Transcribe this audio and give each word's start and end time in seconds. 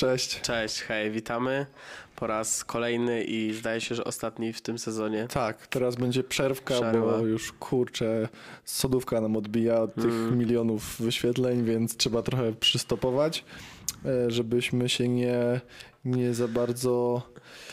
cześć. 0.00 0.40
Cześć, 0.40 0.80
hej, 0.82 1.10
witamy 1.10 1.66
po 2.16 2.26
raz 2.26 2.64
kolejny 2.64 3.24
i 3.24 3.52
zdaje 3.54 3.80
się, 3.80 3.94
że 3.94 4.04
ostatni 4.04 4.52
w 4.52 4.60
tym 4.60 4.78
sezonie. 4.78 5.28
Tak, 5.30 5.66
teraz 5.66 5.96
będzie 5.96 6.22
przerwka, 6.24 6.74
Przerwa. 6.74 7.00
bo 7.18 7.18
już 7.26 7.52
kurczę, 7.52 8.28
sodówka 8.64 9.20
nam 9.20 9.36
odbija 9.36 9.80
od 9.80 9.94
tych 9.94 10.04
Mm. 10.04 10.38
milionów 10.38 10.96
wyświetleń, 11.00 11.64
więc 11.64 11.96
trzeba 11.96 12.22
trochę 12.22 12.52
przystopować, 12.52 13.44
e, 14.04 14.30
żebyśmy 14.30 14.88
się 14.88 15.08
nie, 15.08 15.60
nie 16.04 16.34
za 16.34 16.48
bardzo... 16.48 17.22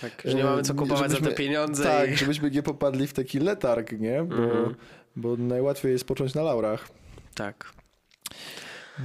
Tak, 0.02 0.22
że 0.26 0.34
nie 0.38 0.44
mamy 0.44 0.64
co 0.64 0.74
e, 0.74 0.76
kupować 0.76 1.00
za 1.12 1.18
te 1.18 1.24
żebyśmy- 1.24 1.36
pieniądze. 1.36 1.84
Tak, 1.84 2.12
i... 2.12 2.18
żebyśmy 2.18 2.52
nie 2.52 2.64
popadli 2.64 3.08
w 3.08 3.14
taki 3.14 3.40
letarg, 3.40 3.92
nie? 3.92 4.24
Bo, 4.24 4.36
Mhm. 4.36 4.76
bo 5.16 5.38
najłatwiej 5.38 5.92
jest 5.92 6.06
począć 6.06 6.34
na 6.34 6.42
laurach. 6.44 6.90
tak. 7.36 7.74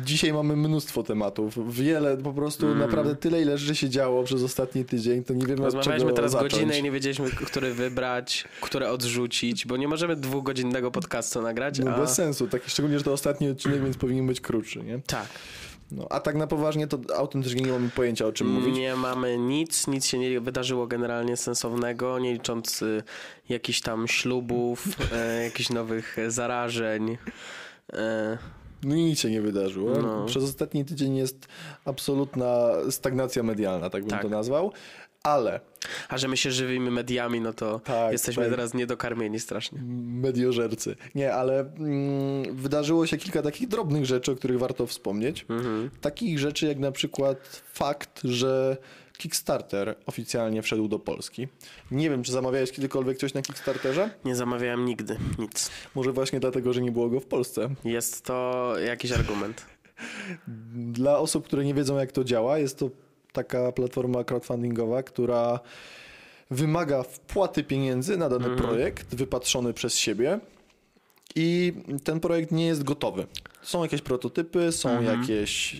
Dzisiaj 0.05 0.33
mamy 0.33 0.57
mnóstwo 0.57 1.03
tematów, 1.03 1.75
wiele, 1.75 2.17
po 2.17 2.33
prostu 2.33 2.67
Mm. 2.67 2.79
naprawdę 2.79 3.17
tyle, 3.17 3.43
ile 3.43 3.59
rzeczy 3.59 3.77
się 3.77 3.89
działo 3.89 4.25
przez 4.25 4.43
ostatni 4.43 4.85
tydzień, 4.85 5.25
to 5.25 5.35
nie 5.35 5.47
wiemy 5.47 5.67
od 5.67 5.75
Rozmawialiśmy 5.75 6.13
teraz 6.13 6.31
zacząć. 6.33 6.53
godzinę 6.53 6.79
i 6.79 6.83
nie 6.83 6.91
wiedzieliśmy, 6.91 7.31
który 7.31 7.75
wybrać, 7.75 8.45
które 8.61 8.91
odrzucić, 8.91 9.67
bo 9.67 9.77
nie 9.77 9.89
możemy 9.89 10.17
dwugodzinnego 10.17 10.91
podcastu 10.91 11.43
nagrać, 11.43 11.79
No 11.79 11.91
a... 11.95 11.99
bez 11.99 12.15
sensu, 12.15 12.49
taki, 12.49 12.71
szczególnie, 12.71 12.99
że 12.99 13.05
to 13.05 13.13
ostatni 13.13 13.49
odcinek, 13.51 13.83
więc 13.85 13.97
powinien 13.97 14.27
być 14.27 14.41
krótszy, 14.41 14.83
nie? 14.83 15.01
Tak. 15.07 15.27
No, 15.91 16.07
a 16.11 16.21
tak 16.21 16.35
na 16.37 16.47
poważnie 16.47 16.87
to 16.87 16.99
autentycznie 17.17 17.63
nie 17.63 17.73
mamy 17.73 17.89
pojęcia 17.89 18.27
o 18.27 18.33
czym 18.33 18.47
mówić. 18.49 18.77
Nie 18.77 18.97
mamy 18.97 19.39
nic, 19.39 19.87
nic 19.87 20.07
się 20.07 20.19
nie 20.19 20.41
wydarzyło 20.41 20.87
generalnie 20.87 21.37
sensownego, 21.37 22.19
nie 22.19 22.33
licząc 22.33 22.83
y, 22.83 23.03
jakichś 23.49 23.81
tam 23.81 24.09
ślubów, 24.09 24.85
e, 25.13 25.43
jakichś 25.45 25.71
nowych 25.71 26.17
zarażeń. 26.29 27.19
E, 27.93 28.39
No 28.85 28.95
i 28.95 29.05
nic 29.05 29.19
się 29.21 29.31
nie 29.31 29.41
wydarzyło. 29.43 29.91
No. 30.03 30.27
Przez 30.27 30.45
ostatni 30.45 30.85
tydzień 30.85 31.17
jest 31.17 31.47
absolutna 31.85 32.69
stagnacja 32.91 33.43
medialna, 33.43 33.91
tak 33.91 34.03
bym 34.03 34.11
Tak. 34.11 34.23
to 34.23 34.29
nazwał. 34.29 34.73
Ale 35.23 35.61
a 36.09 36.19
że 36.19 36.29
my 36.29 36.37
się 36.37 36.51
żywimy 36.51 36.91
mediami, 36.91 37.41
no 37.41 37.53
to 37.53 37.79
Tak, 37.85 38.13
jesteśmy 38.13 38.43
tak. 38.43 38.51
teraz 38.53 38.75
niedokarmieni 38.75 39.41
strasznie. 39.41 39.79
mediożercy. 40.23 40.97
Nie, 41.15 41.35
ale 41.35 41.61
mm, 41.61 42.57
wydarzyło 42.57 43.07
się 43.07 43.17
kilka 43.17 43.43
takich 43.43 43.69
drobnych 43.69 44.07
rzeczy, 44.07 44.33
o 44.33 44.37
których 44.37 44.59
warto 44.59 44.87
wspomnieć. 44.87 45.47
Mhm. 45.49 45.91
Takich 46.01 46.39
rzeczy 46.39 46.67
jak 46.67 46.79
na 46.79 46.93
przykład 46.93 47.63
fakt, 47.73 48.21
że 48.25 48.77
Kickstarter 49.23 49.95
oficjalnie 50.07 50.63
wszedł 50.63 50.89
do 50.89 50.99
Polski. 50.99 51.49
Nie 51.91 52.11
wiem, 52.11 52.23
czy 52.23 52.33
zamawiałeś 52.33 52.73
kiedykolwiek 52.73 53.19
coś 53.19 53.35
na 53.35 53.43
Kickstarterze? 53.43 54.11
Nie 54.25 54.37
zamawiałem 54.37 54.85
nigdy 54.85 55.17
nic. 55.39 55.71
Może 55.95 56.13
właśnie 56.13 56.41
dlatego, 56.41 56.73
że 56.73 56.83
nie 56.83 56.93
było 56.93 57.09
go 57.09 57.21
w 57.21 57.27
Polsce. 57.27 57.69
Jest 57.85 58.25
to 58.25 58.75
jakiś 58.87 59.13
argument. 59.13 59.67
Dla 60.99 61.19
osób, 61.19 61.45
które 61.45 61.65
nie 61.65 61.75
wiedzą, 61.75 61.99
jak 61.99 62.13
to 62.13 62.25
działa, 62.25 62.59
jest 62.59 62.79
to 62.79 62.91
taka 63.33 63.73
platforma 63.73 64.25
crowdfundingowa, 64.25 65.03
która 65.03 65.61
wymaga 66.51 67.03
wpłaty 67.03 67.65
pieniędzy 67.65 68.17
na 68.17 68.29
dany 68.29 68.57
projekt 68.57 69.15
wypatrzony 69.15 69.73
przez 69.73 69.97
siebie. 69.97 70.41
I 71.37 71.73
ten 72.05 72.21
projekt 72.21 72.53
nie 72.53 72.67
jest 72.67 72.83
gotowy. 72.83 73.27
Są 73.63 73.83
jakieś 73.83 74.03
prototypy, 74.03 74.73
są 74.73 74.89
jakieś, 75.03 75.75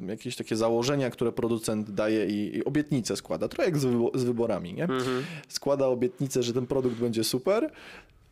e, 0.00 0.06
jakieś 0.06 0.36
takie 0.36 0.56
założenia, 0.56 1.10
które 1.10 1.32
producent 1.32 1.90
daje 1.90 2.26
i, 2.26 2.56
i 2.56 2.64
obietnice 2.64 3.16
składa. 3.16 3.48
Trochę 3.48 3.64
jak 3.70 3.78
z, 3.78 3.84
wybo- 3.84 4.18
z 4.18 4.24
wyborami, 4.24 4.74
nie? 4.74 4.88
Składa 5.48 5.86
obietnicę, 5.86 6.42
że 6.42 6.52
ten 6.52 6.66
produkt 6.66 6.96
będzie 6.96 7.24
super. 7.24 7.70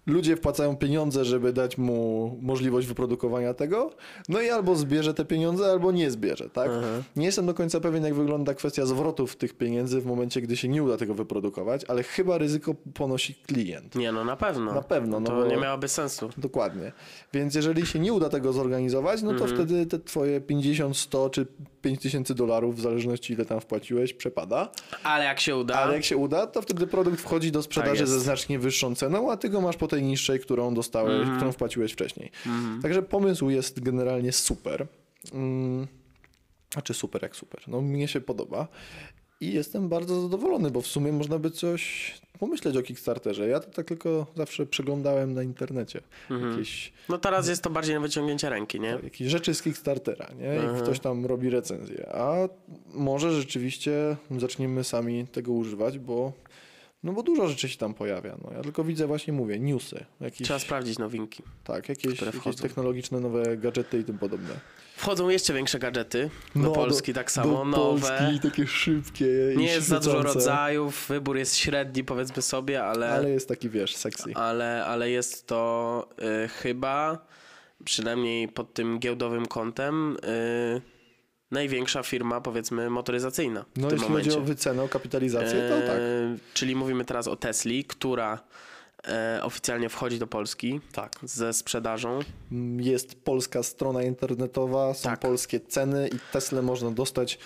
Ludzie 0.06 0.36
wpłacają 0.36 0.76
pieniądze, 0.76 1.24
żeby 1.24 1.52
dać 1.52 1.78
mu 1.78 2.38
możliwość 2.42 2.86
wyprodukowania 2.86 3.54
tego. 3.54 3.90
No 4.28 4.40
i 4.40 4.48
albo 4.50 4.76
zbierze 4.76 5.14
te 5.14 5.24
pieniądze, 5.24 5.66
albo 5.70 5.92
nie 5.92 6.10
zbierze, 6.10 6.50
tak? 6.50 6.70
Nie 7.16 7.26
jestem 7.26 7.46
do 7.46 7.54
końca 7.54 7.80
pewien, 7.80 8.04
jak 8.04 8.14
wygląda 8.14 8.54
kwestia 8.54 8.86
zwrotów 8.86 9.36
tych 9.36 9.54
pieniędzy 9.54 10.00
w 10.00 10.06
momencie, 10.06 10.40
gdy 10.40 10.56
się 10.56 10.68
nie 10.68 10.82
uda 10.82 10.96
tego 10.96 11.14
wyprodukować, 11.14 11.84
ale 11.88 12.02
chyba 12.02 12.38
ryzyko 12.38 12.74
ponosi 12.94 13.34
klient. 13.34 13.94
Nie, 13.94 14.12
no 14.12 14.24
na 14.24 14.36
pewno. 14.36 14.74
Na 14.74 14.82
pewno, 14.82 15.20
no 15.20 15.26
To 15.26 15.36
bo- 15.36 15.46
nie 15.46 15.56
miałoby 15.56 15.88
sensu. 15.88 16.30
Dokładnie. 16.38 16.92
Więc 17.32 17.54
jeżeli 17.54 17.86
się 17.86 17.98
nie 17.98 18.12
uda 18.12 18.28
tego 18.28 18.52
zorganizować, 18.52 19.22
no 19.22 19.28
to 19.34 19.44
Mhm. 19.44 19.54
wtedy 19.54 19.86
te 19.86 19.98
twoje 19.98 20.40
50, 20.40 20.96
100 20.96 21.30
czy 21.30 21.46
5 21.86 22.00
tysięcy 22.02 22.34
dolarów, 22.34 22.76
w 22.76 22.80
zależności 22.80 23.32
ile 23.32 23.44
tam 23.44 23.60
wpłaciłeś, 23.60 24.14
przepada. 24.14 24.70
Ale 25.02 25.24
jak 25.24 25.40
się 25.40 25.56
uda, 25.56 25.74
Ale 25.78 25.94
jak 25.94 26.04
się 26.04 26.16
uda, 26.16 26.46
to 26.46 26.62
wtedy 26.62 26.86
produkt 26.86 27.20
wchodzi 27.20 27.52
do 27.52 27.62
sprzedaży 27.62 27.98
Tak 27.98 28.08
ze 28.08 28.20
znacznie 28.20 28.58
wyższą 28.58 28.94
ceną, 28.94 29.30
a 29.32 29.36
ty 29.36 29.48
go 29.48 29.60
masz 29.60 29.76
po 29.76 29.88
tej 29.88 30.02
niższej, 30.02 30.40
którą 30.40 30.74
dostałeś, 30.74 31.14
Mhm. 31.20 31.36
którą 31.36 31.52
wpłaciłeś 31.52 31.92
wcześniej. 31.92 32.30
Także 32.82 33.02
pomysł 33.02 33.50
jest 33.50 33.80
generalnie 33.80 34.32
super. 34.32 34.86
Mm, 35.32 35.86
Znaczy 36.72 36.94
super 36.94 37.22
jak 37.22 37.36
super. 37.36 37.60
No 37.66 37.80
mnie 37.80 38.08
się 38.08 38.20
podoba. 38.20 38.68
I 39.40 39.52
jestem 39.52 39.88
bardzo 39.88 40.20
zadowolony, 40.22 40.70
bo 40.70 40.80
w 40.80 40.86
sumie 40.86 41.12
można 41.12 41.38
by 41.38 41.50
coś 41.50 42.14
pomyśleć 42.38 42.76
o 42.76 42.82
Kickstarterze. 42.82 43.48
Ja 43.48 43.60
to 43.60 43.70
tak 43.70 43.86
tylko 43.86 44.26
zawsze 44.36 44.66
przeglądałem 44.66 45.34
na 45.34 45.42
internecie. 45.42 46.00
Jakieś, 46.50 46.92
no 47.08 47.18
teraz 47.18 47.48
jest 47.48 47.62
to 47.62 47.70
bardziej 47.70 47.94
na 47.94 48.00
wyciągnięcie 48.00 48.50
ręki, 48.50 48.80
nie? 48.80 48.98
jakieś 49.02 49.28
rzeczy 49.28 49.54
z 49.54 49.62
Kickstartera, 49.62 50.26
nie? 50.38 50.54
I 50.54 50.58
Mhm. 50.58 50.82
ktoś 50.82 51.00
tam 51.00 51.26
robi 51.26 51.50
recenzję. 51.50 52.08
A 52.14 52.34
może 52.94 53.32
rzeczywiście 53.32 54.16
zaczniemy 54.38 54.84
sami 54.84 55.26
tego 55.26 55.52
używać, 55.52 55.98
bo 55.98 56.32
no 57.02 57.12
bo 57.12 57.22
dużo 57.22 57.48
rzeczy 57.48 57.68
się 57.68 57.78
tam 57.78 57.94
pojawia. 57.94 58.36
No, 58.44 58.52
ja 58.56 58.62
tylko 58.62 58.84
widzę 58.84 59.06
właśnie, 59.06 59.32
mówię, 59.32 59.58
newsy. 59.58 60.04
Jakieś, 60.20 60.42
Trzeba 60.46 60.58
sprawdzić 60.58 60.98
nowinki. 60.98 61.42
tak, 61.64 61.88
jakieś, 61.88 62.20
jakieś 62.22 62.56
technologiczne 62.56 63.20
nowe 63.20 63.56
gadżety 63.56 63.98
i 63.98 64.04
tym 64.04 64.18
podobne. 64.18 64.54
Wchodzą 64.96 65.28
jeszcze 65.28 65.54
większe 65.54 65.78
gadżety 65.78 66.30
do 66.54 66.60
No, 66.62 66.72
Polski, 66.72 67.12
tak 67.14 67.30
samo, 67.32 67.52
do 67.58 67.64
nowe. 67.64 68.08
Polski, 68.18 68.40
takie 68.50 68.66
szybkie 68.66 69.26
Nie 69.56 69.66
jest 69.66 69.88
za 69.88 70.00
dużo 70.00 70.22
rodzajów, 70.22 71.06
wybór 71.08 71.36
jest 71.36 71.56
średni, 71.56 72.04
powiedzmy 72.04 72.42
sobie, 72.42 72.84
ale, 72.84 73.08
Ale 73.10 73.30
jest 73.30 73.48
taki, 73.48 73.70
wiesz, 73.70 73.96
sexy. 73.96 74.34
ale, 74.34 74.84
ale 74.86 75.10
jest 75.10 75.46
to 75.46 76.08
y, 76.44 76.48
chyba, 76.48 77.26
przynajmniej 77.84 78.48
pod 78.48 78.74
tym 78.74 78.98
giełdowym 78.98 79.46
kątem, 79.46 80.16
y, 80.24 80.95
największa 81.50 82.02
firma, 82.02 82.40
powiedzmy, 82.40 82.90
motoryzacyjna 82.90 83.64
w 83.74 83.78
No 83.80 83.88
tym 83.88 83.96
jeśli 83.98 84.08
momencie. 84.10 84.30
chodzi 84.30 84.42
o 84.42 84.46
wycenę, 84.46 84.82
o 84.82 84.88
kapitalizację, 84.88 85.68
to 85.68 85.86
tak. 85.86 85.96
E, 85.96 86.36
Czyli 86.54 86.76
mówimy 86.76 87.04
teraz 87.04 87.28
o 87.28 87.36
Tesli, 87.36 87.84
która 87.84 88.38
e, 89.08 89.40
oficjalnie 89.42 89.88
wchodzi 89.88 90.18
do 90.18 90.26
Polski 90.26 90.80
Tak. 90.92 91.12
ze 91.22 91.52
sprzedażą. 91.52 92.18
Jest 92.76 93.24
polska 93.24 93.62
strona 93.62 94.02
internetowa, 94.02 94.94
są 94.94 95.10
Tak. 95.10 95.20
polskie 95.20 95.60
ceny 95.60 96.08
i 96.08 96.18
Tesla 96.32 96.62
można 96.62 96.90
dostać 96.90 97.38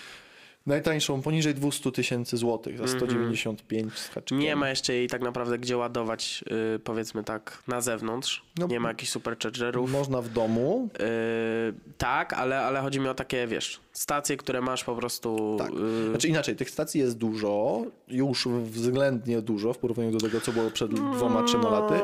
najtańszą 0.65 1.21
poniżej 1.21 1.53
200 1.55 1.91
tysięcy 1.91 2.37
złotych 2.37 2.77
za 2.77 2.87
195 2.87 3.93
z 3.97 4.07
haczykiem. 4.07 4.37
Mhm. 4.37 4.41
Nie 4.41 4.55
ma 4.55 4.69
jeszcze 4.69 4.93
jej 4.93 5.07
tak 5.07 5.21
naprawdę 5.21 5.57
gdzie 5.59 5.77
ładować, 5.77 6.43
y, 6.75 6.79
powiedzmy 6.79 7.23
tak, 7.23 7.63
na 7.67 7.81
zewnątrz. 7.81 8.43
No, 8.59 8.67
nie 8.67 8.79
ma 8.79 8.87
jakichś 8.89 9.11
superchargerów. 9.11 9.91
Można 9.91 10.21
w 10.21 10.29
domu. 10.29 10.89
Y, 10.99 11.73
tak, 11.97 12.33
ale, 12.33 12.59
ale 12.59 12.81
chodzi 12.81 12.99
mi 12.99 13.07
o 13.07 13.13
takie, 13.13 13.47
wiesz, 13.47 13.79
stacje, 13.93 14.37
które 14.37 14.61
masz 14.61 14.83
po 14.83 14.95
prostu... 14.95 15.55
Tak. 15.59 15.71
y, 16.05 16.09
Znaczy 16.09 16.27
inaczej, 16.27 16.55
tych 16.55 16.69
stacji 16.69 17.01
jest 17.01 17.17
dużo, 17.17 17.81
już 18.07 18.47
względnie 18.63 19.41
dużo 19.41 19.73
w 19.73 19.77
porównaniu 19.77 20.11
do 20.11 20.17
tego, 20.19 20.41
co 20.41 20.51
było 20.51 20.71
przed 20.71 20.91
dwoma, 20.93 21.43
trzema 21.43 21.69
laty, 21.69 21.95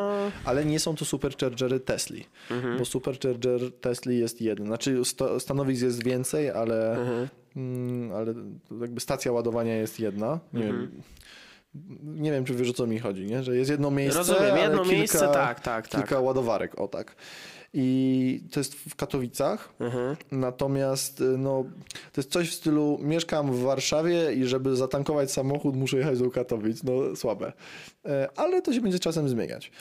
ale 0.46 0.66
nie 0.66 0.80
są 0.80 0.96
to 0.96 1.06
superchargery 1.06 1.80
Tesli, 1.80 2.26
Mhm. 2.52 2.78
bo 2.78 2.86
supercharger 2.86 3.72
Tesli 3.82 4.20
jest 4.20 4.42
jeden. 4.42 4.66
Znaczy 4.68 5.06
sta- 5.06 5.40
stanowisk 5.40 5.82
jest 5.84 6.04
więcej, 6.04 6.50
ale, 6.50 6.92
Mhm. 7.00 7.28
mm, 7.56 8.12
ale 8.16 8.34
jakby 8.82 9.00
stacja 9.00 9.32
ładowania 9.32 9.76
jest 9.76 10.00
jedna. 10.00 10.40
Nie 10.54 10.66
Mhm. 10.66 10.82
wiem. 10.82 11.02
Nie 12.04 12.32
wiem, 12.32 12.46
czy 12.46 12.54
wiesz 12.54 12.70
o 12.70 12.74
co 12.74 12.88
mi 12.88 13.00
chodzi, 13.00 13.26
nie? 13.26 13.44
że 13.44 13.56
jest 13.58 13.72
jedno 13.72 13.92
miejsce. 13.92 14.18
Rozumiem, 14.20 14.58
jedno 14.58 14.78
kilka, 14.82 14.98
miejsce, 14.98 15.20
tak, 15.20 15.60
tak, 15.60 15.88
tak. 15.88 16.02
Kilka 16.02 16.20
ładowarek, 16.20 16.80
o 16.82 16.88
tak. 16.88 17.16
I 17.74 18.42
to 18.52 18.60
jest 18.60 18.76
w 18.76 18.96
Katowicach. 18.96 19.70
Mhm. 19.80 20.16
Natomiast 20.32 21.22
y, 21.22 21.24
no, 21.24 21.64
to 22.14 22.22
jest 22.22 22.32
coś 22.32 22.50
w 22.50 22.54
stylu 22.54 23.00
mieszkam 23.02 23.52
w 23.52 23.60
Warszawie 23.60 24.34
i 24.34 24.46
żeby 24.46 24.76
zatankować 24.76 25.32
samochód 25.32 25.76
muszę 25.76 25.98
jechać 25.98 26.20
do 26.20 26.32
Katowic. 26.32 26.84
No 26.84 27.16
słabe. 27.16 27.54
E, 28.06 28.30
Ale 28.36 28.62
to 28.62 28.74
się 28.74 28.82
będzie 28.82 29.00
czasem 29.00 29.30
zmieniać. 29.30 29.72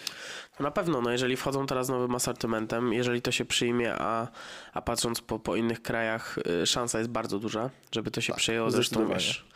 To 0.57 0.63
Na 0.63 0.71
pewno, 0.71 1.01
no 1.01 1.11
jeżeli 1.11 1.37
wchodzą 1.37 1.67
teraz 1.67 1.89
nowym 1.89 2.15
asortymentem, 2.15 2.93
jeżeli 2.93 3.23
to 3.23 3.33
się 3.33 3.45
przyjmie, 3.45 3.95
a, 3.99 4.29
a 4.73 4.83
patrząc 4.83 5.21
po, 5.21 5.39
po 5.39 5.57
innych 5.57 5.83
krajach, 5.83 6.39
y, 6.63 6.67
szansa 6.67 6.99
jest 6.99 7.11
bardzo 7.11 7.39
duża, 7.39 7.71
żeby 7.93 8.11
to 8.11 8.21
się 8.21 8.33
Tak, 8.33 8.41
przyjęło. 8.41 8.71
Zresztą 8.71 9.09
wiesz, 9.09 9.47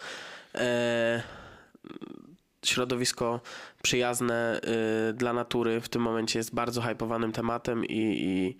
e, 0.55 1.23
środowisko 2.65 3.41
przyjazne 3.83 4.61
y, 5.11 5.13
dla 5.13 5.33
natury 5.33 5.81
w 5.81 5.89
tym 5.89 6.03
momencie 6.03 6.39
jest 6.39 6.55
bardzo 6.55 6.83
hypowanym 6.83 7.33
tematem 7.33 7.85
i, 7.85 7.99
i 7.99 8.57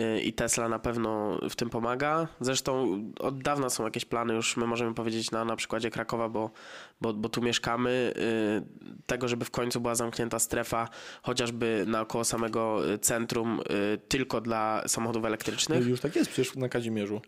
y, 0.00 0.20
i 0.20 0.32
Tesla 0.32 0.68
na 0.68 0.78
pewno 0.78 1.38
w 1.50 1.56
tym 1.56 1.70
pomaga. 1.70 2.28
Zresztą 2.40 2.98
od 3.20 3.42
dawna 3.42 3.70
są 3.70 3.84
jakieś 3.84 4.04
plany, 4.04 4.34
już 4.34 4.56
my 4.56 4.66
możemy 4.66 4.94
powiedzieć 4.94 5.30
na, 5.30 5.44
na 5.44 5.56
przykładzie 5.56 5.90
Krakowa, 5.90 6.28
bo, 6.28 6.50
bo, 7.02 7.12
bo 7.14 7.28
tu 7.28 7.42
mieszkamy, 7.42 8.14
y, 8.16 9.02
tego, 9.06 9.28
żeby 9.28 9.44
w 9.44 9.50
końcu 9.50 9.80
była 9.80 9.94
zamknięta 9.94 10.38
strefa, 10.38 10.88
chociażby 11.22 11.84
naokoło 11.86 12.24
samego 12.24 12.90
y, 12.92 12.98
centrum, 12.98 13.60
y, 13.94 13.98
tylko 14.08 14.40
dla 14.40 14.82
samochodów 14.86 15.22
No 15.22 15.28
elektrycznych. 15.28 15.86
i 15.86 15.90
już 15.90 16.00
tak 16.00 16.16
jest 16.16 16.30
przecież 16.30 16.54
na 16.56 16.68
Kazimierzu. 16.68 17.20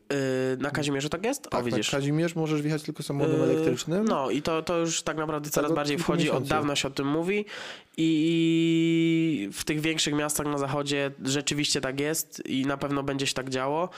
Na 0.59 0.71
Kazimierzu 0.71 1.09
tak 1.09 1.25
jest? 1.25 1.43
Tak, 1.50 1.61
o, 1.61 1.65
widzisz. 1.65 1.93
na 1.93 1.99
Kazimierz 1.99 2.35
możesz 2.37 2.62
wjechać 2.62 2.82
tylko 2.82 3.03
samochodem 3.03 3.43
elektrycznym. 3.43 4.05
No 4.05 4.31
i 4.31 4.43
to, 4.43 4.62
to 4.62 4.79
już 4.79 5.03
tak 5.03 5.17
naprawdę 5.17 5.50
coraz 5.50 5.71
od 5.71 5.76
bardziej 5.76 5.99
wchodzi, 5.99 6.31
od 6.31 6.35
miesięcy. 6.35 6.50
dawna 6.50 6.76
się 6.76 6.88
o 6.88 6.91
tym 6.91 7.06
mówi 7.09 7.44
i 7.97 9.49
w 9.53 9.65
tych 9.65 9.81
większych 9.81 10.15
miastach 10.15 10.47
na 10.47 10.59
zachodzie 10.59 11.11
rzeczywiście 11.25 11.81
tak 11.81 12.00
jest 12.00 12.47
i 12.47 12.67
na 12.67 12.76
pewno 12.76 13.03
będzie 13.03 13.26
się 13.26 13.35
tak 13.35 13.50
działo, 13.50 13.88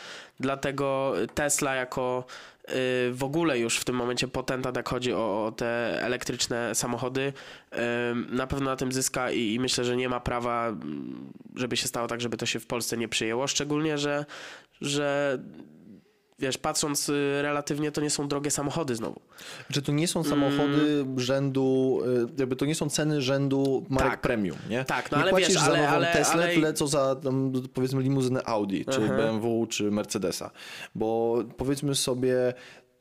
dlatego 0.40 1.12
Tesla 1.34 1.74
jako 1.74 2.24
w 3.12 3.18
ogóle 3.20 3.58
już 3.58 3.78
w 3.78 3.84
tym 3.84 3.96
momencie 3.96 4.28
potentat, 4.28 4.76
jak 4.76 4.88
chodzi 4.88 5.12
o, 5.12 5.46
o 5.46 5.52
te 5.52 6.02
elektryczne 6.02 6.74
samochody, 6.74 7.32
y, 7.72 7.76
na 8.30 8.46
pewno 8.46 8.70
na 8.70 8.76
tym 8.76 8.92
zyska 8.92 9.30
i, 9.30 9.54
i 9.54 9.60
myślę, 9.60 9.84
że 9.84 9.96
nie 9.96 10.08
ma 10.08 10.20
prawa, 10.20 10.68
mm, 10.68 11.32
żeby 11.54 11.76
się 11.76 11.88
stało 11.88 12.08
tak, 12.08 12.20
żeby 12.20 12.36
to 12.36 12.46
się 12.46 12.60
w 12.60 12.66
Polsce 12.66 12.96
nie 12.96 13.08
przyjęło, 13.08 13.46
szczególnie, 13.46 13.98
że, 13.98 14.24
że 14.80 15.38
wiesz, 16.38 16.58
patrząc 16.58 17.08
y, 17.08 17.38
relatywnie, 17.42 17.92
to 17.92 18.00
nie 18.00 18.10
są 18.10 18.28
drogie 18.28 18.50
samochody 18.50 18.96
znowu. 18.96 19.20
Że 19.70 19.82
to 19.82 19.92
nie 19.92 20.08
są 20.08 20.24
samochody 20.24 21.04
rzędu, 21.16 21.98
y, 22.36 22.40
jakby 22.40 22.56
to 22.56 22.66
nie 22.66 22.74
są 22.74 22.90
ceny 22.90 23.22
rzędu 23.22 23.86
marek 23.88 24.10
Tak. 24.10 24.20
premium, 24.20 24.56
nie? 24.70 24.84
Tak, 24.84 25.10
no 25.10 25.16
nie 25.16 25.22
ale 25.22 25.30
płacisz 25.30 25.48
wiesz, 25.48 25.58
za 25.58 25.66
ale- 25.66 25.78
nową 25.82 25.88
ale- 25.92 26.06
Teslę 26.12 26.42
ale- 26.42 26.54
tyle 26.54 26.72
co 26.74 26.86
za 26.86 27.14
tam, 27.16 27.52
powiedzmy 27.74 28.02
limuzynę 28.02 28.42
Audi, 28.44 28.84
czy 28.84 29.00
Aha. 29.04 29.14
BMW, 29.16 29.66
czy 29.66 29.90
Mercedesa. 29.90 30.50
Bo 30.94 31.38
powiedzmy 31.56 31.94
sobie 31.94 32.54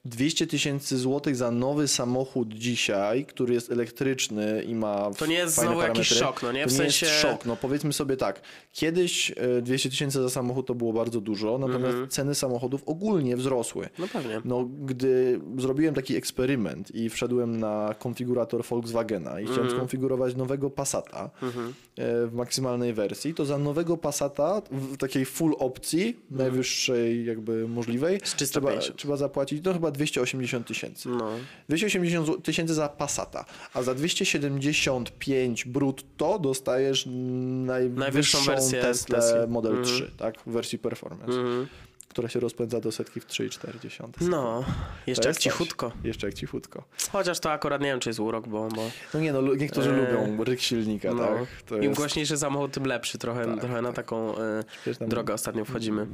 200 0.06 0.48
tysięcy 0.48 0.98
złotych 0.98 1.36
za 1.36 1.52
nowy 1.52 1.88
samochód 1.88 2.54
dzisiaj, 2.54 3.26
który 3.26 3.54
jest 3.54 3.72
elektryczny 3.72 4.64
i 4.68 4.76
ma 4.76 5.12
To 5.18 5.26
nie 5.26 5.36
jest 5.36 5.56
fajne 5.56 5.72
znowu 5.72 5.82
jakiś 5.88 6.10
parametry, 6.10 6.26
szok, 6.28 6.44
no 6.44 6.52
nie? 6.52 6.64
To 6.64 6.70
W 6.70 6.72
nie 6.72 6.78
sensie- 6.78 7.06
jest 7.06 7.20
szok. 7.20 7.46
No 7.46 7.56
powiedzmy 7.62 7.94
sobie 7.94 8.18
tak, 8.18 8.42
kiedyś 8.72 9.32
e, 9.38 9.62
200 9.62 9.90
tysięcy 9.90 10.22
za 10.22 10.30
samochód 10.30 10.68
to 10.68 10.76
było 10.76 10.94
bardzo 10.94 11.22
dużo, 11.22 11.58
natomiast 11.58 11.86
Mhm. 11.94 12.08
ceny 12.10 12.36
samochodów 12.36 12.82
ogólnie 12.86 13.38
wzrosły. 13.38 13.90
No 14.00 14.08
pewnie. 14.14 14.42
No, 14.46 14.64
gdy 14.86 15.40
zrobiłem 15.58 15.96
taki 15.96 16.16
eksperyment 16.16 16.96
i 16.96 17.10
wszedłem 17.10 17.60
na 17.60 17.96
konfigurator 18.00 18.64
Volkswagena 18.66 19.40
i 19.42 19.46
chciałem 19.48 19.70
skonfigurować 19.70 20.36
nowego 20.36 20.70
Passata 20.70 21.30
e, 21.44 22.28
w 22.28 22.34
maksymalnej 22.34 22.94
wersji, 22.94 23.34
to 23.34 23.46
za 23.46 23.58
nowego 23.58 23.98
Passata 23.98 24.62
w 24.72 24.98
takiej 24.98 25.26
full 25.26 25.56
opcji, 25.60 26.20
najwyższej 26.32 27.26
jakby 27.26 27.68
możliwej, 27.68 28.20
Z 28.24 28.36
350. 28.36 28.82
trzeba, 28.84 28.98
trzeba 28.98 29.18
zapłacić 29.18 29.62
no 29.66 29.74
chyba 29.74 29.92
280 29.98 30.68
tysięcy. 30.68 31.10
No. 31.10 31.32
280 31.70 32.28
zł- 32.28 32.42
tysięcy 32.42 32.74
za 32.74 32.90
Passata, 32.90 33.46
a 33.74 33.82
za 33.82 33.96
275 33.96 35.66
brutto 35.66 36.40
dostajesz 36.40 37.06
najwyższą, 37.06 38.00
Najwyższą 38.00 38.44
wersję 38.46 38.82
Tesla. 38.82 39.20
Model 39.48 39.72
Mhm. 39.78 39.96
3, 39.96 40.12
tak, 40.18 40.36
w 40.48 40.52
wersji 40.52 40.80
Performance, 40.80 41.34
Mhm. 41.40 41.68
która 42.10 42.30
się 42.30 42.40
rozpędza 42.40 42.80
do 42.82 42.92
setki 42.92 43.20
w 43.20 43.26
3,4. 43.28 44.28
No, 44.30 44.64
jeszcze 45.08 45.28
jak 45.28 45.38
cichutko. 45.38 45.92
Coś. 45.92 46.06
Jeszcze 46.06 46.28
jak 46.28 46.34
cichutko. 46.34 46.84
Chociaż 47.12 47.40
to 47.40 47.52
akurat 47.52 47.82
nie 47.82 47.88
wiem, 47.88 48.00
czy 48.00 48.10
jest 48.10 48.20
urok, 48.20 48.48
bo, 48.48 48.68
bo 48.76 48.90
No 49.14 49.20
nie 49.20 49.34
no, 49.34 49.42
niektórzy 49.56 49.90
Eee, 49.90 49.98
lubią 50.28 50.44
ryk 50.44 50.62
silnika, 50.62 51.14
no, 51.14 51.24
tak? 51.28 51.48
To 51.66 51.78
im 51.78 51.84
jest- 51.84 51.96
głośniejszy 51.96 52.38
samochód, 52.38 52.72
tym 52.72 52.86
lepszy. 52.86 53.18
Trochę, 53.18 53.46
Tak, 53.46 53.60
trochę 53.60 53.82
na 53.82 53.94
taką 53.94 54.36
e, 54.38 54.64
drogę 55.08 55.34
ostatnio 55.34 55.66
wchodzimy. 55.66 56.08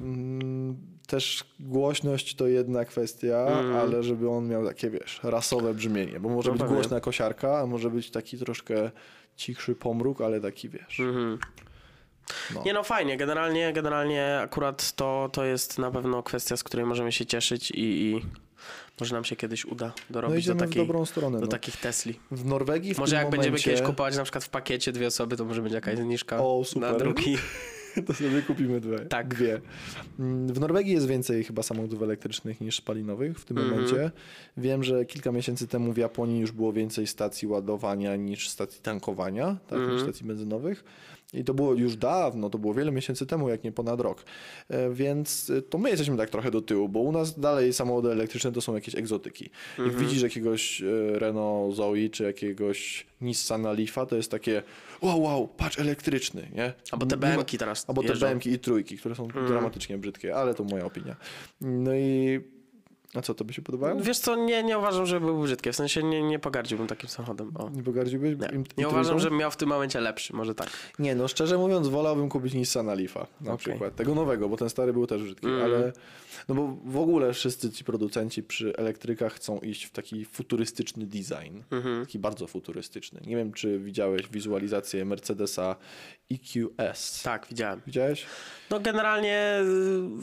Mm, 0.72 0.92
Też 1.08 1.44
głośność 1.60 2.36
to 2.36 2.48
jedna 2.48 2.86
kwestia, 2.86 3.46
Mm. 3.48 3.76
ale 3.76 4.04
żeby 4.04 4.30
on 4.30 4.48
miał 4.48 4.66
takie, 4.66 4.90
wiesz, 4.90 5.20
rasowe 5.24 5.74
brzmienie, 5.74 6.20
bo 6.20 6.30
może 6.30 6.52
No 6.52 6.58
być 6.58 6.68
głośna 6.68 7.00
kosiarka, 7.00 7.60
a 7.60 7.66
może 7.66 7.90
być 7.90 8.12
taki 8.12 8.38
troszkę 8.38 8.92
cichszy 9.36 9.76
pomruk, 9.76 10.22
ale 10.22 10.42
taki, 10.42 10.70
wiesz, 10.70 11.00
Mhm. 11.00 11.38
no. 12.56 12.64
Nie 12.66 12.74
no, 12.74 12.84
fajnie. 12.84 13.18
Generalnie, 13.18 13.74
generalnie 13.74 14.40
akurat 14.44 14.92
to, 14.92 15.30
to 15.34 15.46
jest 15.46 15.80
na 15.80 15.92
pewno 15.92 16.24
kwestia, 16.24 16.58
z 16.58 16.64
której 16.64 16.86
możemy 16.86 17.12
się 17.12 17.26
cieszyć 17.26 17.72
i, 17.72 17.82
i 18.06 18.22
może 19.00 19.16
nam 19.16 19.24
się 19.24 19.36
kiedyś 19.36 19.66
uda 19.66 19.88
No 19.88 19.94
dorobić 20.10 20.36
do, 20.36 20.40
idziemy 20.54 20.58
w 20.58 20.70
takiej, 20.70 20.88
dobrą 20.88 21.06
stronę. 21.06 21.38
do 21.38 21.46
No. 21.46 21.52
takich 21.52 21.78
Tesli. 21.78 22.20
W 22.32 22.46
Norwegii 22.46 22.94
w 22.94 22.98
Może 22.98 23.16
jak 23.16 23.26
momencie... 23.26 23.38
będziemy 23.52 23.60
kiedyś 23.64 23.82
kupować 23.90 24.18
na 24.18 24.24
przykład 24.24 24.44
w 24.44 24.50
pakiecie 24.50 24.92
dwie 24.92 25.08
osoby, 25.08 25.38
to 25.38 25.46
może 25.46 25.62
będzie 25.62 25.76
jakaś 25.76 25.98
zniżka 25.98 26.38
O, 26.44 26.62
super. 26.66 26.92
na 26.92 26.98
drugi. 27.00 27.38
To 28.08 28.14
sobie 28.14 28.42
kupimy 28.42 28.80
dwie. 28.82 29.00
Tak. 29.00 29.28
Dwie. 29.28 29.62
Mm, 30.20 30.48
W 30.54 30.60
Norwegii 30.60 30.94
jest 30.94 31.08
więcej 31.08 31.44
chyba 31.44 31.64
samochodów 31.64 32.02
elektrycznych 32.04 32.62
niż 32.62 32.76
spalinowych 32.76 33.40
w 33.40 33.46
tym 33.46 33.58
Mhm. 33.58 33.76
momencie. 33.76 34.12
Wiem, 34.58 34.84
że 34.84 35.06
kilka 35.06 35.32
miesięcy 35.32 35.68
temu 35.68 35.94
w 35.94 35.98
Japonii 35.98 36.40
już 36.40 36.52
było 36.52 36.74
więcej 36.74 37.08
stacji 37.08 37.48
ładowania 37.48 38.16
niż 38.16 38.50
stacji 38.50 38.82
tankowania, 38.82 39.58
tak, 39.68 39.80
Mhm. 39.80 39.94
niż 39.94 40.04
stacji 40.04 40.26
benzynowych. 40.26 40.84
I 41.34 41.44
to 41.44 41.54
było 41.54 41.74
już 41.74 41.96
dawno, 41.96 42.50
to 42.50 42.58
było 42.58 42.74
wiele 42.74 42.92
miesięcy 42.92 43.26
temu, 43.26 43.50
jak 43.50 43.64
nie 43.64 43.72
ponad 43.72 44.00
rok. 44.02 44.24
E, 44.70 44.90
Więc 44.94 45.50
e, 45.50 45.62
to 45.62 45.78
my 45.78 45.90
jesteśmy 45.90 46.18
tak 46.18 46.30
trochę 46.30 46.52
do 46.52 46.62
tyłu, 46.62 46.90
bo 46.90 47.00
u 47.00 47.12
nas 47.12 47.40
dalej 47.40 47.74
samochody 47.74 48.12
elektryczne 48.12 48.52
to 48.52 48.62
są 48.62 48.76
jakieś 48.76 48.96
egzotyki. 48.96 49.50
Jak 49.78 49.88
Mhm. 49.88 50.06
widzisz 50.06 50.24
jakiegoś 50.24 50.82
e, 50.82 50.86
Renault 51.20 51.76
Zoe 51.76 52.10
czy 52.12 52.24
jakiegoś 52.24 53.06
Nissana 53.22 53.72
Leafa, 53.74 54.06
to 54.06 54.16
jest 54.16 54.32
takie 54.32 54.64
wow, 55.02 55.22
wow, 55.22 55.48
patrz 55.48 55.80
elektryczny, 55.80 56.48
nie? 56.56 56.74
Albo 56.92 57.06
te 57.06 57.18
BMki 57.18 57.58
teraz 57.58 57.86
Albo 57.88 58.02
te 58.04 58.08
jeżdżą. 58.10 58.28
BMki 58.28 58.50
i 58.52 58.60
trójki, 58.60 58.98
które 58.98 59.16
są 59.16 59.24
Mhm. 59.24 59.48
dramatycznie 59.48 59.98
brzydkie, 59.98 60.36
ale 60.36 60.54
to 60.54 60.64
moja 60.64 60.86
opinia. 60.86 61.16
No 61.62 61.96
i... 61.96 62.42
A 63.16 63.22
co, 63.22 63.34
to 63.34 63.44
by 63.46 63.54
się 63.54 63.62
podobało? 63.62 64.02
Wiesz 64.02 64.20
co, 64.20 64.36
nie, 64.36 64.64
nie 64.64 64.78
uważam, 64.78 65.06
że 65.06 65.20
były 65.20 65.44
brzydkie. 65.44 65.72
W 65.72 65.76
sensie 65.76 66.04
nie, 66.04 66.22
nie 66.24 66.40
pogardziłbym 66.40 66.88
takim 66.88 67.10
samochodem. 67.10 67.52
O. 67.58 67.70
Nie 67.70 67.84
pogardziłbyś? 67.84 68.36
Nie, 68.40 68.48
im- 68.58 68.64
nie 68.78 68.88
uważam, 68.88 69.20
żebym 69.20 69.40
miał 69.40 69.52
w 69.52 69.58
tym 69.58 69.70
momencie 69.70 70.02
lepszy. 70.02 70.36
Może 70.36 70.56
tak. 70.56 70.70
Nie, 71.00 71.16
no 71.16 71.28
szczerze 71.28 71.58
mówiąc 71.58 71.88
wolałbym 71.88 72.30
kupić 72.30 72.54
Nissana 72.54 72.94
Leafa 72.94 73.28
na 73.42 73.54
Okej. 73.54 73.58
przykład. 73.74 73.96
Tego 73.96 74.16
nowego, 74.16 74.50
bo 74.50 74.58
ten 74.58 74.70
stary 74.70 74.94
był 74.94 75.08
też 75.08 75.24
brzydki, 75.24 75.48
Mm. 75.48 75.64
ale... 75.64 75.94
No 76.48 76.56
bo 76.56 76.78
w 76.86 76.98
ogóle 76.98 77.34
wszyscy 77.34 77.72
ci 77.72 77.84
producenci 77.84 78.44
przy 78.44 78.78
elektrykach 78.78 79.34
chcą 79.34 79.60
iść 79.60 79.84
w 79.86 79.92
taki 79.92 80.26
futurystyczny 80.26 81.06
design. 81.06 81.62
Mhm. 81.72 82.06
Taki 82.06 82.20
bardzo 82.20 82.48
futurystyczny. 82.48 83.22
Nie 83.28 83.36
wiem, 83.36 83.54
czy 83.54 83.80
widziałeś 83.80 84.28
wizualizację 84.28 85.06
Mercedesa 85.06 85.76
EQS. 86.32 87.22
Tak, 87.24 87.48
widziałem. 87.50 87.82
Widziałeś? 87.86 88.26
No 88.70 88.80
generalnie 88.80 89.60
y, 89.62 89.66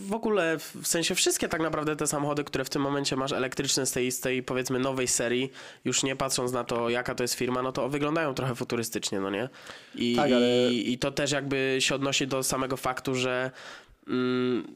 w 0.08 0.12
ogóle, 0.12 0.58
w 0.58 0.86
sensie 0.86 1.14
wszystkie 1.14 1.48
tak 1.48 1.60
naprawdę 1.60 1.96
te 1.96 2.06
samochody, 2.06 2.44
które 2.44 2.64
w 2.64 2.70
tym 2.70 2.77
momencie 2.82 3.16
masz 3.16 3.32
elektryczne 3.32 3.86
z 3.86 3.92
tej, 3.92 4.12
z 4.12 4.20
tej 4.20 4.42
powiedzmy 4.42 4.78
nowej 4.78 5.08
serii, 5.08 5.50
już 5.84 6.02
nie 6.02 6.16
patrząc 6.16 6.52
na 6.52 6.64
to 6.64 6.88
jaka 6.90 7.14
to 7.14 7.24
jest 7.24 7.34
firma, 7.34 7.62
no 7.62 7.72
to 7.72 7.88
wyglądają 7.88 8.34
trochę 8.34 8.54
futurystycznie, 8.54 9.20
no 9.20 9.30
nie? 9.30 9.48
I, 9.94 10.16
Tak, 10.16 10.24
ale- 10.32 10.72
i, 10.72 10.92
i 10.92 10.98
to 10.98 11.10
też 11.12 11.30
jakby 11.32 11.76
się 11.80 11.94
odnosi 11.94 12.26
do 12.26 12.42
samego 12.42 12.76
faktu, 12.76 13.14
że... 13.14 13.50
Mm, 14.08 14.74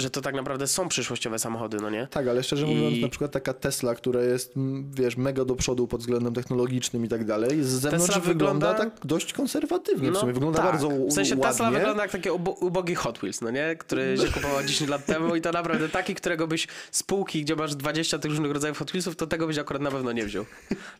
że 0.00 0.10
to 0.10 0.20
tak 0.20 0.34
naprawdę 0.34 0.66
są 0.66 0.88
przyszłościowe 0.88 1.38
samochody, 1.38 1.76
no 1.82 1.90
nie? 1.90 2.06
Tak, 2.10 2.28
ale 2.28 2.42
szczerze 2.42 2.66
I- 2.66 2.74
mówiąc, 2.74 3.02
na 3.02 3.08
przykład 3.08 3.32
taka 3.32 3.54
Tesla, 3.54 3.94
która 3.94 4.20
jest, 4.22 4.56
mm, 4.56 4.90
wiesz, 4.94 5.16
mega 5.16 5.44
do 5.44 5.56
przodu 5.56 5.86
pod 5.88 6.00
względem 6.00 6.34
technologicznym 6.34 7.04
i 7.04 7.08
tak 7.08 7.24
dalej, 7.24 7.62
z 7.62 7.66
zewnątrz 7.68 8.06
Tesla 8.06 8.20
wygląda, 8.20 8.72
wygląda- 8.72 8.90
tak 8.96 9.06
dość 9.06 9.32
konserwatywnie 9.32 10.12
w 10.12 10.16
sumie. 10.16 10.32
Wygląda 10.32 10.62
bardzo 10.62 10.88
u- 10.88 10.98
No 11.04 11.06
W 11.06 11.12
sensie 11.12 11.36
Tesla 11.36 11.64
ładnie. 11.64 11.78
wygląda 11.78 12.02
jak 12.02 12.12
taki 12.12 12.30
ubo 12.30 12.50
ubogi 12.50 12.94
Hot 12.94 13.18
Wheels, 13.18 13.40
no 13.40 13.50
nie? 13.50 13.76
Który 13.78 14.16
się 14.18 14.32
kupował 14.34 14.62
10 14.64 14.90
lat 14.90 15.06
temu 15.06 15.36
i 15.36 15.40
to 15.40 15.52
naprawdę 15.52 15.88
taki, 15.88 16.14
którego 16.14 16.46
byś 16.46 16.68
z 16.90 17.02
półki, 17.02 17.42
gdzie 17.42 17.56
masz 17.56 17.74
20 17.74 18.18
tych 18.18 18.30
różnych 18.30 18.52
rodzajów 18.52 18.78
Hot 18.78 18.90
Wheelsów, 18.90 19.16
to 19.16 19.26
tego 19.26 19.46
byś 19.46 19.58
akurat 19.58 19.82
na 19.82 19.90
pewno 19.90 20.12
nie 20.12 20.24
wziął. 20.26 20.44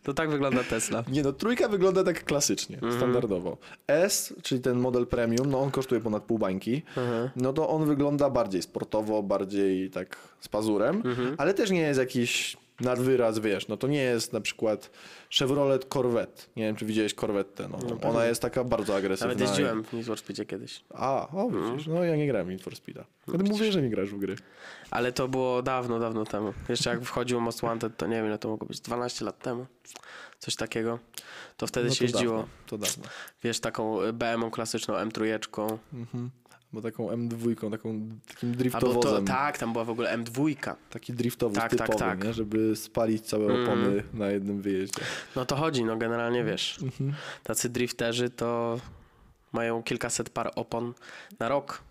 To 0.03 0.15
tak 0.15 0.31
wygląda 0.31 0.65
Tesla. 0.65 1.05
Nie 1.13 1.23
no, 1.23 1.33
trójka 1.33 1.69
wygląda 1.69 2.05
tak 2.05 2.25
klasycznie, 2.25 2.77
Mhm. 2.77 2.97
standardowo. 2.97 3.57
S, 3.89 4.35
czyli 4.43 4.61
ten 4.61 4.79
model 4.79 5.07
premium, 5.07 5.51
no 5.51 5.61
on 5.61 5.71
kosztuje 5.71 6.01
ponad 6.01 6.23
pół 6.23 6.39
bańki, 6.39 6.83
Mhm. 6.97 7.31
no 7.37 7.53
to 7.53 7.69
on 7.69 7.85
wygląda 7.87 8.31
bardziej 8.31 8.63
sportowo, 8.63 8.90
bardziej 9.23 9.91
tak 9.91 10.17
z 10.41 10.49
pazurem, 10.49 10.97
Mhm. 11.05 11.35
ale 11.39 11.55
też 11.55 11.71
nie 11.71 11.81
jest 11.81 12.01
jakiś 12.01 12.57
nadwyraz, 12.81 13.39
wiesz, 13.39 13.69
no 13.69 13.77
to 13.77 13.87
nie 13.87 14.03
jest 14.03 14.33
na 14.33 14.41
przykład 14.41 14.91
Chevrolet 15.39 15.85
Corvette. 15.85 16.43
Nie 16.57 16.63
wiem, 16.65 16.77
czy 16.77 16.85
widziałeś 16.87 17.15
Corvette, 17.15 17.69
no. 17.69 17.79
Ona 18.11 18.27
jest 18.27 18.43
taka 18.43 18.65
bardzo 18.65 18.97
agresywna. 18.97 19.35
Nawet 19.35 19.49
jeździłem 19.49 19.85
w 19.85 19.93
Need 19.93 20.07
for 20.07 20.19
Speedzie 20.19 20.45
kiedyś. 20.47 20.81
A, 20.95 21.29
o 21.33 21.51
widzisz, 21.51 21.87
no 21.87 22.05
ja 22.05 22.17
nie 22.17 22.27
grałem 22.27 22.47
w 22.47 22.51
Need 22.51 22.63
for 22.63 22.77
Speeda. 22.77 23.05
No 23.27 23.39
ty 23.39 23.45
mówię, 23.45 23.73
że 23.73 23.83
nie 23.83 23.91
grasz 23.91 24.09
w 24.11 24.19
gry. 24.19 24.37
Ale 24.91 25.13
to 25.13 25.29
było 25.29 25.63
dawno, 25.63 25.99
dawno 25.99 26.25
temu. 26.25 26.53
Jeszcze 26.69 26.91
jak 26.91 27.03
wchodził 27.05 27.41
Most 27.41 27.61
Wanted, 27.61 27.97
to 27.97 28.07
nie 28.07 28.17
wiem 28.17 28.27
ile 28.27 28.39
to 28.39 28.49
mogło 28.49 28.69
być, 28.69 28.81
12 28.81 29.25
lat 29.25 29.39
temu. 29.39 29.67
Coś 30.39 30.57
takiego. 30.57 30.99
To 31.57 31.67
wtedy 31.67 31.89
No 31.89 31.95
się 31.95 31.99
to 31.99 32.05
jeździło, 32.05 32.37
Dawno, 32.37 32.49
to 32.67 32.79
dawno. 32.79 33.05
wiesz, 33.45 33.61
taką 33.61 33.99
BM-ą 34.13 34.51
klasyczną, 34.51 34.95
M3. 34.95 35.79
Mhm. 35.93 36.31
Bo 36.73 36.83
taką 36.83 37.09
M2, 37.09 37.71
taką, 37.71 38.09
takim 38.29 38.49
Albo 38.51 38.59
driftowozem. 38.59 39.03
to, 39.03 39.33
tak, 39.33 39.59
tam 39.59 39.73
była 39.73 39.85
w 39.85 39.91
ogóle 39.91 40.19
M2. 40.19 40.55
Taki 40.91 41.13
driftowóz 41.13 41.59
Tak, 41.59 41.71
tak, 41.71 41.81
typowy, 41.81 41.99
tak. 41.99 42.25
Nie? 42.25 42.33
żeby 42.33 42.77
spalić 42.77 43.27
całe 43.27 43.45
Mhm. 43.47 43.63
opony 43.65 44.03
na 44.15 44.27
jednym 44.29 44.63
wyjeździe. 44.63 45.01
No 45.37 45.45
to 45.47 45.57
chodzi, 45.57 45.85
no 45.85 45.97
generalnie 45.97 46.45
wiesz. 46.45 46.79
Mhm. 46.83 47.15
Tacy 47.43 47.69
drifterzy 47.69 48.31
to 48.31 48.81
mają 49.53 49.83
kilkaset 49.83 50.31
par 50.31 50.51
opon 50.57 50.95
na 51.39 51.49
rok. 51.49 51.83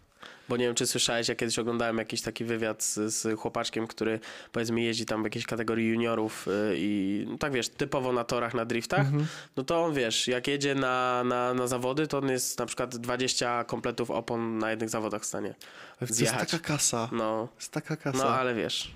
Bo 0.49 0.57
nie 0.57 0.65
wiem, 0.65 0.75
czy 0.75 0.87
słyszałeś, 0.87 1.27
ja 1.27 1.35
kiedyś 1.35 1.59
oglądałem 1.59 1.97
jakiś 1.97 2.21
taki 2.21 2.45
wywiad 2.45 2.83
z, 2.83 3.13
z 3.13 3.39
chłopaczkiem, 3.39 3.87
który 3.87 4.19
powiedzmy 4.51 4.81
jeździ 4.81 5.05
tam 5.05 5.21
w 5.21 5.25
jakiejś 5.25 5.45
kategorii 5.45 5.87
juniorów 5.87 6.47
y, 6.47 6.51
i 6.77 7.25
no 7.29 7.37
tak 7.37 7.53
wiesz, 7.53 7.69
typowo 7.69 8.13
na 8.13 8.23
torach, 8.23 8.53
na 8.53 8.65
driftach, 8.65 8.99
Mhm. 8.99 9.27
no 9.57 9.63
to 9.63 9.83
on 9.85 9.93
wiesz, 9.93 10.27
jak 10.27 10.47
jedzie 10.47 10.75
na, 10.75 11.23
na, 11.23 11.53
na 11.53 11.67
zawody, 11.67 12.07
to 12.07 12.17
on 12.17 12.29
jest 12.29 12.59
na 12.59 12.65
przykład 12.65 12.97
20 12.97 13.63
kompletów 13.63 14.11
opon 14.11 14.57
na 14.57 14.71
jednych 14.71 14.89
zawodach 14.89 15.21
w 15.21 15.25
stanie. 15.25 15.55
To 15.99 16.05
jest 16.05 16.13
Zjechać. 16.15 16.51
taka 16.51 16.63
kasa. 16.67 17.09
No, 17.11 17.47
jest 17.55 17.71
taka 17.71 17.95
kasa. 17.97 18.17
no 18.17 18.29
ale 18.29 18.55
wiesz, 18.55 18.91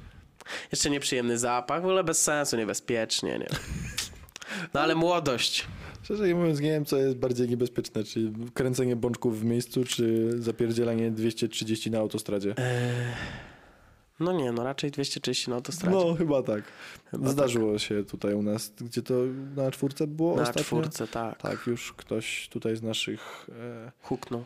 jeszcze 0.71 0.89
nieprzyjemny 0.89 1.37
zapach, 1.37 1.81
w 1.81 1.85
ogóle 1.85 2.03
bez 2.03 2.21
sensu, 2.23 2.57
niebezpiecznie, 2.57 3.39
nie 3.39 3.47
No 4.73 4.81
ale 4.81 4.95
młodość. 4.95 5.67
Szczerze 6.03 6.35
mówiąc, 6.35 6.59
nie 6.59 6.69
wiem, 6.69 6.85
co 6.85 6.97
jest 6.97 7.17
bardziej 7.17 7.49
niebezpieczne, 7.49 8.03
czy 8.03 8.31
kręcenie 8.53 8.95
bączków 8.95 9.39
w 9.39 9.43
miejscu, 9.45 9.83
czy 9.85 10.29
zapierdzielanie 10.41 11.11
230 11.11 11.91
na 11.91 11.99
autostradzie. 11.99 12.55
No 14.19 14.31
nie, 14.33 14.51
no 14.51 14.63
raczej 14.63 14.91
230 14.91 15.49
na 15.49 15.55
autostradzie. 15.55 15.97
No, 15.97 16.13
chyba 16.15 16.43
tak. 16.43 16.63
Chyba 17.11 17.29
Zdarzyło 17.29 17.79
się 17.79 18.03
tutaj 18.03 18.33
u 18.33 18.41
nas, 18.41 18.73
gdzie 18.81 19.01
to 19.01 19.13
na 19.55 19.71
czwórce 19.71 20.07
było 20.07 20.35
Na 20.35 20.41
ostatnio. 20.41 20.63
czwórce, 20.63 21.07
tak. 21.07 21.41
Tak, 21.41 21.67
już 21.67 21.93
ktoś 21.93 22.49
tutaj 22.51 22.75
z 22.75 22.81
naszych, 22.83 23.47
e, 23.61 23.91
Huknął. 24.01 24.43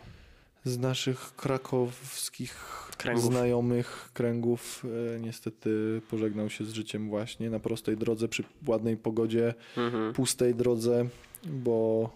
z 0.65 0.77
naszych 0.77 1.35
krakowskich 1.35 2.55
Kręgów. 2.97 3.25
znajomych 3.25 4.09
kręgów 4.13 4.83
e, 5.15 5.19
niestety 5.19 6.01
pożegnał 6.09 6.49
się 6.49 6.65
z 6.65 6.73
życiem 6.73 7.09
właśnie 7.09 7.49
na 7.49 7.59
prostej 7.59 7.97
drodze, 7.97 8.27
przy 8.27 8.43
ładnej 8.67 8.97
pogodzie, 8.97 9.53
Mhm. 9.77 10.13
pustej 10.13 10.55
drodze, 10.55 11.05
bo 11.49 12.09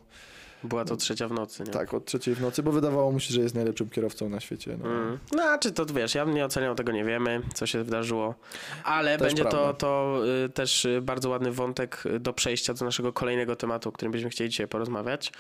Była 0.64 0.86
to 0.86 0.96
trzecia 0.96 1.28
w 1.28 1.32
nocy, 1.32 1.64
nie? 1.64 1.72
tak, 1.72 1.94
od 1.94 2.06
trzeciej 2.06 2.36
w 2.36 2.42
nocy, 2.42 2.64
bo 2.64 2.72
wydawało 2.72 3.12
mu 3.12 3.20
się, 3.20 3.34
że 3.34 3.42
jest 3.42 3.56
najlepszym 3.56 3.90
kierowcą 3.90 4.30
na 4.30 4.40
świecie. 4.40 4.78
No. 4.84 4.90
Mm. 4.90 5.20
No, 5.32 5.44
a 5.44 5.58
czy 5.58 5.72
to 5.72 5.86
wiesz, 5.86 6.16
ja 6.16 6.26
bym 6.26 6.36
nie 6.36 6.46
oceniał 6.46 6.76
tego, 6.76 6.92
nie 6.92 7.06
wiemy, 7.06 7.42
co 7.54 7.66
się 7.66 7.84
wydarzyło, 7.84 8.36
ale 8.84 9.18
Też 9.18 9.28
będzie 9.28 9.44
to, 9.44 9.50
prawda. 9.50 9.74
to 9.74 10.22
y, 10.46 10.50
też 10.50 10.86
y, 10.86 11.02
bardzo 11.02 11.30
ładny 11.30 11.52
wątek 11.52 12.04
do 12.20 12.34
przejścia 12.34 12.74
do 12.74 12.86
naszego 12.86 13.14
kolejnego 13.14 13.56
tematu, 13.56 13.90
o 13.90 13.92
którym 13.92 14.12
byśmy 14.12 14.30
chcieli 14.30 14.50
dzisiaj 14.50 14.68
porozmawiać. 14.68 15.32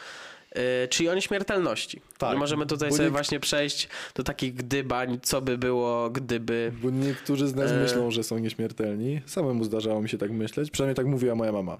Y, 0.57 0.87
Czyli 0.87 1.09
o 1.09 1.15
nieśmiertelności. 1.15 2.01
Tak, 2.17 2.35
I 2.35 2.39
możemy 2.39 2.65
tutaj 2.65 2.89
bo 2.89 2.95
sobie 2.95 3.05
niek- 3.07 3.11
właśnie 3.11 3.39
przejść 3.39 3.87
do 4.15 4.23
takich 4.23 4.53
gdybań, 4.53 5.19
co 5.23 5.41
by 5.41 5.57
było, 5.57 6.09
gdyby. 6.09 6.71
Bo 6.83 6.89
niektórzy 6.89 7.47
z 7.47 7.55
nas 7.55 7.71
E. 7.71 7.77
myślą, 7.81 8.11
że 8.11 8.23
są 8.23 8.37
nieśmiertelni. 8.37 9.21
Samemu 9.25 9.63
zdarzało 9.63 10.01
mi 10.01 10.09
się 10.09 10.17
tak 10.17 10.31
myśleć. 10.31 10.71
Przynajmniej 10.71 10.95
tak 10.95 11.05
mówiła 11.05 11.35
moja 11.35 11.51
mama. 11.51 11.77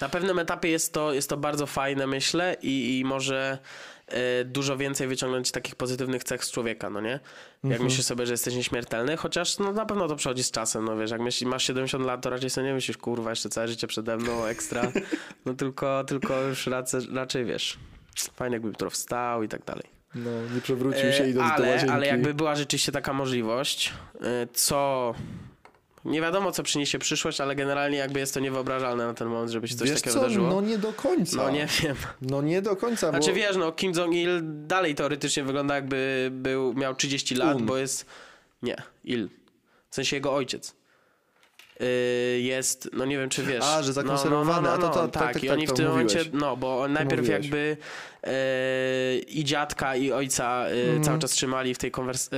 Na 0.00 0.08
pewnym 0.08 0.38
etapie 0.38 0.68
jest 0.68 0.92
to, 0.92 1.12
jest 1.12 1.28
to 1.28 1.36
bardzo 1.36 1.66
fajne, 1.66 2.06
myślę, 2.06 2.56
i, 2.62 2.98
i 2.98 3.04
może 3.04 3.58
e, 4.08 4.44
dużo 4.44 4.76
więcej 4.76 5.08
wyciągnąć 5.08 5.50
takich 5.50 5.74
pozytywnych 5.74 6.24
cech 6.24 6.44
z 6.44 6.50
człowieka, 6.50 6.90
no 6.90 7.00
nie? 7.00 7.10
Jak 7.10 7.20
Mhm. 7.64 7.82
myślisz 7.84 8.06
sobie, 8.06 8.26
że 8.26 8.32
jesteś 8.32 8.54
nieśmiertelny, 8.54 9.16
chociaż 9.16 9.58
no, 9.58 9.72
na 9.72 9.86
pewno 9.86 10.08
to 10.08 10.16
przychodzi 10.16 10.42
z 10.42 10.50
czasem, 10.50 10.84
no 10.84 10.96
wiesz, 10.96 11.10
jak 11.10 11.20
myślisz, 11.20 11.48
masz 11.50 11.64
70 11.64 12.04
lat, 12.06 12.22
to 12.22 12.30
raczej 12.30 12.50
sobie 12.50 12.66
nie 12.66 12.74
myślisz, 12.74 12.96
kurwa, 12.96 13.30
jeszcze 13.30 13.48
całe 13.48 13.68
życie 13.68 13.86
przede 13.86 14.16
mną, 14.16 14.44
ekstra, 14.44 14.92
no 15.46 15.54
tylko, 15.54 16.04
tylko 16.04 16.40
już 16.42 16.66
raczej, 16.66 17.00
raczej 17.14 17.44
wiesz, 17.44 17.78
fajnie 18.34 18.54
jakby 18.54 18.68
jutro 18.68 18.90
wstał 18.90 19.42
i 19.42 19.48
tak 19.48 19.64
dalej. 19.64 19.84
No, 20.14 20.30
nie 20.54 20.60
przewrócił 20.60 21.12
się 21.12 21.24
E, 21.24 21.30
idąc 21.30 21.48
do 21.48 21.54
ale, 21.54 21.70
łazienki. 21.70 21.94
ale 21.94 22.06
jakby 22.06 22.34
była 22.34 22.54
rzeczywiście 22.54 22.92
taka 22.92 23.12
możliwość, 23.12 23.92
e, 24.20 24.46
co... 24.52 25.14
Nie 26.04 26.20
wiadomo, 26.20 26.52
co 26.52 26.62
przyniesie 26.62 26.98
przyszłość, 26.98 27.40
ale 27.40 27.54
generalnie 27.54 27.98
jakby 27.98 28.20
jest 28.20 28.34
to 28.34 28.40
niewyobrażalne 28.40 29.06
na 29.06 29.14
ten 29.14 29.28
moment, 29.28 29.50
żeby 29.50 29.68
się 29.68 29.74
coś 29.76 29.90
Wiesz 29.90 29.98
takiego 30.00 30.14
co? 30.14 30.20
wydarzyło. 30.20 30.48
No 30.48 30.60
nie 30.60 30.78
do 30.78 30.92
końca. 30.92 31.36
No 31.36 31.50
nie 31.50 31.66
wiem. 31.82 31.96
No 32.22 32.42
nie 32.42 32.62
do 32.62 32.76
końca, 32.76 33.10
Znaczy 33.10 33.30
bo... 33.30 33.36
wiesz, 33.36 33.56
no 33.56 33.72
Kim 33.72 33.92
Jong-il 33.96 34.40
dalej 34.66 34.94
teoretycznie 34.94 35.44
wygląda 35.44 35.74
jakby 35.74 36.28
był, 36.32 36.74
miał 36.74 36.94
30 36.94 37.34
lat, 37.34 37.56
Un. 37.56 37.66
bo 37.66 37.76
jest... 37.76 38.06
Nie, 38.62 38.76
Il. 39.04 39.28
W 39.90 39.94
sensie 39.94 40.16
jego 40.16 40.34
ojciec. 40.34 40.74
Yy, 41.80 41.86
jest, 42.40 42.90
no 42.92 43.04
nie 43.04 43.18
wiem 43.18 43.28
czy 43.28 43.42
wiesz. 43.42 43.64
A, 43.64 43.82
że 43.82 43.92
zakonserwowany, 43.92 44.68
a 44.68 44.78
to- 44.78 44.88
to- 44.88 45.08
tak, 45.08 45.10
tak, 45.12 45.32
tak, 45.34 45.44
i 45.44 45.46
tak, 45.46 45.56
oni 45.56 45.66
w 45.66 45.72
tym 45.72 45.88
momencie, 45.88 46.20
no 46.32 46.56
bo 46.56 46.88
najpierw 46.88 47.28
jakby 47.28 47.76
yy, 48.26 48.30
i 49.18 49.44
dziadka 49.44 49.96
i 49.96 50.12
ojca 50.12 50.68
yy, 50.68 50.82
Mhm. 50.82 51.02
cały 51.02 51.18
czas 51.18 51.30
trzymali 51.30 51.74
w 51.74 51.78
tej 51.78 51.90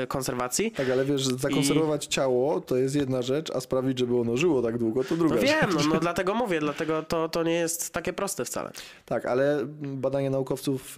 konserwacji. 0.09 0.71
Tak, 0.73 0.91
ale 0.91 1.05
wiesz, 1.05 1.21
że 1.23 1.31
zakonserwować 1.31 2.07
ciało 2.07 2.61
to 2.61 2.77
jest 2.77 2.97
jedna 2.97 3.23
rzecz, 3.23 3.51
a 3.51 3.61
sprawić, 3.61 3.99
żeby 3.99 4.17
ono 4.21 4.37
żyło 4.37 4.63
tak 4.63 4.79
długo, 4.79 5.05
to 5.05 5.17
druga 5.17 5.35
No 5.35 5.41
rzecz. 5.41 5.51
wiem, 5.51 5.71
no, 5.75 5.95
no 5.95 6.01
dlatego 6.07 6.35
mówię, 6.35 6.61
dlatego 6.61 7.03
to, 7.03 7.29
to 7.29 7.43
nie 7.43 7.55
jest 7.55 7.93
takie 7.93 8.13
proste 8.13 8.45
wcale. 8.45 8.71
Tak, 9.05 9.27
ale 9.27 9.59
badania 9.83 10.31
naukowców 10.31 10.97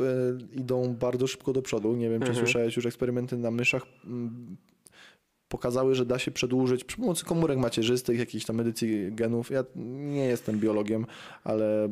idą 0.54 0.94
bardzo 1.00 1.26
szybko 1.26 1.52
do 1.52 1.62
przodu. 1.62 1.96
Nie 1.96 2.10
wiem, 2.10 2.20
czy 2.22 2.28
Mhm. 2.28 2.46
słyszałeś 2.46 2.76
już 2.76 2.86
eksperymenty 2.86 3.36
na 3.36 3.50
myszach. 3.50 3.82
Pokazały, 5.48 5.94
że 5.94 6.06
da 6.06 6.18
się 6.18 6.30
przedłużyć 6.30 6.84
przy 6.84 6.96
pomocy 6.96 7.24
komórek 7.24 7.58
macierzystych, 7.58 8.18
jakiejś 8.18 8.44
tam 8.44 8.60
edycji 8.60 9.12
genów. 9.12 9.50
Ja 9.50 9.64
nie 9.76 10.24
jestem 10.24 10.60
biologiem, 10.60 11.06
ale 11.44 11.88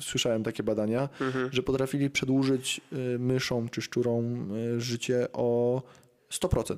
słyszałem 0.00 0.42
takie 0.42 0.62
badania, 0.62 1.08
Mhm. 1.20 1.48
że 1.52 1.62
potrafili 1.62 2.10
przedłużyć 2.10 2.80
y, 2.92 3.18
myszom 3.18 3.68
czy 3.68 3.82
szczurom 3.82 4.52
y, 4.56 4.80
życie 4.80 5.26
o 5.32 5.82
100%. 6.30 6.76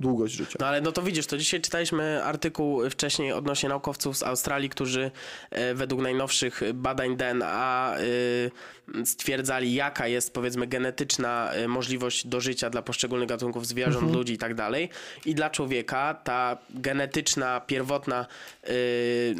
Długość 0.00 0.34
życia. 0.34 0.56
No 0.60 0.66
ale 0.66 0.80
no 0.80 0.92
to 0.92 1.02
widzisz, 1.02 1.26
to 1.26 1.38
dzisiaj 1.38 1.60
czytaliśmy 1.60 2.24
artykuł 2.24 2.90
wcześniej 2.90 3.32
odnośnie 3.32 3.68
naukowców 3.68 4.16
z 4.18 4.22
Australii, 4.22 4.68
którzy 4.70 5.10
e, 5.50 5.74
według 5.74 6.02
najnowszych 6.02 6.62
badań 6.74 7.16
DNA 7.16 7.94
e, 7.96 9.06
stwierdzali, 9.06 9.74
jaka 9.74 10.06
jest 10.06 10.34
powiedzmy 10.34 10.66
genetyczna 10.66 11.52
e, 11.52 11.68
możliwość 11.68 12.26
dożycia 12.26 12.70
dla 12.70 12.82
poszczególnych 12.82 13.28
gatunków 13.28 13.66
zwierząt, 13.66 13.96
Mhm. 13.96 14.14
ludzi 14.18 14.32
i 14.32 14.38
tak 14.38 14.54
dalej. 14.54 14.88
I 15.26 15.34
dla 15.34 15.50
człowieka 15.50 16.14
ta 16.14 16.58
genetyczna, 16.70 17.60
pierwotna 17.60 18.26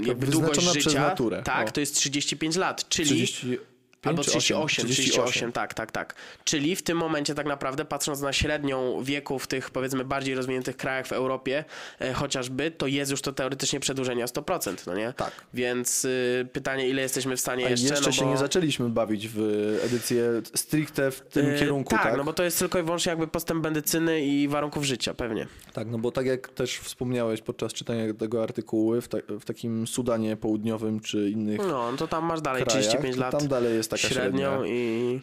jakby 0.06 0.26
długość 0.26 0.60
życia, 0.72 1.16
tak, 1.44 1.68
O. 1.68 1.72
to 1.72 1.80
jest 1.80 1.94
35 1.94 2.56
lat, 2.56 2.88
czyli 2.88 3.08
35 3.26 3.69
Albo 4.04 4.24
czy 4.24 4.30
38, 4.30 4.84
38, 4.84 5.12
38. 5.12 5.52
tak, 5.52 5.74
tak, 5.74 5.92
tak. 5.92 6.14
Czyli 6.44 6.76
w 6.76 6.82
tym 6.82 6.98
momencie 6.98 7.34
tak 7.34 7.46
naprawdę 7.46 7.84
patrząc 7.84 8.20
na 8.20 8.32
średnią 8.32 9.02
wieku 9.02 9.38
w 9.38 9.46
tych 9.46 9.70
powiedzmy 9.70 10.04
bardziej 10.04 10.34
rozwiniętych 10.34 10.76
krajach 10.76 11.06
w 11.06 11.12
Europie 11.12 11.64
e, 11.98 12.12
chociażby, 12.12 12.70
to 12.70 12.86
jest 12.86 13.10
już 13.10 13.22
to 13.22 13.32
teoretycznie 13.32 13.80
przedłużenie 13.80 14.24
o 14.24 14.26
100%, 14.26 14.74
no 14.86 14.94
nie? 14.94 15.12
Tak. 15.12 15.32
Więc 15.54 16.04
y, 16.04 16.48
pytanie, 16.52 16.88
ile 16.88 17.02
jesteśmy 17.02 17.36
w 17.36 17.40
stanie 17.40 17.66
A 17.66 17.70
jeszcze, 17.70 17.86
jeszcze, 17.86 18.06
no 18.06 18.12
się 18.12 18.24
bo... 18.24 18.30
nie 18.30 18.36
zaczęliśmy 18.38 18.88
bawić 18.88 19.28
w 19.28 19.38
edycję 19.84 20.22
stricte 20.54 21.10
w 21.10 21.20
tym 21.20 21.46
Y, 21.46 21.58
kierunku, 21.58 21.90
tak, 21.90 22.02
tak? 22.02 22.16
no 22.16 22.24
bo 22.24 22.32
to 22.32 22.42
jest 22.42 22.58
tylko 22.58 22.78
i 22.78 22.82
wyłącznie 22.82 23.10
jakby 23.10 23.26
postęp 23.26 23.64
medycyny 23.64 24.20
i 24.20 24.48
warunków 24.48 24.84
życia, 24.84 25.14
pewnie. 25.14 25.46
Tak, 25.72 25.88
no 25.88 25.98
bo 25.98 26.10
tak 26.10 26.26
jak 26.26 26.48
też 26.48 26.78
wspomniałeś 26.78 27.40
podczas 27.40 27.72
czytania 27.72 28.14
tego 28.14 28.42
artykułu, 28.42 29.00
w, 29.00 29.08
ta, 29.08 29.18
w 29.40 29.44
takim 29.44 29.86
Sudanie 29.86 30.36
Południowym 30.36 31.00
czy 31.00 31.30
innych 31.30 31.58
No, 31.68 31.92
to 31.96 32.08
tam 32.08 32.24
masz 32.24 32.40
dalej 32.40 32.62
krajach, 32.64 32.82
35 32.82 33.14
to 33.14 33.20
lat 33.20 33.38
tam 33.38 33.48
dalej 33.48 33.74
jest 33.76 33.90
taka 33.90 34.02
średnio 34.02 34.50
średnia. 34.50 34.74
i... 34.76 35.20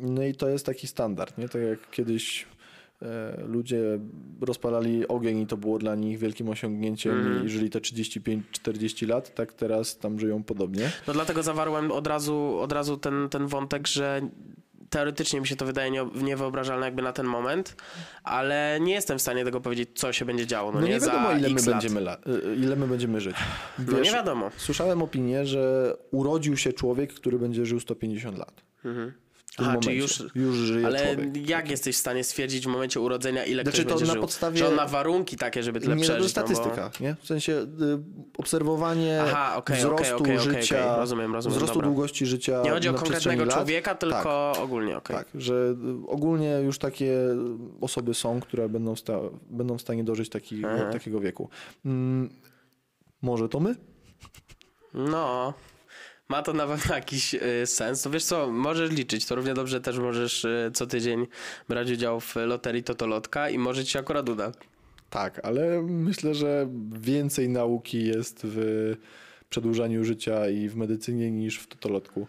No 0.00 0.24
i 0.24 0.34
to 0.34 0.48
jest 0.48 0.66
taki 0.66 0.86
standard, 0.86 1.38
nie? 1.38 1.48
Tak 1.48 1.62
jak 1.62 1.90
kiedyś 1.90 2.46
e, 3.02 3.42
ludzie 3.46 3.82
rozpalali 4.40 5.08
ogień 5.08 5.40
i 5.40 5.46
to 5.46 5.56
było 5.56 5.78
dla 5.78 5.94
nich 5.94 6.18
wielkim 6.18 6.48
osiągnięciem 6.48 7.18
Mhm. 7.18 7.46
i 7.46 7.48
żyli 7.48 7.70
te 7.70 7.78
35-40 7.78 9.08
lat, 9.08 9.34
tak 9.34 9.52
teraz 9.52 9.98
tam 9.98 10.20
żyją 10.20 10.42
podobnie. 10.42 10.90
No 11.06 11.12
dlatego 11.12 11.42
zawarłem 11.42 11.92
od 11.92 12.06
razu, 12.06 12.58
od 12.58 12.72
razu 12.72 12.96
ten, 12.96 13.28
ten 13.28 13.46
wątek, 13.46 13.86
że 13.86 14.20
teoretycznie 14.90 15.40
mi 15.40 15.46
się 15.46 15.56
to 15.56 15.64
wydaje 15.66 15.90
nie, 15.90 16.06
niewyobrażalne 16.14 16.86
jakby 16.86 17.02
na 17.02 17.12
ten 17.12 17.26
moment, 17.26 17.76
ale 18.24 18.78
nie 18.80 18.92
jestem 18.94 19.18
w 19.18 19.22
stanie 19.22 19.44
tego 19.44 19.60
powiedzieć, 19.60 19.88
co 19.94 20.12
się 20.12 20.24
będzie 20.24 20.46
działo, 20.46 20.72
no, 20.72 20.80
No, 20.80 20.86
nie, 20.86 20.92
nie 20.92 21.00
wiadomo, 21.00 21.32
ile 21.32 21.48
my, 21.48 21.62
będziemy 21.62 22.00
la- 22.00 22.18
e, 22.52 22.54
ile 22.56 22.76
my 22.76 22.86
będziemy 22.88 23.20
żyć. 23.20 23.36
No 23.78 24.00
nie 24.00 24.10
wiadomo. 24.12 24.50
Słyszałem 24.56 25.02
opinię, 25.02 25.46
że 25.46 25.94
urodził 26.10 26.56
się 26.56 26.72
człowiek, 26.72 27.14
który 27.14 27.38
będzie 27.38 27.66
żył 27.66 27.80
150 27.80 28.38
lat. 28.38 28.62
Mhm. 28.84 29.12
Aha, 29.58 29.66
momencie. 29.66 29.88
czyli 29.88 29.98
już, 30.00 30.22
już 30.34 30.54
żyje 30.56 30.86
ale 30.86 31.14
człowiek. 31.14 31.48
jak 31.48 31.70
jesteś 31.70 31.96
w 31.96 31.98
stanie 31.98 32.24
stwierdzić 32.24 32.64
w 32.64 32.68
momencie 32.68 33.00
urodzenia, 33.00 33.44
ile 33.44 33.62
Znaczy, 33.62 33.78
ktoś 33.78 33.86
to 33.86 33.94
będzie 33.94 34.06
na 34.06 34.12
żył? 34.12 34.20
podstawie- 34.22 34.58
Czy 34.58 34.66
on 34.68 34.74
ma 34.74 34.86
warunki 34.86 35.36
takie, 35.36 35.62
żeby 35.62 35.80
tyle 35.80 35.96
nie, 35.96 36.00
to 36.02 36.04
przeżyć? 36.04 36.22
jest 36.24 36.36
no 36.36 36.42
bo- 36.42 36.48
statystyka, 36.54 36.90
nie? 37.00 37.16
W 37.20 37.26
sensie 37.26 37.52
y, 37.52 37.66
obserwowanie 38.38 39.20
Aha, 39.22 39.56
okej, 39.56 39.76
wzrostu 39.76 40.16
okej, 40.16 40.38
okej, 40.38 40.38
życia. 40.62 40.96
Rozumiem, 40.96 41.34
rozumiem, 41.34 41.56
wzrostu 41.56 41.74
dobra. 41.74 41.88
długości 41.88 42.26
życia 42.26 42.62
Nie 42.64 42.70
chodzi 42.70 42.88
o 42.88 42.94
konkretnego 42.94 43.46
człowieka, 43.46 43.94
tylko 43.94 44.52
ogólnie, 44.62 44.96
okej. 44.96 45.16
Tak, 45.16 45.26
że 45.34 45.54
y, 46.04 46.08
ogólnie 46.10 46.60
już 46.64 46.78
takie 46.78 47.18
osoby 47.80 48.14
są, 48.14 48.40
które 48.40 48.68
będą, 48.68 48.96
sta- 48.96 49.20
będą 49.50 49.78
w 49.78 49.80
stanie 49.80 50.04
dożyć 50.04 50.28
taki, 50.28 50.62
takiego 50.92 51.20
wieku. 51.20 51.48
Mm, 51.84 52.30
może 53.22 53.48
to 53.48 53.60
my? 53.60 53.74
No, 54.94 55.54
ma 56.28 56.42
to 56.42 56.52
na 56.52 56.66
pewno 56.66 56.94
jakiś 56.94 57.34
y, 57.34 57.66
sens. 57.66 58.02
To 58.02 58.10
wiesz 58.10 58.24
co, 58.24 58.52
możesz 58.52 58.90
liczyć, 58.90 59.26
to 59.26 59.34
równie 59.34 59.54
dobrze 59.54 59.80
też 59.80 59.98
możesz 59.98 60.44
y, 60.44 60.70
co 60.74 60.86
tydzień 60.86 61.26
brać 61.68 61.90
udział 61.90 62.20
w 62.20 62.36
loterii 62.36 62.82
Totolotka 62.82 63.50
i 63.50 63.58
może 63.58 63.84
ci 63.84 63.90
się 63.90 63.98
akurat 63.98 64.28
uda. 64.28 64.52
Tak, 65.10 65.40
ale 65.42 65.82
myślę, 65.82 66.34
że 66.34 66.68
więcej 67.00 67.48
nauki 67.48 68.04
jest 68.04 68.40
w 68.44 68.94
przedłużaniu 69.50 70.04
życia 70.04 70.48
i 70.48 70.68
w 70.68 70.76
medycynie 70.76 71.30
niż 71.30 71.58
w 71.58 71.66
totolotku. 71.66 72.26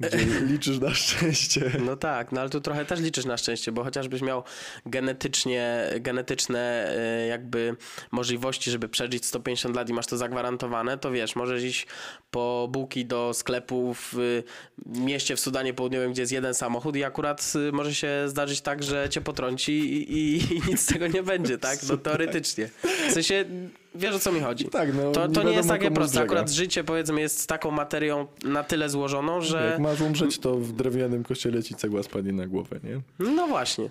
Gdzie 0.00 0.18
liczysz 0.52 0.78
na 0.78 0.94
szczęście. 0.94 1.70
No 1.84 1.96
tak, 1.96 2.32
no 2.32 2.40
ale 2.40 2.50
tu 2.50 2.60
trochę 2.60 2.84
też 2.84 3.00
liczysz 3.00 3.24
na 3.24 3.36
szczęście, 3.36 3.72
bo 3.72 3.84
chociażbyś 3.84 4.22
miał 4.22 4.42
genetycznie, 4.86 5.90
genetyczne 6.00 6.92
y, 7.24 7.26
jakby 7.26 7.76
możliwości, 8.10 8.70
żeby 8.70 8.88
przeżyć 8.88 9.26
150 9.26 9.76
lat 9.76 9.88
i 9.88 9.92
masz 9.92 10.06
to 10.06 10.16
zagwarantowane, 10.16 10.98
to 10.98 11.10
wiesz, 11.10 11.36
możesz 11.36 11.62
iść 11.62 11.86
po 12.30 12.68
bułki 12.70 13.06
do 13.06 13.34
sklepu 13.34 13.94
w 13.94 14.42
mieście 14.86 15.36
w 15.36 15.40
Sudanie 15.40 15.74
Południowym, 15.74 16.12
gdzie 16.12 16.22
jest 16.22 16.32
jeden 16.32 16.54
samochód 16.54 16.96
i 16.96 17.04
akurat 17.04 17.52
y, 17.68 17.72
może 17.72 17.94
się 17.94 18.08
zdarzyć 18.26 18.60
tak, 18.60 18.82
że 18.82 19.08
cię 19.08 19.20
potrąci 19.20 19.72
i, 19.72 20.12
i, 20.12 20.54
i 20.54 20.62
nic 20.68 20.80
z 20.80 20.86
tego 20.86 21.06
nie 21.06 21.22
będzie, 21.22 21.58
tak? 21.58 21.78
No 21.88 21.96
teoretycznie. 21.96 22.68
W 23.08 23.12
sensie, 23.12 23.44
wiesz 23.94 24.14
o 24.14 24.18
co 24.18 24.32
mi 24.32 24.40
chodzi. 24.40 24.64
Tak, 24.64 24.94
no, 24.94 25.12
To, 25.12 25.20
to 25.20 25.26
nie 25.28 25.34
wiadomo, 25.34 25.50
jest 25.50 25.68
takie 25.68 25.90
proste. 25.90 26.08
zdrzega. 26.08 26.24
Akurat 26.24 26.50
życie, 26.50 26.84
powiedzmy, 26.84 27.20
jest 27.20 27.46
taką 27.48 27.70
materią 27.70 28.26
na 28.44 28.64
tyle 28.64 28.88
złożoną, 28.88 29.40
że... 29.40 29.68
Jak 29.70 29.80
masz 29.80 30.00
umrzeć, 30.00 30.38
to 30.38 30.56
w 30.56 30.72
drewnianym 30.72 31.24
kościele 31.24 31.62
ci 31.62 31.74
cegła 31.74 32.02
spadnie 32.02 32.32
na 32.32 32.46
głowę, 32.46 32.80
nie? 32.84 33.00
No 33.34 33.46
właśnie. 33.46 33.90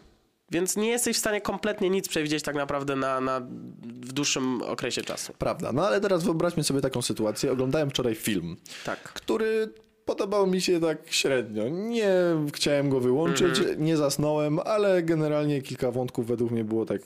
Więc 0.51 0.75
nie 0.75 0.88
jesteś 0.89 1.15
w 1.18 1.20
stanie 1.20 1.41
kompletnie 1.41 1.89
nic 1.89 2.08
przewidzieć 2.08 2.44
tak 2.44 2.56
naprawdę 2.56 2.96
na, 2.96 3.22
na, 3.22 3.39
w 3.82 4.13
dłuższym 4.13 4.62
okresie 4.62 5.01
czasu. 5.01 5.34
Prawda. 5.38 5.72
No 5.72 5.88
ale 5.88 6.01
teraz 6.01 6.24
wyobraźmy 6.24 6.63
sobie 6.63 6.82
taką 6.82 7.01
sytuację. 7.01 7.51
Oglądałem 7.51 7.89
wczoraj 7.89 8.15
film, 8.15 8.58
Tak. 8.86 9.00
który 9.13 9.70
podobał 10.06 10.48
mi 10.48 10.62
się 10.62 10.79
tak 10.79 10.98
średnio. 11.10 11.70
Nie 11.70 12.12
chciałem 12.53 12.89
go 12.89 13.00
wyłączyć, 13.00 13.62
nie 13.77 13.98
zasnąłem, 13.98 14.60
ale 14.60 15.03
generalnie 15.03 15.62
kilka 15.62 15.91
wątków 15.91 16.27
według 16.27 16.51
mnie 16.51 16.63
było 16.63 16.86
tak 16.86 17.01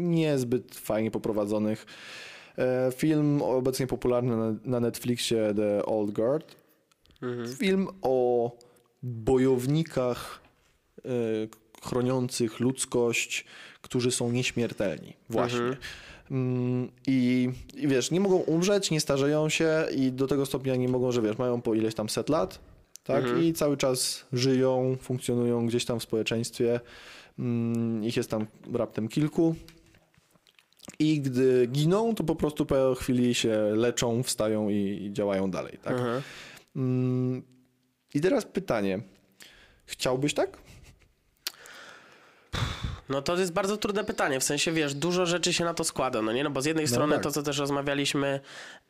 niezbyt 0.00 0.74
fajnie 0.74 1.10
poprowadzonych. 1.10 1.86
E, 2.58 2.92
Film 2.92 3.42
obecnie 3.42 3.86
popularny 3.86 4.58
na, 4.64 4.80
Netflixie 4.80 5.54
The 5.56 5.86
Old 5.86 6.10
Guard. 6.10 6.56
Film 7.58 7.88
o 8.02 8.50
bojownikach 9.02 10.40
e, 10.98 11.10
chroniących 11.82 12.60
ludzkość, 12.60 13.44
którzy 13.82 14.10
są 14.10 14.32
nieśmiertelni. 14.32 15.16
Właśnie. 15.30 15.76
Mm, 16.30 16.88
I, 17.06 17.50
I 17.74 17.88
wiesz, 17.88 18.10
nie 18.10 18.20
mogą 18.20 18.36
umrzeć, 18.36 18.90
nie 18.90 19.00
starzeją 19.00 19.48
się 19.48 19.86
i 19.96 20.12
do 20.12 20.26
tego 20.26 20.46
stopnia 20.46 20.76
nie 20.76 20.88
mogą, 20.88 21.12
że 21.12 21.22
wiesz, 21.22 21.38
mają 21.38 21.62
po 21.62 21.74
ileś 21.74 21.94
tam 21.94 22.08
set 22.08 22.28
lat, 22.28 22.58
tak? 23.04 23.24
I 23.42 23.52
cały 23.52 23.76
czas 23.76 24.24
żyją, 24.32 24.96
funkcjonują 25.00 25.66
gdzieś 25.66 25.84
tam 25.84 26.00
w 26.00 26.02
społeczeństwie. 26.02 26.80
Mm, 27.38 28.04
ich 28.04 28.16
jest 28.16 28.30
tam 28.30 28.46
raptem 28.72 29.08
kilku. 29.08 29.54
I 30.98 31.20
gdy 31.20 31.66
giną, 31.66 32.14
to 32.14 32.24
po 32.24 32.36
prostu 32.36 32.66
po 32.66 32.94
chwili 32.94 33.34
się 33.34 33.56
leczą, 33.74 34.22
wstają 34.22 34.68
i, 34.68 34.74
i 35.04 35.12
działają 35.12 35.50
dalej, 35.50 35.78
tak? 35.82 35.94
Mm, 36.76 37.42
I 38.14 38.20
teraz 38.20 38.44
pytanie. 38.44 39.00
Chciałbyś 39.86 40.34
tak? 40.34 40.58
No 43.08 43.22
to 43.22 43.36
jest 43.36 43.52
bardzo 43.52 43.76
trudne 43.76 44.04
pytanie, 44.04 44.40
w 44.40 44.44
sensie 44.44 44.72
wiesz, 44.72 44.94
dużo 44.94 45.26
rzeczy 45.26 45.52
się 45.52 45.64
na 45.64 45.74
to 45.74 45.84
składa, 45.84 46.22
no 46.22 46.32
nie? 46.32 46.44
No 46.44 46.50
bo 46.50 46.62
z 46.62 46.64
jednej 46.66 46.84
No 46.84 46.90
strony 46.90 47.14
tak. 47.14 47.22
to, 47.22 47.30
co 47.30 47.42
też 47.42 47.58
rozmawialiśmy, 47.58 48.40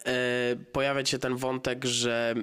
e, 0.06 0.56
pojawia 0.72 1.04
się 1.04 1.18
ten 1.18 1.36
wątek, 1.36 1.84
że 1.84 2.34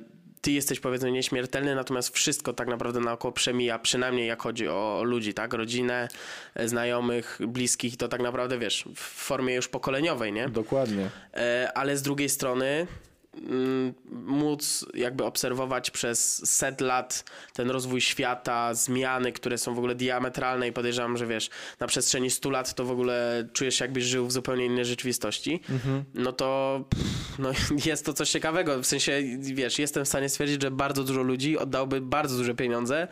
ty 0.47 0.51
jesteś 0.51 0.79
powiedzmy 0.79 1.11
nieśmiertelny, 1.11 1.75
natomiast 1.75 2.15
wszystko 2.15 2.53
tak 2.53 2.67
naprawdę 2.67 2.99
naokoło 2.99 3.31
przemija, 3.31 3.79
przynajmniej 3.79 4.27
jak 4.27 4.41
chodzi 4.41 4.67
o 4.67 5.01
ludzi, 5.03 5.33
tak? 5.33 5.53
Rodzinę, 5.53 6.07
e, 6.55 6.67
znajomych, 6.67 7.39
bliskich 7.47 7.97
to 7.97 8.07
tak 8.07 8.21
naprawdę 8.21 8.59
wiesz, 8.59 8.85
w 8.95 8.99
formie 8.99 9.55
już 9.55 9.67
pokoleniowej, 9.67 10.33
nie? 10.33 10.49
Dokładnie. 10.49 11.09
E, 11.33 11.71
ale 11.75 11.97
z 11.97 12.01
drugiej 12.01 12.29
strony 12.29 12.87
móc 14.11 14.85
jakby 14.93 15.23
obserwować 15.23 15.91
przez 15.91 16.49
set 16.49 16.81
lat 16.81 17.23
ten 17.53 17.71
rozwój 17.71 18.01
świata, 18.01 18.73
zmiany, 18.73 19.31
które 19.31 19.57
są 19.57 19.75
w 19.75 19.77
ogóle 19.77 19.95
diametralne 19.95 20.67
i 20.67 20.71
podejrzewam, 20.71 21.17
że 21.17 21.27
wiesz, 21.27 21.49
na 21.79 21.87
przestrzeni 21.87 22.29
100 22.29 22.49
lat 22.49 22.73
to 22.73 22.85
w 22.85 22.91
ogóle 22.91 23.47
czujesz 23.53 23.75
się 23.75 23.85
jakbyś 23.85 24.03
żył 24.03 24.27
w 24.27 24.31
zupełnie 24.31 24.65
innej 24.65 24.85
rzeczywistości, 24.85 25.61
no 26.13 26.31
to 26.31 26.83
pff, 26.89 27.39
no, 27.39 27.49
jest 27.89 28.05
to 28.05 28.13
coś 28.13 28.29
ciekawego. 28.29 28.81
W 28.81 28.85
sensie, 28.85 29.21
wiesz, 29.39 29.79
jestem 29.79 30.05
w 30.05 30.07
stanie 30.07 30.29
stwierdzić, 30.29 30.61
że 30.61 30.71
bardzo 30.71 31.03
dużo 31.03 31.21
ludzi 31.21 31.57
oddałoby 31.57 32.01
bardzo 32.01 32.37
duże 32.37 32.55
pieniądze, 32.55 33.07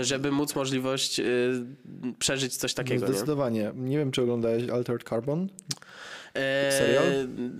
żeby 0.00 0.32
móc 0.32 0.54
możliwość 0.54 1.20
y, 1.20 1.24
przeżyć 2.18 2.56
coś 2.56 2.74
takiego. 2.74 3.06
Nie? 3.06 3.12
Zdecydowanie. 3.12 3.72
Nie 3.74 3.98
wiem, 3.98 4.10
czy 4.10 4.22
oglądałeś 4.22 4.68
Altered 4.68 5.08
Carbon. 5.08 5.48
E, 6.36 6.72
Serial? 6.72 7.04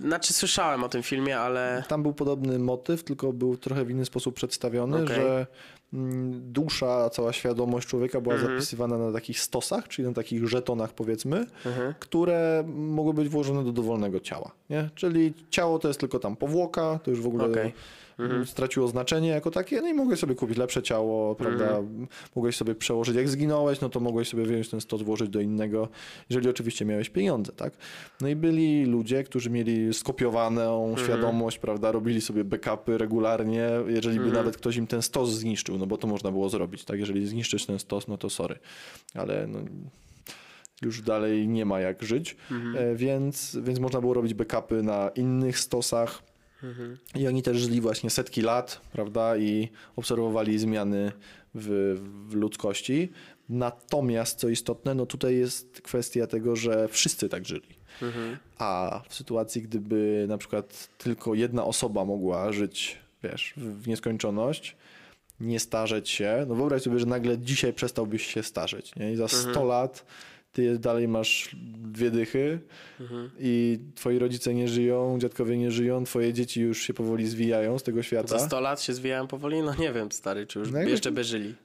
Znaczy 0.01 0.33
słyszałem 0.33 0.83
o 0.83 0.89
tym 0.89 1.03
filmie, 1.03 1.39
ale... 1.39 1.83
Tam 1.87 2.03
był 2.03 2.13
podobny 2.13 2.59
motyw, 2.59 3.03
tylko 3.03 3.33
był 3.33 3.57
trochę 3.57 3.85
w 3.85 3.89
inny 3.91 4.05
sposób 4.05 4.35
przedstawiony, 4.35 5.03
Okej. 5.03 5.15
że 5.15 5.47
mm, 5.93 6.51
dusza, 6.53 7.09
cała 7.09 7.33
świadomość 7.33 7.87
człowieka 7.87 8.21
była 8.21 8.35
Mhm. 8.35 8.53
zapisywana 8.53 8.97
na 8.97 9.11
takich 9.13 9.39
stosach, 9.39 9.87
czyli 9.87 10.07
na 10.07 10.13
takich 10.13 10.47
żetonach 10.47 10.93
powiedzmy, 10.93 11.45
Mhm. 11.65 11.93
które 11.99 12.63
mogły 12.75 13.13
być 13.13 13.29
włożone 13.29 13.63
do 13.63 13.71
dowolnego 13.71 14.19
ciała. 14.19 14.51
Nie? 14.69 14.89
Czyli 14.95 15.33
ciało 15.49 15.79
to 15.79 15.87
jest 15.87 15.99
tylko 15.99 16.19
tam 16.19 16.35
powłoka, 16.35 16.99
to 17.03 17.11
już 17.11 17.21
w 17.21 17.27
ogóle 17.27 17.45
Okej. 17.45 17.73
Mm, 18.19 18.45
straciło 18.45 18.87
znaczenie 18.87 19.29
jako 19.29 19.51
takie, 19.51 19.81
no 19.81 19.87
i 19.87 19.93
mogłeś 19.93 20.19
sobie 20.19 20.35
kupić 20.35 20.57
lepsze 20.57 20.83
ciało, 20.83 21.35
prawda? 21.35 21.65
Mhm. 21.77 22.07
Mogłeś 22.35 22.55
sobie 22.55 22.75
przełożyć, 22.75 23.15
jak 23.15 23.29
zginąłeś, 23.29 23.81
no 23.81 23.89
to 23.89 23.99
mogłeś 23.99 24.27
sobie 24.27 24.43
wziąć 24.45 24.69
ten 24.69 24.81
stos, 24.81 25.01
włożyć 25.01 25.29
do 25.29 25.39
innego, 25.41 25.87
jeżeli 26.29 26.49
oczywiście 26.49 26.85
miałeś 26.85 27.09
pieniądze, 27.09 27.51
tak? 27.51 27.73
No 28.21 28.27
i 28.27 28.35
byli 28.35 28.85
ludzie, 28.85 29.23
którzy 29.23 29.49
mieli 29.49 29.93
skopiowaną 29.93 30.89
Mhm. 30.89 31.07
świadomość, 31.07 31.59
prawda? 31.59 31.91
Robili 31.91 32.21
sobie 32.21 32.43
backupy 32.43 32.97
regularnie, 32.97 33.69
jeżeli 33.87 34.15
Mhm. 34.17 34.31
by 34.31 34.37
nawet 34.37 34.57
ktoś 34.57 34.75
im 34.77 34.87
ten 34.87 35.01
stos 35.01 35.29
zniszczył, 35.29 35.77
no 35.77 35.85
bo 35.87 35.97
to 35.97 36.07
można 36.07 36.31
było 36.31 36.49
zrobić, 36.49 36.85
tak? 36.85 36.99
Jeżeli 36.99 37.27
zniszczysz 37.27 37.65
ten 37.65 37.79
stos, 37.79 38.07
no 38.07 38.17
to 38.17 38.29
sorry. 38.29 38.59
Ale 39.13 39.47
no, 39.47 39.59
już 40.81 41.01
dalej 41.01 41.47
nie 41.47 41.65
ma 41.65 41.79
jak 41.79 42.03
żyć, 42.03 42.37
Mhm. 42.51 42.75
e, 42.77 42.95
więc, 42.95 43.57
więc 43.61 43.79
można 43.79 44.01
było 44.01 44.13
robić 44.13 44.33
backupy 44.33 44.83
na 44.83 45.09
innych 45.15 45.59
stosach. 45.59 46.23
Mhm. 46.63 46.97
I 47.15 47.27
oni 47.27 47.43
też 47.43 47.57
żyli 47.57 47.81
właśnie 47.81 48.09
setki 48.09 48.41
lat, 48.41 48.81
prawda, 48.91 49.37
i 49.37 49.69
obserwowali 49.95 50.59
zmiany 50.59 51.11
w, 51.55 51.97
w 52.29 52.33
ludzkości. 52.33 53.09
Natomiast, 53.49 54.39
co 54.39 54.49
istotne, 54.49 54.95
no 54.95 55.05
tutaj 55.05 55.35
jest 55.35 55.81
kwestia 55.81 56.27
tego, 56.27 56.55
że 56.55 56.87
wszyscy 56.87 57.29
tak 57.29 57.45
żyli. 57.45 57.77
Mhm. 58.01 58.37
A 58.57 59.01
w 59.09 59.15
sytuacji, 59.15 59.61
gdyby 59.61 60.25
na 60.27 60.37
przykład 60.37 60.89
tylko 60.97 61.33
jedna 61.33 61.65
osoba 61.65 62.05
mogła 62.05 62.51
żyć, 62.51 62.97
wiesz, 63.23 63.53
w 63.57 63.87
nieskończoność, 63.87 64.75
nie 65.39 65.59
starzeć 65.59 66.09
się, 66.09 66.45
no 66.47 66.55
wyobraź 66.55 66.81
sobie, 66.81 66.99
że 66.99 67.05
nagle 67.05 67.37
dzisiaj 67.37 67.73
przestałbyś 67.73 68.25
się 68.25 68.43
starzeć, 68.43 68.95
nie? 68.95 69.11
I 69.11 69.15
za 69.15 69.27
100 69.27 69.63
lat 69.65 70.05
ty 70.51 70.79
dalej 70.79 71.07
masz 71.07 71.55
dwie 71.77 72.11
dychy 72.11 72.59
i 73.39 73.79
twoi 73.95 74.19
rodzice 74.19 74.53
nie 74.53 74.67
żyją, 74.67 75.19
dziadkowie 75.19 75.57
nie 75.57 75.71
żyją, 75.71 76.03
twoje 76.03 76.33
dzieci 76.33 76.61
już 76.61 76.81
się 76.81 76.93
powoli 76.93 77.27
zwijają 77.27 77.79
z 77.79 77.83
tego 77.83 78.03
świata. 78.03 78.27
Za 78.27 78.39
100 78.39 78.59
lat 78.61 78.81
się 78.81 78.93
zwijałem 78.93 79.27
powoli? 79.27 79.61
No 79.61 79.75
nie 79.75 79.93
wiem, 79.93 80.11
stary, 80.11 80.47
czy 80.47 80.59
już 80.59 80.71
No 80.71 80.77
jakby- 80.77 80.91
jeszcze 80.91 81.11
by 81.11 81.23
żyli. 81.23 81.55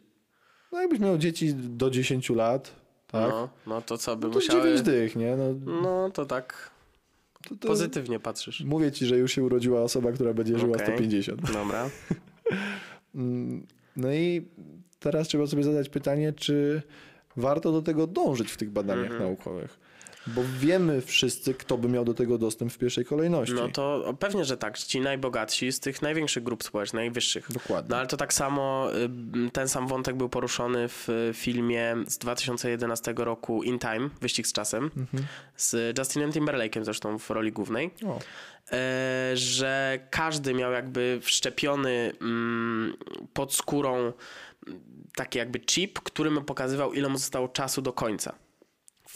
No 0.73 0.81
jakbyś 0.81 1.01
miał 1.01 1.19
dzieci 1.19 1.55
do 1.55 1.91
10 1.91 2.31
lat, 2.31 2.73
tak? 3.07 3.31
No, 3.31 3.49
no 3.67 3.83
to 3.83 3.99
co 3.99 4.17
by 4.17 4.27
No 4.27 4.33
to 4.33 4.39
musiały... 4.39 4.63
9 4.63 4.83
dych, 4.83 5.17
nie? 5.17 5.37
No, 5.37 5.55
No 5.83 6.11
to 6.11 6.27
tak 6.27 6.71
to, 7.49 7.57
to... 7.57 7.69
pozytywnie 7.69 8.21
patrzysz. 8.21 8.61
Mówię 8.65 8.93
ci, 8.93 9.07
że 9.07 9.19
już 9.19 9.33
się 9.33 9.43
urodziła 9.43 9.83
osoba, 9.83 10.13
która 10.13 10.35
będzie 10.35 10.59
żyła 10.59 10.75
Okej. 10.75 10.87
150. 10.87 11.53
Dobra. 11.53 11.91
Mm, 13.15 13.67
No 13.97 14.13
i 14.13 14.47
teraz 15.01 15.29
trzeba 15.29 15.47
sobie 15.47 15.63
zadać 15.63 15.89
pytanie, 15.89 16.33
czy 16.33 16.83
warto 17.37 17.73
do 17.73 17.83
tego 17.83 18.07
dążyć 18.07 18.53
w 18.53 18.57
tych 18.57 18.71
badaniach 18.71 19.11
Mhm. 19.11 19.23
naukowych. 19.23 19.79
Bo 20.27 20.43
wiemy 20.59 21.01
wszyscy, 21.01 21.55
kto 21.55 21.79
by 21.79 21.89
miał 21.89 22.05
do 22.05 22.15
tego 22.15 22.39
dostęp 22.39 22.73
w 22.73 22.79
pierwszej 22.79 23.05
kolejności. 23.05 23.55
No 23.55 23.69
to 23.69 24.15
pewnie, 24.19 24.45
że 24.45 24.57
tak. 24.57 24.79
Ci 24.79 25.01
najbogatsi 25.01 25.73
z 25.73 25.81
tych 25.81 26.03
największych 26.03 26.43
grup 26.43 26.65
społecznych, 26.65 27.01
najwyższych. 27.01 27.53
Dokładnie. 27.53 27.91
No 27.91 27.97
ale 27.97 28.07
to 28.07 28.17
tak 28.17 28.33
samo, 28.33 28.89
ten 29.53 29.69
sam 29.69 29.87
wątek 29.89 30.17
był 30.17 30.29
poruszony 30.29 30.89
w 30.89 31.09
y, 31.09 31.31
filmie 31.35 31.97
z 32.07 32.19
2011 32.19 33.15
roku 33.17 33.63
In 33.63 33.79
Time, 33.79 34.11
Wyścig 34.21 34.47
z 34.47 34.53
czasem, 34.53 34.91
Mhm. 34.97 35.25
z 35.57 35.99
Justinem 35.99 36.31
Timberlake'em 36.31 36.85
zresztą 36.85 37.19
w 37.19 37.31
roli 37.31 37.53
głównej. 37.53 37.91
O, 38.07 38.19
e, 38.73 39.31
że 39.35 39.99
każdy 40.11 40.55
miał 40.55 40.73
jakby 40.73 41.19
wszczepiony 41.23 42.13
mm, 42.21 42.95
pod 43.33 43.55
skórą 43.55 43.97
mm, 43.97 44.13
taki 45.15 45.39
jakby 45.39 45.61
chip, 45.61 46.01
który 46.01 46.31
mu 46.31 46.43
pokazywał, 46.43 46.93
ile 46.93 47.09
mu 47.09 47.19
zostało 47.19 47.49
czasu 47.49 47.83
do 47.83 47.93
końca. 47.93 48.35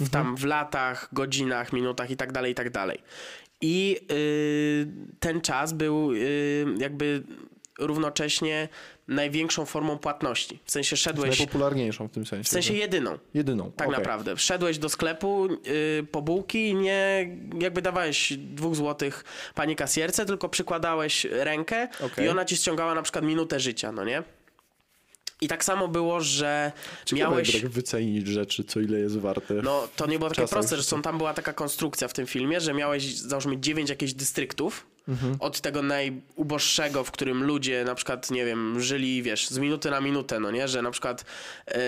W, 0.00 0.10
Tam 0.10 0.36
w 0.36 0.44
latach, 0.44 1.08
godzinach, 1.12 1.72
minutach 1.72 2.10
i 2.10 2.16
tak 2.16 2.32
dalej, 2.32 2.52
i 2.52 2.54
tak 2.54 2.70
dalej. 2.70 2.98
I 3.60 4.00
y, 4.12 4.86
ten 5.20 5.40
czas 5.40 5.72
był 5.72 6.12
y, 6.12 6.64
jakby 6.78 7.22
równocześnie 7.78 8.68
największą 9.08 9.66
formą 9.66 9.98
płatności. 9.98 10.58
W 10.64 10.70
sensie 10.70 10.96
szedłeś, 10.96 11.38
najpopularniejszą 11.38 12.08
w 12.08 12.10
tym 12.10 12.26
sensie. 12.26 12.44
w 12.44 12.48
sensie 12.48 12.72
że- 12.74 12.78
jedyną. 12.78 13.18
jedyną. 13.34 13.72
Tak 13.72 13.88
okej. 13.88 13.98
naprawdę. 14.00 14.36
Wszedłeś 14.36 14.78
do 14.78 14.88
sklepu 14.88 15.46
yy, 15.46 16.06
po 16.12 16.22
bułki 16.22 16.68
i 16.68 16.74
nie 16.74 17.28
jakby 17.60 17.82
dawałeś 17.82 18.32
dwóch 18.36 18.74
złotych 18.74 19.24
pani 19.54 19.76
kasjerce, 19.76 20.26
tylko 20.26 20.48
przykładałeś 20.48 21.24
rękę 21.24 21.88
Okej. 22.00 22.24
i 22.26 22.28
ona 22.28 22.44
ci 22.44 22.56
ściągała 22.56 22.94
na 22.94 23.02
przykład 23.02 23.24
minutę 23.24 23.60
życia, 23.60 23.92
no 23.92 24.04
nie? 24.04 24.22
I 25.40 25.48
tak 25.48 25.64
samo 25.64 25.88
było, 25.88 26.20
że 26.20 26.72
Ciekawe, 27.04 27.30
miałeś... 27.30 27.52
tak 27.62 27.68
wycenić 27.70 28.26
rzeczy, 28.26 28.64
co 28.64 28.80
ile 28.80 28.98
jest 28.98 29.18
warte. 29.18 29.54
No, 29.54 29.88
to 29.96 30.06
nie 30.06 30.18
było 30.18 30.30
takie 30.30 30.42
czasach 30.42 30.50
proste, 30.58 30.76
życia. 30.76 30.82
zresztą 30.82 31.02
tam 31.02 31.18
była 31.18 31.34
taka 31.34 31.52
konstrukcja 31.52 32.08
w 32.08 32.12
tym 32.12 32.26
filmie, 32.26 32.60
że 32.60 32.74
miałeś, 32.74 33.16
załóżmy, 33.16 33.58
dziewięć 33.60 33.90
jakichś 33.90 34.12
dystryktów, 34.12 34.86
Mhm. 35.08 35.36
od 35.40 35.60
tego 35.60 35.82
najuboższego, 35.82 37.04
w 37.04 37.10
którym 37.10 37.44
ludzie 37.44 37.84
na 37.84 37.94
przykład, 37.94 38.30
nie 38.30 38.44
wiem, 38.44 38.80
żyli, 38.80 39.22
wiesz, 39.22 39.48
z 39.48 39.58
minuty 39.58 39.90
na 39.90 40.00
minutę, 40.00 40.40
no 40.40 40.50
nie, 40.50 40.68
że 40.68 40.82
na 40.82 40.90
przykład 40.90 41.24
e, 41.68 41.78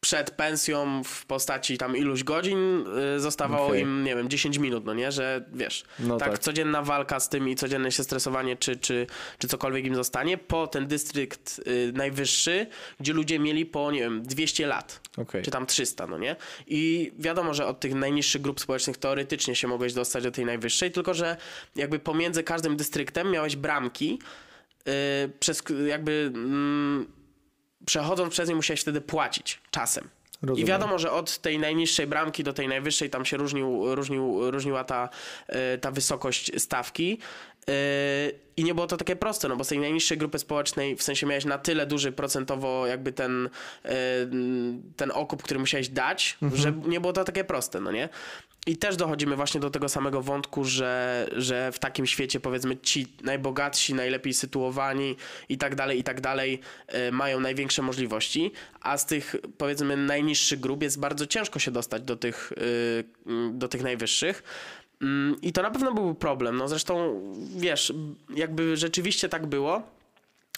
przed 0.00 0.30
pensją 0.30 1.02
w 1.04 1.26
postaci 1.26 1.78
tam 1.78 1.96
iluś 1.96 2.24
godzin 2.24 2.84
e, 3.16 3.20
zostawało 3.20 3.66
Okej. 3.66 3.80
im, 3.82 4.04
nie 4.04 4.16
wiem, 4.16 4.28
10 4.28 4.58
minut, 4.58 4.84
no 4.84 4.94
nie, 4.94 5.12
że 5.12 5.44
wiesz, 5.52 5.84
No 5.98 6.16
tak, 6.16 6.30
tak. 6.30 6.38
codzienna 6.38 6.82
walka 6.82 7.20
z 7.20 7.28
tym 7.28 7.48
i 7.48 7.56
codzienne 7.56 7.92
się 7.92 8.04
stresowanie, 8.04 8.56
czy, 8.56 8.76
czy, 8.76 9.06
czy 9.38 9.48
cokolwiek 9.48 9.84
im 9.84 9.94
zostanie, 9.94 10.38
po 10.38 10.66
ten 10.66 10.86
dystrykt 10.86 11.60
y, 11.66 11.92
najwyższy, 11.94 12.66
gdzie 13.00 13.12
ludzie 13.12 13.38
mieli 13.38 13.66
po, 13.66 13.92
nie 13.92 14.00
wiem, 14.00 14.22
200 14.22 14.66
lat 14.66 15.00
Okej. 15.16 15.42
czy 15.42 15.50
tam 15.50 15.66
300, 15.66 16.06
no 16.06 16.18
nie? 16.18 16.36
I 16.66 17.12
wiadomo, 17.18 17.54
że 17.54 17.66
od 17.66 17.80
tych 17.80 17.94
najniższych 17.94 18.42
grup 18.42 18.60
społecznych 18.60 18.96
teoretycznie 18.96 19.54
się 19.54 19.68
mogłeś 19.68 19.92
dostać 19.92 20.24
do 20.24 20.30
tej 20.30 20.44
najwyższej, 20.44 20.90
tylko 20.90 21.14
że 21.14 21.36
jakby 21.76 21.98
pomiędzy 21.98 22.42
każdym 22.42 22.76
dystryktem 22.76 23.30
miałeś 23.30 23.56
bramki, 23.56 24.18
yy, 24.86 24.92
przez 25.40 25.62
jakby 25.86 26.30
mm, 26.34 27.06
przechodząc 27.84 28.32
przez 28.32 28.48
nie 28.48 28.54
musiałeś 28.54 28.80
wtedy 28.80 29.00
płacić 29.00 29.60
czasem. 29.70 30.08
I 30.42 30.46
Rozumiem. 30.46 30.68
wiadomo, 30.68 30.98
że 30.98 31.12
od 31.12 31.38
tej 31.38 31.58
najniższej 31.58 32.06
bramki 32.06 32.44
do 32.44 32.52
tej 32.52 32.68
najwyższej 32.68 33.10
tam 33.10 33.24
się 33.24 33.36
różnił, 33.36 33.94
różnił, 33.94 34.50
różniła 34.50 34.84
ta, 34.84 35.08
y, 35.74 35.78
ta 35.78 35.90
wysokość 35.90 36.60
stawki. 36.60 37.18
Y, 37.70 38.46
I 38.56 38.64
nie 38.64 38.74
było 38.74 38.86
to 38.86 38.96
takie 38.96 39.16
proste, 39.16 39.48
no 39.48 39.56
bo 39.56 39.64
z 39.64 39.68
tej 39.68 39.78
najniższej 39.78 40.18
grupy 40.18 40.38
społecznej 40.38 40.96
w 40.96 41.02
sensie 41.02 41.26
miałeś 41.26 41.44
na 41.44 41.58
tyle 41.58 41.86
duży 41.86 42.12
procentowo 42.12 42.86
jakby 42.86 43.12
ten, 43.12 43.46
y, 43.46 43.88
ten 44.96 45.10
okup, 45.14 45.42
który 45.42 45.60
musiałeś 45.60 45.88
dać, 45.88 46.38
że 46.54 46.72
nie 46.72 47.00
było 47.00 47.12
to 47.12 47.24
takie 47.24 47.44
proste, 47.44 47.80
no 47.80 47.92
nie? 47.92 48.08
I 48.66 48.76
też 48.76 48.96
dochodzimy 48.96 49.36
właśnie 49.36 49.60
do 49.60 49.70
tego 49.70 49.88
samego 49.88 50.22
wątku, 50.22 50.64
że, 50.64 51.26
że 51.36 51.72
w 51.72 51.78
takim 51.78 52.06
świecie 52.06 52.40
powiedzmy 52.40 52.76
ci 52.76 53.06
najbogatsi, 53.22 53.94
najlepiej 53.94 54.34
sytuowani 54.34 55.16
i 55.48 55.58
tak 55.58 55.74
dalej, 55.74 55.98
i 55.98 56.04
tak 56.04 56.20
dalej 56.20 56.60
y, 57.08 57.12
mają 57.12 57.40
największe 57.40 57.82
możliwości, 57.82 58.52
a 58.80 58.98
z 58.98 59.06
tych 59.06 59.36
powiedzmy 59.58 59.96
najniższych 59.96 60.60
grup 60.60 60.82
jest 60.82 61.00
bardzo 61.00 61.26
ciężko 61.26 61.58
się 61.58 61.70
dostać 61.70 62.02
do 62.02 62.16
tych, 62.16 62.52
do 63.52 63.68
tych 63.68 63.82
najwyższych. 63.82 64.42
Mm, 65.02 65.36
I 65.42 65.52
to 65.52 65.62
na 65.62 65.70
pewno 65.70 65.94
był 65.94 66.14
problem. 66.14 66.56
No 66.56 66.68
zresztą 66.68 67.20
wiesz, 67.56 67.92
jakby 68.34 68.76
rzeczywiście 68.76 69.28
tak 69.28 69.46
było, 69.46 69.82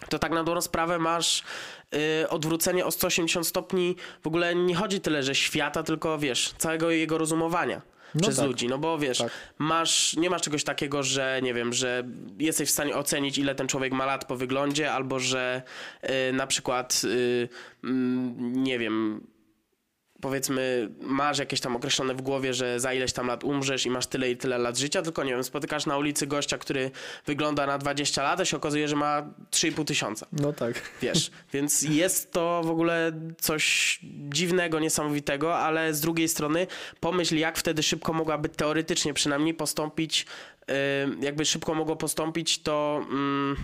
to 0.09 0.19
tak 0.19 0.33
na 0.33 0.45
dobrą 0.45 0.61
sprawę 0.61 0.99
masz 0.99 1.43
y, 2.23 2.29
odwrócenie 2.29 2.87
o 2.87 2.91
180 2.91 3.47
stopni. 3.47 3.97
W 4.23 4.27
ogóle 4.27 4.55
nie 4.55 4.75
chodzi 4.75 5.01
tyle, 5.01 5.23
że 5.23 5.35
świata, 5.35 5.83
tylko 5.83 6.19
wiesz, 6.19 6.55
całego 6.59 6.91
jego 6.91 7.19
rozumowania 7.19 7.83
No 8.15 8.21
przez 8.21 8.37
tak. 8.37 8.47
ludzi. 8.47 8.69
No 8.69 8.79
bo 8.79 8.99
wiesz, 8.99 9.19
Tak. 9.19 9.33
masz, 9.59 10.17
nie 10.17 10.31
masz 10.31 10.43
czegoś 10.43 10.65
takiego, 10.65 11.03
że 11.03 11.41
nie 11.43 11.55
wiem, 11.55 11.73
że 11.73 12.05
jesteś 12.39 12.69
w 12.69 12.73
stanie 12.73 12.97
ocenić, 12.97 13.39
ile 13.39 13.55
ten 13.55 13.69
człowiek 13.69 13.93
ma 13.93 14.07
lat 14.07 14.25
po 14.25 14.37
wyglądzie, 14.37 14.93
albo 14.93 15.19
że 15.19 15.63
y, 16.29 16.33
na 16.33 16.47
przykład, 16.47 17.03
y, 17.05 17.49
mm, 17.85 18.63
nie 18.63 18.79
wiem, 18.79 19.21
powiedzmy, 20.21 20.89
masz 21.01 21.39
jakieś 21.39 21.61
tam 21.61 21.77
określone 21.77 22.15
w 22.15 22.23
głowie, 22.23 22.55
że 22.55 22.81
za 22.81 22.93
ileś 22.93 23.13
tam 23.13 23.27
lat 23.27 23.45
umrzesz 23.45 23.87
i 23.87 23.91
masz 23.91 24.07
tyle 24.07 24.31
i 24.31 24.37
tyle 24.37 24.59
lat 24.59 24.79
życia, 24.79 25.03
tylko 25.03 25.25
nie 25.25 25.31
wiem, 25.31 25.45
spotykasz 25.45 25.87
na 25.87 25.97
ulicy 25.97 26.27
gościa, 26.27 26.59
który 26.59 26.91
wygląda 27.27 27.67
na 27.67 27.79
20 27.79 28.23
lat, 28.23 28.41
a 28.41 28.45
się 28.45 28.57
okazuje, 28.57 28.89
że 28.89 28.97
ma 28.97 29.23
3,5 29.51 29.85
tysiąca. 29.85 30.27
No 30.33 30.53
tak. 30.53 30.81
Wiesz, 31.03 31.31
więc 31.53 31.83
jest 31.83 32.33
to 32.33 32.63
w 32.65 32.71
ogóle 32.71 33.13
coś 33.41 33.99
dziwnego, 34.29 34.81
niesamowitego, 34.81 35.59
ale 35.59 35.95
z 35.95 36.01
drugiej 36.01 36.29
strony 36.29 36.67
pomyśl, 37.01 37.37
jak 37.37 37.59
wtedy 37.59 37.83
szybko 37.83 38.13
mogłaby 38.13 38.49
teoretycznie 38.49 39.15
przynajmniej 39.15 39.55
postąpić, 39.55 40.27
yy, 40.69 40.75
jakby 41.21 41.45
szybko 41.45 41.75
mogło 41.75 41.97
postąpić 41.97 42.63
to. 42.63 43.01
mm, 43.11 43.57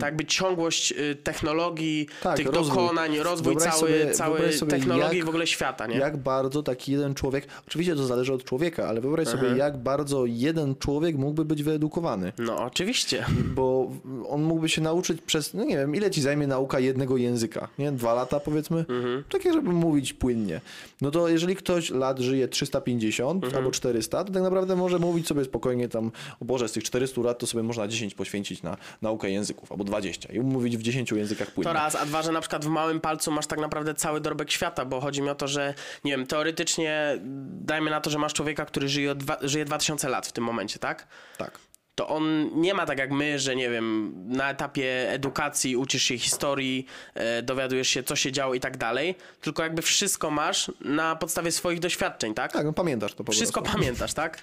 tak 0.00 0.02
jakby 0.08 0.24
ciągłość 0.24 0.92
y, 0.92 1.16
technologii, 1.22 2.06
Tak, 2.22 2.36
tych 2.36 2.46
rozwój. 2.46 2.76
dokonań, 2.82 3.18
rozwój 3.18 3.54
Wyobraź 3.54 3.74
cały, 3.74 3.90
sobie- 3.92 4.10
cały 4.12 4.52
sobie, 4.52 4.70
technologii 4.70 5.16
jak- 5.18 5.26
w 5.26 5.28
ogóle 5.28 5.46
świata, 5.46 5.86
nie? 5.86 5.96
Jak 5.96 6.16
bardzo 6.16 6.62
taki 6.62 6.92
jeden 6.92 7.14
człowiek, 7.14 7.46
oczywiście 7.68 7.94
to 7.96 8.06
zależy 8.06 8.32
od 8.32 8.44
człowieka, 8.44 8.88
ale 8.88 9.00
wyobraź 9.00 9.28
sobie, 9.28 9.48
jak 9.56 9.76
bardzo 9.78 10.26
jeden 10.26 10.74
człowiek 10.76 11.16
mógłby 11.16 11.44
być 11.44 11.62
wyedukowany. 11.62 12.32
No 12.38 12.64
oczywiście. 12.64 13.24
Bo 13.56 13.90
on 14.28 14.42
mógłby 14.42 14.68
się 14.68 14.80
nauczyć 14.82 15.20
przez, 15.22 15.54
no 15.54 15.64
nie 15.64 15.76
wiem, 15.76 15.94
ile 15.96 16.10
ci 16.10 16.22
zajmie 16.22 16.46
nauka 16.46 16.80
jednego 16.80 17.16
języka, 17.16 17.68
nie? 17.78 17.92
Dwa 17.92 18.14
lata 18.14 18.40
powiedzmy? 18.40 18.78
Mhm. 18.88 19.24
Takie, 19.30 19.52
żeby 19.52 19.70
mówić 19.72 20.12
płynnie. 20.12 20.60
No 21.00 21.10
to 21.10 21.28
jeżeli 21.28 21.56
ktoś 21.56 21.90
lat 21.90 22.18
żyje 22.18 22.48
350 22.48 23.44
Mhm. 23.44 23.56
albo 23.56 23.70
400, 23.70 24.24
to 24.24 24.32
tak 24.32 24.42
naprawdę 24.42 24.76
może 24.76 24.98
mówić 24.98 25.26
sobie 25.26 25.44
spokojnie 25.44 25.88
tam, 25.88 26.10
o 26.40 26.44
Boże, 26.44 26.68
z 26.68 26.72
tych 26.72 26.84
400 26.84 27.20
lat 27.20 27.38
to 27.38 27.46
sobie 27.46 27.62
można 27.62 27.88
10 27.88 28.14
poświęcić 28.14 28.62
na 28.62 28.76
naukę 29.02 29.30
języków, 29.30 29.72
albo 29.72 29.83
20 29.84 30.32
i 30.32 30.40
mówić 30.40 30.76
w 30.76 30.82
10 30.82 31.12
językach 31.12 31.50
płynnie. 31.50 31.72
To 31.72 31.78
raz, 31.78 31.94
a 31.94 32.06
dwa, 32.06 32.22
że 32.22 32.32
na 32.32 32.40
przykład 32.40 32.64
w 32.64 32.68
małym 32.68 33.00
palcu 33.00 33.30
masz 33.30 33.46
tak 33.46 33.58
naprawdę 33.58 33.94
cały 33.94 34.20
dorobek 34.20 34.50
świata, 34.50 34.84
bo 34.84 35.00
chodzi 35.00 35.22
mi 35.22 35.28
o 35.28 35.34
to, 35.34 35.48
że 35.48 35.74
nie 36.04 36.10
wiem, 36.12 36.26
teoretycznie 36.26 37.18
dajmy 37.44 37.90
na 37.90 38.00
to, 38.00 38.10
że 38.10 38.18
masz 38.18 38.32
człowieka, 38.32 38.64
który 38.64 38.88
żyje, 38.88 39.14
dwa, 39.14 39.36
żyje 39.42 39.64
2000 39.64 40.08
lat 40.08 40.26
w 40.26 40.32
tym 40.32 40.44
momencie, 40.44 40.78
tak? 40.78 41.06
Tak. 41.38 41.58
To 41.94 42.08
on 42.08 42.50
nie 42.54 42.74
ma 42.74 42.86
tak 42.86 42.98
jak 42.98 43.10
my, 43.10 43.38
że 43.38 43.56
nie 43.56 43.70
wiem, 43.70 44.12
na 44.26 44.50
etapie 44.50 45.10
edukacji 45.10 45.76
uczysz 45.76 46.02
się 46.02 46.18
historii, 46.18 46.86
e, 47.14 47.42
dowiadujesz 47.42 47.88
się, 47.88 48.02
co 48.02 48.16
się 48.16 48.32
działo 48.32 48.54
i 48.54 48.60
tak 48.60 48.76
dalej, 48.76 49.14
tylko 49.40 49.62
jakby 49.62 49.82
wszystko 49.82 50.30
masz 50.30 50.72
na 50.80 51.16
podstawie 51.16 51.52
swoich 51.52 51.80
doświadczeń, 51.80 52.34
tak? 52.34 52.52
Tak, 52.52 52.64
no 52.64 52.72
pamiętasz 52.72 53.14
to 53.14 53.24
po 53.24 53.32
Wszystko 53.32 53.62
prostu. 53.62 53.78
pamiętasz, 53.78 54.14
tak? 54.14 54.42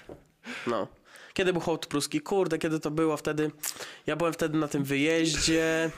No. 0.66 0.86
Kiedy 1.34 1.52
był 1.52 1.62
hołd 1.62 1.86
pruski? 1.86 2.20
Kurde, 2.20 2.58
kiedy 2.58 2.80
to 2.80 2.90
było 2.90 3.16
wtedy? 3.16 3.50
Ja 4.06 4.16
byłem 4.16 4.32
wtedy 4.32 4.58
na 4.58 4.68
tym 4.68 4.84
wyjeździe. 4.84 5.90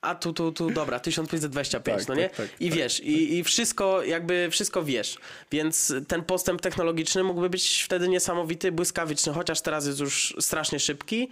A 0.00 0.14
tu, 0.14 0.32
tu, 0.32 0.52
tu, 0.52 0.70
dobra, 0.70 1.00
1525, 1.00 1.98
Tak, 1.98 2.08
no 2.08 2.14
nie? 2.14 2.28
tak, 2.28 2.36
tak, 2.36 2.60
I 2.60 2.68
tak, 2.68 2.78
wiesz, 2.78 3.00
i, 3.00 3.38
i 3.38 3.44
wszystko, 3.44 4.02
jakby 4.02 4.48
wszystko 4.50 4.82
wiesz. 4.82 5.18
Więc 5.52 5.94
ten 6.08 6.22
postęp 6.24 6.60
technologiczny 6.60 7.24
mógłby 7.24 7.50
być 7.50 7.82
wtedy 7.82 8.08
niesamowity, 8.08 8.72
błyskawiczny, 8.72 9.32
chociaż 9.32 9.60
teraz 9.60 9.86
jest 9.86 10.00
już 10.00 10.36
strasznie 10.40 10.80
szybki, 10.80 11.28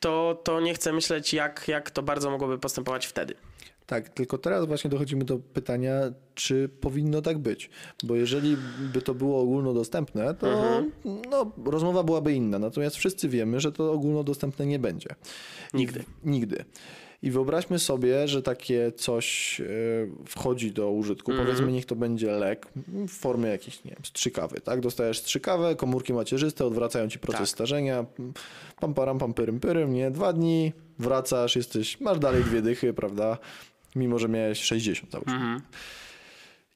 to, 0.00 0.40
to 0.44 0.60
nie 0.60 0.74
chcę 0.74 0.92
myśleć, 0.92 1.32
jak, 1.34 1.68
jak 1.68 1.90
to 1.90 2.02
bardzo 2.02 2.30
mogłoby 2.30 2.58
postępować 2.58 3.06
wtedy. 3.06 3.34
Tak, 3.86 4.08
tylko 4.08 4.38
teraz 4.38 4.66
właśnie 4.66 4.90
dochodzimy 4.90 5.24
do 5.24 5.38
pytania, 5.38 6.00
czy 6.34 6.68
powinno 6.80 7.22
tak 7.22 7.38
być. 7.38 7.70
Bo 8.04 8.14
jeżeli 8.16 8.56
by 8.92 9.02
to 9.02 9.14
było 9.14 9.40
ogólnodostępne, 9.40 10.34
to 10.34 10.48
Mhm. 10.48 10.90
no, 11.30 11.52
rozmowa 11.64 12.02
byłaby 12.02 12.32
inna. 12.32 12.58
Natomiast 12.58 12.96
wszyscy 12.96 13.28
wiemy, 13.28 13.60
że 13.60 13.72
to 13.72 13.92
ogólnodostępne 13.92 14.66
nie 14.66 14.78
będzie. 14.78 15.08
Nigdy. 15.74 16.04
nigdy. 16.24 16.64
I 17.22 17.30
wyobraźmy 17.30 17.78
sobie, 17.78 18.28
że 18.28 18.42
takie 18.42 18.92
coś 18.92 19.60
e, 19.60 19.64
wchodzi 20.26 20.72
do 20.72 20.90
użytku. 20.90 21.30
Mhm. 21.30 21.46
Powiedzmy, 21.48 21.72
niech 21.72 21.86
to 21.86 21.96
będzie 21.96 22.30
lek 22.32 22.66
w 23.08 23.12
formie 23.12 23.48
jakiejś, 23.48 23.84
nie 23.84 23.90
wiem, 23.90 24.04
strzykawy. 24.04 24.60
Tak? 24.60 24.80
Dostajesz 24.80 25.18
strzykawę, 25.18 25.76
komórki 25.76 26.12
macierzyste 26.12 26.64
odwracają 26.66 27.08
ci 27.08 27.18
proces 27.18 27.40
Tak. 27.40 27.48
starzenia. 27.48 28.04
Pam, 28.80 28.94
param, 28.94 29.18
pam, 29.18 29.34
pyrym, 29.34 29.60
pyrym, 29.60 29.92
nie? 29.94 30.10
Dwa 30.10 30.32
dni, 30.32 30.72
wracasz, 30.98 31.56
jesteś, 31.56 32.00
masz 32.00 32.18
dalej 32.18 32.44
dwie 32.44 32.62
dychy, 32.62 32.92
prawda? 32.94 33.38
Mimo, 33.96 34.18
że 34.18 34.28
miałeś 34.28 34.60
60 34.60 35.12
załóżmy. 35.12 35.32
Mhm. 35.32 35.60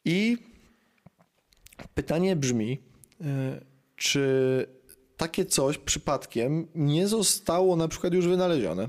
I 0.04 0.38
pytanie 1.94 2.36
brzmi, 2.36 2.78
y, 3.20 3.24
czy 3.96 4.66
takie 5.16 5.44
coś 5.44 5.78
przypadkiem 5.78 6.66
nie 6.74 7.08
zostało 7.08 7.76
na 7.76 7.88
przykład 7.88 8.14
już 8.14 8.28
wynalezione, 8.28 8.88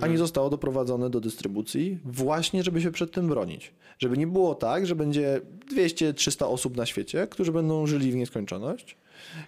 a 0.00 0.06
nie 0.06 0.18
zostało 0.18 0.50
doprowadzone 0.50 1.10
do 1.10 1.20
dystrybucji, 1.20 1.98
właśnie 2.04 2.62
żeby 2.62 2.80
się 2.80 2.90
przed 2.90 3.12
tym 3.12 3.28
bronić. 3.28 3.72
Żeby 3.98 4.18
nie 4.18 4.26
było 4.26 4.54
tak, 4.54 4.86
że 4.86 4.96
będzie 4.96 5.40
200-300 5.74 6.44
osób 6.44 6.76
na 6.76 6.86
świecie, 6.86 7.26
którzy 7.30 7.52
będą 7.52 7.86
żyli 7.86 8.12
w 8.12 8.16
nieskończoność, 8.16 8.96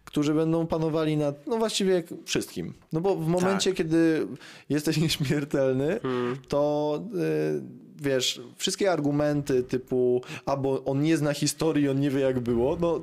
którzy 0.05 0.35
będą 0.35 0.67
panowali 0.67 1.17
nad, 1.17 1.47
no 1.47 1.59
właściwie 1.59 2.03
wszystkim. 2.25 2.75
No 2.93 3.01
bo 3.01 3.17
w 3.17 3.29
momencie, 3.29 3.73
kiedy 3.73 4.27
jesteś 4.69 4.97
nieśmiertelny, 5.03 6.01
to 6.49 7.01
y, 7.15 7.63
wiesz, 8.03 8.41
wszystkie 8.57 8.93
argumenty 8.93 9.63
typu, 9.63 10.23
albo 10.47 10.85
on 10.85 11.03
nie 11.03 11.17
zna 11.17 11.33
historii, 11.33 11.89
on 11.89 12.01
nie 12.01 12.11
wie 12.11 12.21
jak 12.21 12.41
było, 12.41 12.77
no 12.81 13.03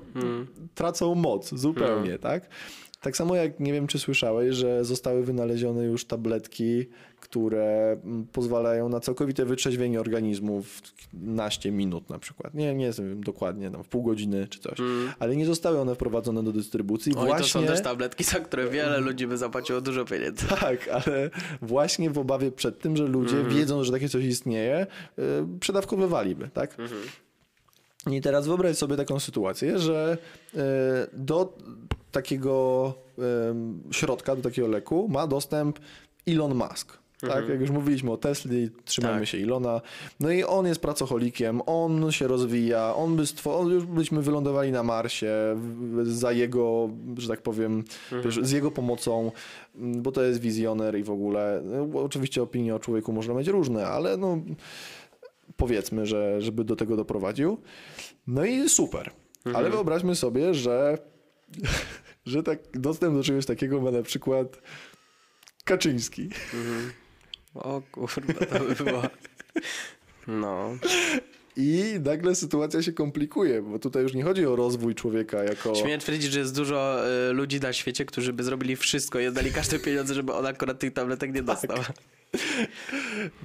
tracą 0.76 1.16
moc 1.16 1.50
zupełnie, 1.56 2.20
tak? 2.20 2.50
Tak 3.02 3.18
samo 3.18 3.36
jak 3.36 3.60
nie 3.60 3.74
wiem, 3.74 3.88
czy 3.88 4.00
słyszałeś, 4.00 4.56
że 4.56 4.86
zostały 4.86 5.24
wynalezione 5.24 5.84
już 5.84 6.06
tabletki, 6.06 6.86
które 7.30 7.98
mm, 8.04 8.28
pozwalają 8.28 8.90
na 8.90 9.00
całkowite 9.00 9.46
wytrzeźwienie 9.46 10.00
organizmu 10.00 10.64
w 10.64 10.82
naście 11.14 11.72
minut 11.72 12.10
na 12.10 12.20
przykład. 12.20 12.54
Nie, 12.54 12.76
nie 12.76 12.92
wiem 12.92 13.24
dokładnie, 13.24 13.72
tam 13.72 13.84
w 13.84 13.88
pół 13.88 14.04
godziny 14.04 14.48
czy 14.48 14.60
coś. 14.60 14.78
Ale 15.20 15.36
nie 15.36 15.46
zostały 15.46 15.80
one 15.80 15.96
wprowadzone 15.96 16.44
do 16.44 16.52
dystrybucji. 16.52 17.16
Oj, 17.16 17.26
właśnie... 17.28 17.44
to 17.44 17.48
są 17.48 17.66
też 17.66 17.82
tabletki, 17.82 18.24
za 18.24 18.40
które 18.40 18.70
wiele 18.70 19.00
ludzi 19.00 19.28
by 19.28 19.38
zapłaciło 19.38 19.82
dużo 19.82 20.06
pieniędzy. 20.06 20.46
Tak, 20.60 20.88
ale 20.88 21.30
właśnie 21.62 22.10
w 22.10 22.18
obawie 22.18 22.52
przed 22.52 22.80
tym, 22.80 22.98
że 22.98 23.04
ludzie 23.08 23.38
Mhm. 23.38 23.56
wiedząc, 23.56 23.86
że 23.86 23.92
takie 23.92 24.10
coś 24.10 24.24
istnieje, 24.24 24.88
y, 25.20 25.60
przedawkowywaliby, 25.60 26.50
tak? 26.54 26.80
Mhm. 26.80 27.02
I 28.12 28.22
teraz 28.22 28.48
wyobraź 28.48 28.78
sobie 28.78 28.98
taką 28.98 29.20
sytuację, 29.20 29.80
że 29.80 30.18
y, 30.54 30.58
do 31.14 31.58
takiego 32.12 32.94
środka, 33.92 34.36
do 34.36 34.42
takiego 34.42 34.68
leku 34.68 35.08
ma 35.10 35.28
dostęp 35.28 35.80
Elon 36.28 36.56
Musk. 36.56 36.98
Tak, 37.28 37.50
jak 37.50 37.60
już 37.62 37.70
mówiliśmy 37.70 38.12
o 38.12 38.18
Tesli, 38.18 38.70
trzymamy 38.86 39.12
Mhm. 39.14 39.22
Tak. 39.26 39.30
się 39.32 39.38
Ilona. 39.38 39.82
No 40.20 40.32
i 40.32 40.44
on 40.44 40.66
jest 40.68 40.82
pracocholikiem, 40.82 41.62
on 41.66 42.12
się 42.12 42.28
rozwija, 42.28 42.96
on 42.96 43.16
by 43.16 43.28
stworzył, 43.28 43.72
już 43.72 43.86
byśmy 43.86 44.22
wylądowali 44.22 44.72
na 44.72 44.84
Marsie 44.84 45.32
za 46.04 46.32
jego, 46.32 46.90
że 47.18 47.28
tak 47.28 47.42
powiem, 47.42 47.84
Mhm. 48.12 48.46
z 48.46 48.52
jego 48.52 48.72
pomocą, 48.72 49.32
m, 49.76 50.02
bo 50.02 50.12
to 50.12 50.24
jest 50.24 50.40
wizjoner 50.42 50.98
i 51.00 51.04
w 51.04 51.12
ogóle. 51.12 51.62
No, 51.66 52.02
oczywiście 52.04 52.42
opinie 52.44 52.76
o 52.76 52.80
człowieku 52.80 53.14
można 53.14 53.34
mieć 53.34 53.48
różne, 53.48 53.88
ale 53.88 54.18
no 54.18 54.38
powiedzmy, 55.58 56.06
że 56.06 56.42
żeby 56.42 56.64
do 56.64 56.76
tego 56.76 56.96
doprowadził. 56.96 57.58
No 58.28 58.46
i 58.46 58.70
super. 58.70 59.12
Ale 59.54 59.70
wyobraźmy 59.70 60.16
sobie, 60.16 60.54
że, 60.54 60.98
że 62.26 62.44
tak 62.44 62.60
dostęp 62.74 63.16
do 63.16 63.24
czegoś 63.24 63.46
takiego 63.46 63.82
ma 63.82 63.92
na 63.92 64.02
przykład 64.04 64.62
Kaczyński. 65.64 66.30
O 67.64 67.82
kurwa, 67.92 68.46
to 68.46 68.60
by 68.60 68.76
było... 68.76 69.02
No. 70.28 70.70
I 71.60 72.00
nagle 72.06 72.36
sytuacja 72.36 72.84
się 72.84 72.94
komplikuje, 72.94 73.62
bo 73.62 73.80
tutaj 73.80 74.04
już 74.04 74.14
nie 74.14 74.24
chodzi 74.24 74.46
o 74.46 74.56
rozwój 74.56 74.96
człowieka 74.96 75.44
jako... 75.44 75.76
Śmiem 75.76 76.00
twierdzić, 76.00 76.32
że 76.32 76.40
jest 76.40 76.56
dużo 76.56 77.08
y, 77.30 77.34
ludzi 77.34 77.60
na 77.60 77.74
świecie, 77.74 78.06
którzy 78.06 78.34
by 78.34 78.44
zrobili 78.44 78.76
wszystko 78.76 79.20
i 79.20 79.28
oddali 79.28 79.52
każde 79.52 79.80
pieniądze, 79.80 80.14
żeby 80.14 80.34
on 80.34 80.46
akurat 80.46 80.80
tych 80.80 80.94
tabletek 80.94 81.34
nie 81.34 81.44
dostał. 81.44 81.78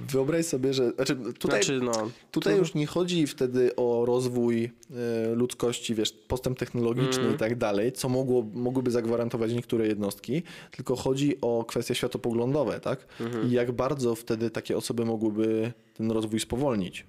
Wyobraź 0.09 0.45
sobie, 0.45 0.73
że... 0.73 0.91
Znaczy, 0.91 1.15
tutaj, 1.39 1.63
Znaczy, 1.63 1.79
no... 1.83 2.11
tutaj 2.31 2.57
już 2.57 2.73
nie 2.73 2.87
chodzi 2.87 3.27
wtedy 3.27 3.75
o 3.75 4.05
rozwój 4.05 4.63
e, 4.63 5.35
ludzkości, 5.35 5.95
wiesz, 5.95 6.11
postęp 6.11 6.59
technologiczny 6.59 7.05
Mhm. 7.15 7.35
i 7.35 7.37
tak 7.37 7.57
dalej, 7.57 7.91
co 7.91 8.09
mogło, 8.09 8.45
mogłyby 8.53 8.91
zagwarantować 8.91 9.53
niektóre 9.53 9.87
jednostki, 9.87 10.43
tylko 10.71 10.95
chodzi 10.95 11.41
o 11.41 11.65
kwestie 11.67 11.95
światopoglądowe, 11.95 12.79
tak? 12.79 13.07
Mhm. 13.19 13.47
I 13.47 13.51
jak 13.51 13.71
bardzo 13.71 14.15
wtedy 14.15 14.49
takie 14.49 14.77
osoby 14.77 15.05
mogłyby 15.05 15.73
ten 15.93 16.11
rozwój 16.11 16.39
spowolnić. 16.39 17.05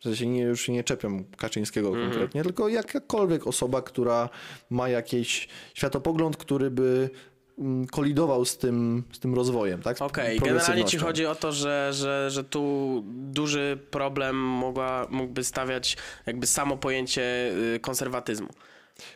W 0.00 0.02
sensie 0.02 0.26
nie, 0.26 0.42
już 0.42 0.68
nie 0.68 0.84
czepiam 0.84 1.24
Kaczyńskiego 1.36 1.88
Mhm. 1.88 2.10
konkretnie, 2.10 2.42
tylko 2.42 2.68
jakakolwiek 2.68 3.46
osoba, 3.46 3.82
która 3.82 4.28
ma 4.70 4.88
jakiś 4.88 5.48
światopogląd, 5.74 6.36
który 6.36 6.70
by 6.70 7.10
mm, 7.58 7.86
kolidował 7.86 8.44
z 8.44 8.58
tym, 8.58 9.04
z 9.12 9.18
tym 9.18 9.34
rozwojem, 9.34 9.82
tak? 9.82 10.02
Okej, 10.02 10.38
generalnie 10.38 10.84
ci 10.84 10.98
chodzi 10.98 11.26
o 11.26 11.34
to, 11.34 11.52
że, 11.52 11.90
że, 11.92 12.30
że 12.30 12.44
tu 12.44 13.02
duży 13.06 13.78
problem 13.90 14.36
mogła, 14.36 15.06
mógłby 15.10 15.44
stawiać 15.44 15.96
jakby 16.26 16.46
samo 16.46 16.76
pojęcie 16.76 17.52
y, 17.74 17.80
konserwatyzmu. 17.80 18.48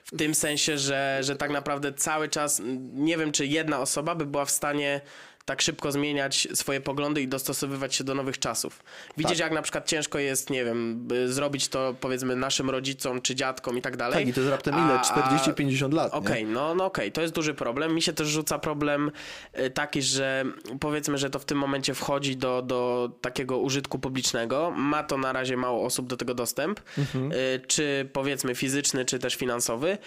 W 0.04 0.16
tym 0.16 0.34
sensie, 0.34 0.78
że, 0.78 1.18
że 1.22 1.36
tak 1.36 1.50
naprawdę 1.50 1.92
cały 1.92 2.28
czas, 2.28 2.62
nie 2.94 3.18
wiem 3.18 3.32
czy 3.32 3.46
jedna 3.46 3.80
osoba 3.80 4.14
by 4.14 4.26
była 4.26 4.44
w 4.44 4.50
stanie 4.50 5.00
tak 5.44 5.62
szybko 5.62 5.92
zmieniać 5.92 6.48
swoje 6.54 6.80
poglądy 6.80 7.22
i 7.22 7.28
dostosowywać 7.28 7.94
się 7.94 8.04
do 8.04 8.14
nowych 8.14 8.38
czasów. 8.38 8.82
Widzieć 9.16 9.38
Tak. 9.38 9.46
jak 9.46 9.52
na 9.52 9.62
przykład 9.62 9.88
ciężko 9.88 10.18
jest, 10.18 10.50
nie 10.50 10.64
wiem, 10.64 11.08
zrobić 11.26 11.68
to 11.68 11.94
powiedzmy 12.00 12.36
naszym 12.36 12.70
rodzicom 12.70 13.22
czy 13.22 13.34
dziadkom 13.34 13.78
i 13.78 13.82
tak 13.82 13.96
dalej. 13.96 14.18
Tak, 14.18 14.28
i 14.28 14.32
to 14.32 14.40
jest 14.40 14.50
raptem 14.50 14.74
ile? 14.74 14.82
A- 14.84 15.00
a- 15.00 15.38
40-50 15.38 15.92
lat? 15.92 16.14
Okej, 16.14 16.44
no, 16.44 16.74
no 16.74 16.84
okej, 16.84 17.12
to 17.12 17.22
jest 17.22 17.34
duży 17.34 17.54
problem. 17.54 17.94
Mi 17.94 18.02
się 18.02 18.12
też 18.12 18.28
rzuca 18.28 18.58
problem 18.58 19.10
y, 19.58 19.70
taki, 19.70 20.02
że 20.02 20.44
powiedzmy, 20.80 21.18
że 21.18 21.30
to 21.30 21.38
w 21.38 21.44
tym 21.44 21.58
momencie 21.58 21.94
wchodzi 21.94 22.36
do, 22.36 22.62
do 22.62 23.10
takiego 23.20 23.58
użytku 23.58 23.98
publicznego. 23.98 24.70
Ma 24.76 25.02
to 25.02 25.18
na 25.18 25.32
razie 25.32 25.56
mało 25.56 25.84
osób 25.86 26.06
do 26.06 26.16
tego 26.16 26.34
dostęp, 26.34 26.80
Mhm. 26.98 27.32
y, 27.32 27.60
czy 27.66 28.08
powiedzmy 28.12 28.54
fizyczny, 28.54 29.04
czy 29.04 29.18
też 29.18 29.34
finansowy, 29.34 29.98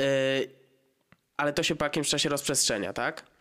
y, 0.00 0.04
ale 1.36 1.52
to 1.52 1.62
się 1.62 1.74
po 1.76 1.84
jakimś 1.84 2.08
czasie 2.08 2.28
rozprzestrzenia, 2.28 2.92
tak? 2.92 3.33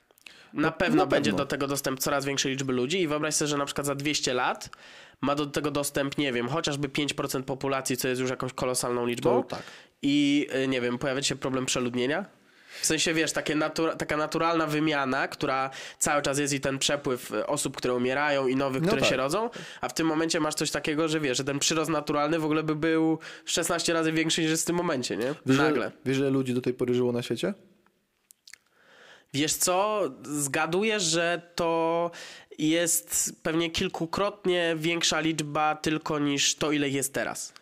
Na 0.53 0.71
pewno 0.71 0.95
na 1.03 1.05
będzie 1.05 1.31
pewno. 1.31 1.43
do 1.45 1.49
tego 1.49 1.67
dostęp 1.67 1.99
coraz 1.99 2.25
większej 2.25 2.51
liczby 2.51 2.73
ludzi 2.73 3.01
i 3.01 3.07
wyobraź 3.07 3.35
sobie, 3.35 3.49
że 3.49 3.57
na 3.57 3.65
przykład 3.65 3.87
za 3.87 3.95
200 3.95 4.33
lat 4.33 4.69
ma 5.21 5.35
do 5.35 5.45
tego 5.45 5.71
dostęp, 5.71 6.17
nie 6.17 6.33
wiem, 6.33 6.47
chociażby 6.47 6.89
5% 6.89 7.43
populacji, 7.43 7.97
co 7.97 8.07
jest 8.07 8.21
już 8.21 8.29
jakąś 8.29 8.53
kolosalną 8.53 9.05
liczbą. 9.05 9.43
Tak. 9.43 9.63
I 10.01 10.47
y, 10.63 10.67
nie 10.67 10.81
wiem, 10.81 10.97
pojawia 10.97 11.21
się 11.23 11.35
problem 11.35 11.65
przeludnienia. 11.65 12.25
W 12.81 12.85
sensie, 12.85 13.13
wiesz, 13.13 13.31
natura- 13.55 13.95
taka 13.95 14.17
naturalna 14.17 14.67
wymiana, 14.67 15.27
która 15.27 15.69
cały 15.99 16.21
czas 16.21 16.39
jest 16.39 16.53
i 16.53 16.59
ten 16.59 16.79
przepływ 16.79 17.31
y, 17.31 17.47
osób, 17.47 17.77
które 17.77 17.93
umierają 17.93 18.47
i 18.47 18.55
nowych, 18.55 18.81
No 18.81 18.87
które 18.87 19.01
tak. 19.01 19.09
się 19.09 19.17
rodzą, 19.17 19.49
a 19.81 19.89
w 19.89 19.93
tym 19.93 20.07
momencie 20.07 20.39
masz 20.39 20.55
coś 20.55 20.71
takiego, 20.71 21.07
że 21.07 21.19
wiesz, 21.19 21.37
że 21.37 21.43
ten 21.43 21.59
przyrost 21.59 21.91
naturalny 21.91 22.39
w 22.39 22.45
ogóle 22.45 22.63
by 22.63 22.75
był 22.75 23.19
16 23.45 23.93
razy 23.93 24.11
większy 24.11 24.41
niż 24.41 24.49
jest 24.51 24.63
w 24.63 24.65
tym 24.67 24.75
momencie, 24.75 25.17
nie? 25.17 25.35
Wiesz, 25.45 25.57
Nagle. 25.57 25.91
Wiesz, 26.05 26.17
że 26.17 26.29
ludzi 26.29 26.53
do 26.53 26.61
tej 26.61 26.73
pory 26.73 26.93
żyło 26.93 27.11
na 27.11 27.21
świecie? 27.21 27.53
Wiesz 29.33 29.53
co, 29.53 30.01
zgaduję, 30.23 30.99
że 30.99 31.41
to 31.55 32.11
jest 32.57 33.35
pewnie 33.43 33.71
kilkukrotnie 33.71 34.75
większa 34.77 35.19
liczba 35.19 35.75
tylko 35.75 36.19
niż 36.19 36.55
to, 36.55 36.71
ile 36.71 36.89
jest 36.89 37.13
teraz. 37.13 37.53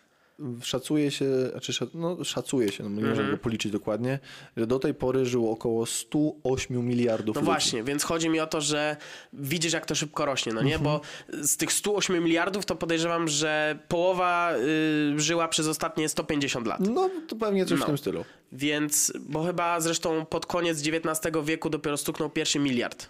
Szacuje 0.64 1.12
się, 1.12 1.26
znaczy 1.52 1.74
szac, 1.74 1.90
no, 1.94 2.24
szacuje 2.24 2.72
się, 2.72 2.84
no, 2.84 2.90
nie 2.90 2.96
Mhm. 2.96 3.10
możemy 3.10 3.32
go 3.32 3.38
policzyć 3.38 3.72
dokładnie, 3.72 4.20
że 4.58 4.68
do 4.68 4.80
tej 4.80 4.94
pory 4.94 5.26
żyło 5.26 5.52
około 5.52 5.86
108 5.86 6.88
miliardów 6.88 7.36
No 7.36 7.42
ludzi. 7.42 7.46
właśnie, 7.52 7.84
więc 7.84 8.04
chodzi 8.04 8.30
mi 8.30 8.40
o 8.40 8.48
to, 8.48 8.62
że 8.62 8.98
widzisz, 9.34 9.74
jak 9.74 9.86
to 9.86 9.96
szybko 9.96 10.26
rośnie, 10.26 10.54
no 10.54 10.62
nie? 10.62 10.76
Mhm. 10.76 10.84
Bo 10.84 11.02
z 11.48 11.58
tych 11.58 11.74
108 11.74 12.24
miliardów 12.24 12.66
to 12.66 12.76
podejrzewam, 12.76 13.28
że 13.28 13.80
połowa 13.88 14.54
y, 15.16 15.20
żyła 15.20 15.48
przez 15.48 15.68
ostatnie 15.68 16.10
150 16.10 16.68
lat. 16.68 16.80
No, 16.80 17.10
to 17.28 17.36
pewnie 17.36 17.66
coś 17.66 17.80
No. 17.80 17.86
w 17.86 17.88
tym 17.88 17.98
stylu. 17.98 18.26
Więc, 18.52 19.14
bo 19.20 19.44
chyba 19.44 19.80
zresztą 19.82 20.26
pod 20.26 20.46
koniec 20.46 20.80
XIX 20.88 21.36
wieku 21.46 21.70
dopiero 21.70 21.98
stuknął 21.98 22.30
pierwszy 22.30 22.60
miliard. 22.60 23.10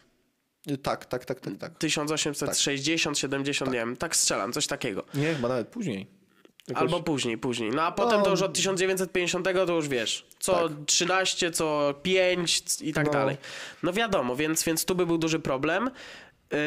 Tak, 0.83 1.05
tak, 1.05 1.25
tak, 1.25 1.39
tak, 1.39 1.57
tak. 1.57 1.77
1860, 1.77 3.17
70, 3.17 3.71
nie 3.71 3.77
wiem, 3.77 3.97
tak 3.97 4.15
strzelam, 4.15 4.53
coś 4.53 4.67
takiego. 4.67 5.03
Nie, 5.13 5.33
chyba 5.33 5.47
nawet 5.47 5.67
później. 5.67 6.20
Jakoś- 6.67 6.81
Albo 6.81 7.03
później, 7.03 7.37
później. 7.37 7.69
No 7.71 7.81
a 7.81 7.91
potem 7.91 8.17
No. 8.19 8.25
to 8.25 8.31
już 8.31 8.41
od 8.41 8.53
1950 8.53 9.47
to 9.65 9.73
już 9.75 9.87
wiesz, 9.87 10.25
co 10.39 10.69
13, 10.85 11.51
co 11.51 11.93
5 12.03 12.63
i 12.81 12.93
tak 12.93 13.05
No. 13.05 13.11
dalej. 13.11 13.37
No 13.83 13.93
wiadomo, 13.93 14.35
więc, 14.35 14.63
więc 14.63 14.85
tu 14.85 14.95
by 14.95 15.05
był 15.05 15.17
duży 15.17 15.39
problem. 15.39 15.89
Yy, 16.51 16.57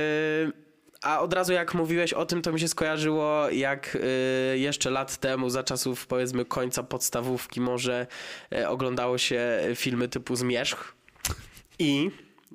a 1.02 1.20
od 1.20 1.32
razu 1.32 1.52
jak 1.52 1.74
mówiłeś 1.74 2.12
o 2.12 2.26
tym, 2.26 2.42
to 2.42 2.52
mi 2.52 2.60
się 2.60 2.68
skojarzyło, 2.68 3.50
jak 3.50 3.98
yy, 4.50 4.58
jeszcze 4.58 4.90
lat 4.90 5.16
temu, 5.16 5.50
za 5.50 5.62
czasów 5.64 6.06
powiedzmy 6.06 6.44
końca 6.44 6.82
podstawówki, 6.82 7.60
może 7.60 8.06
yy, 8.50 8.68
oglądało 8.68 9.18
się 9.18 9.60
filmy 9.74 10.08
typu 10.08 10.36
Zmierzch. 10.36 10.94
I 11.78 12.10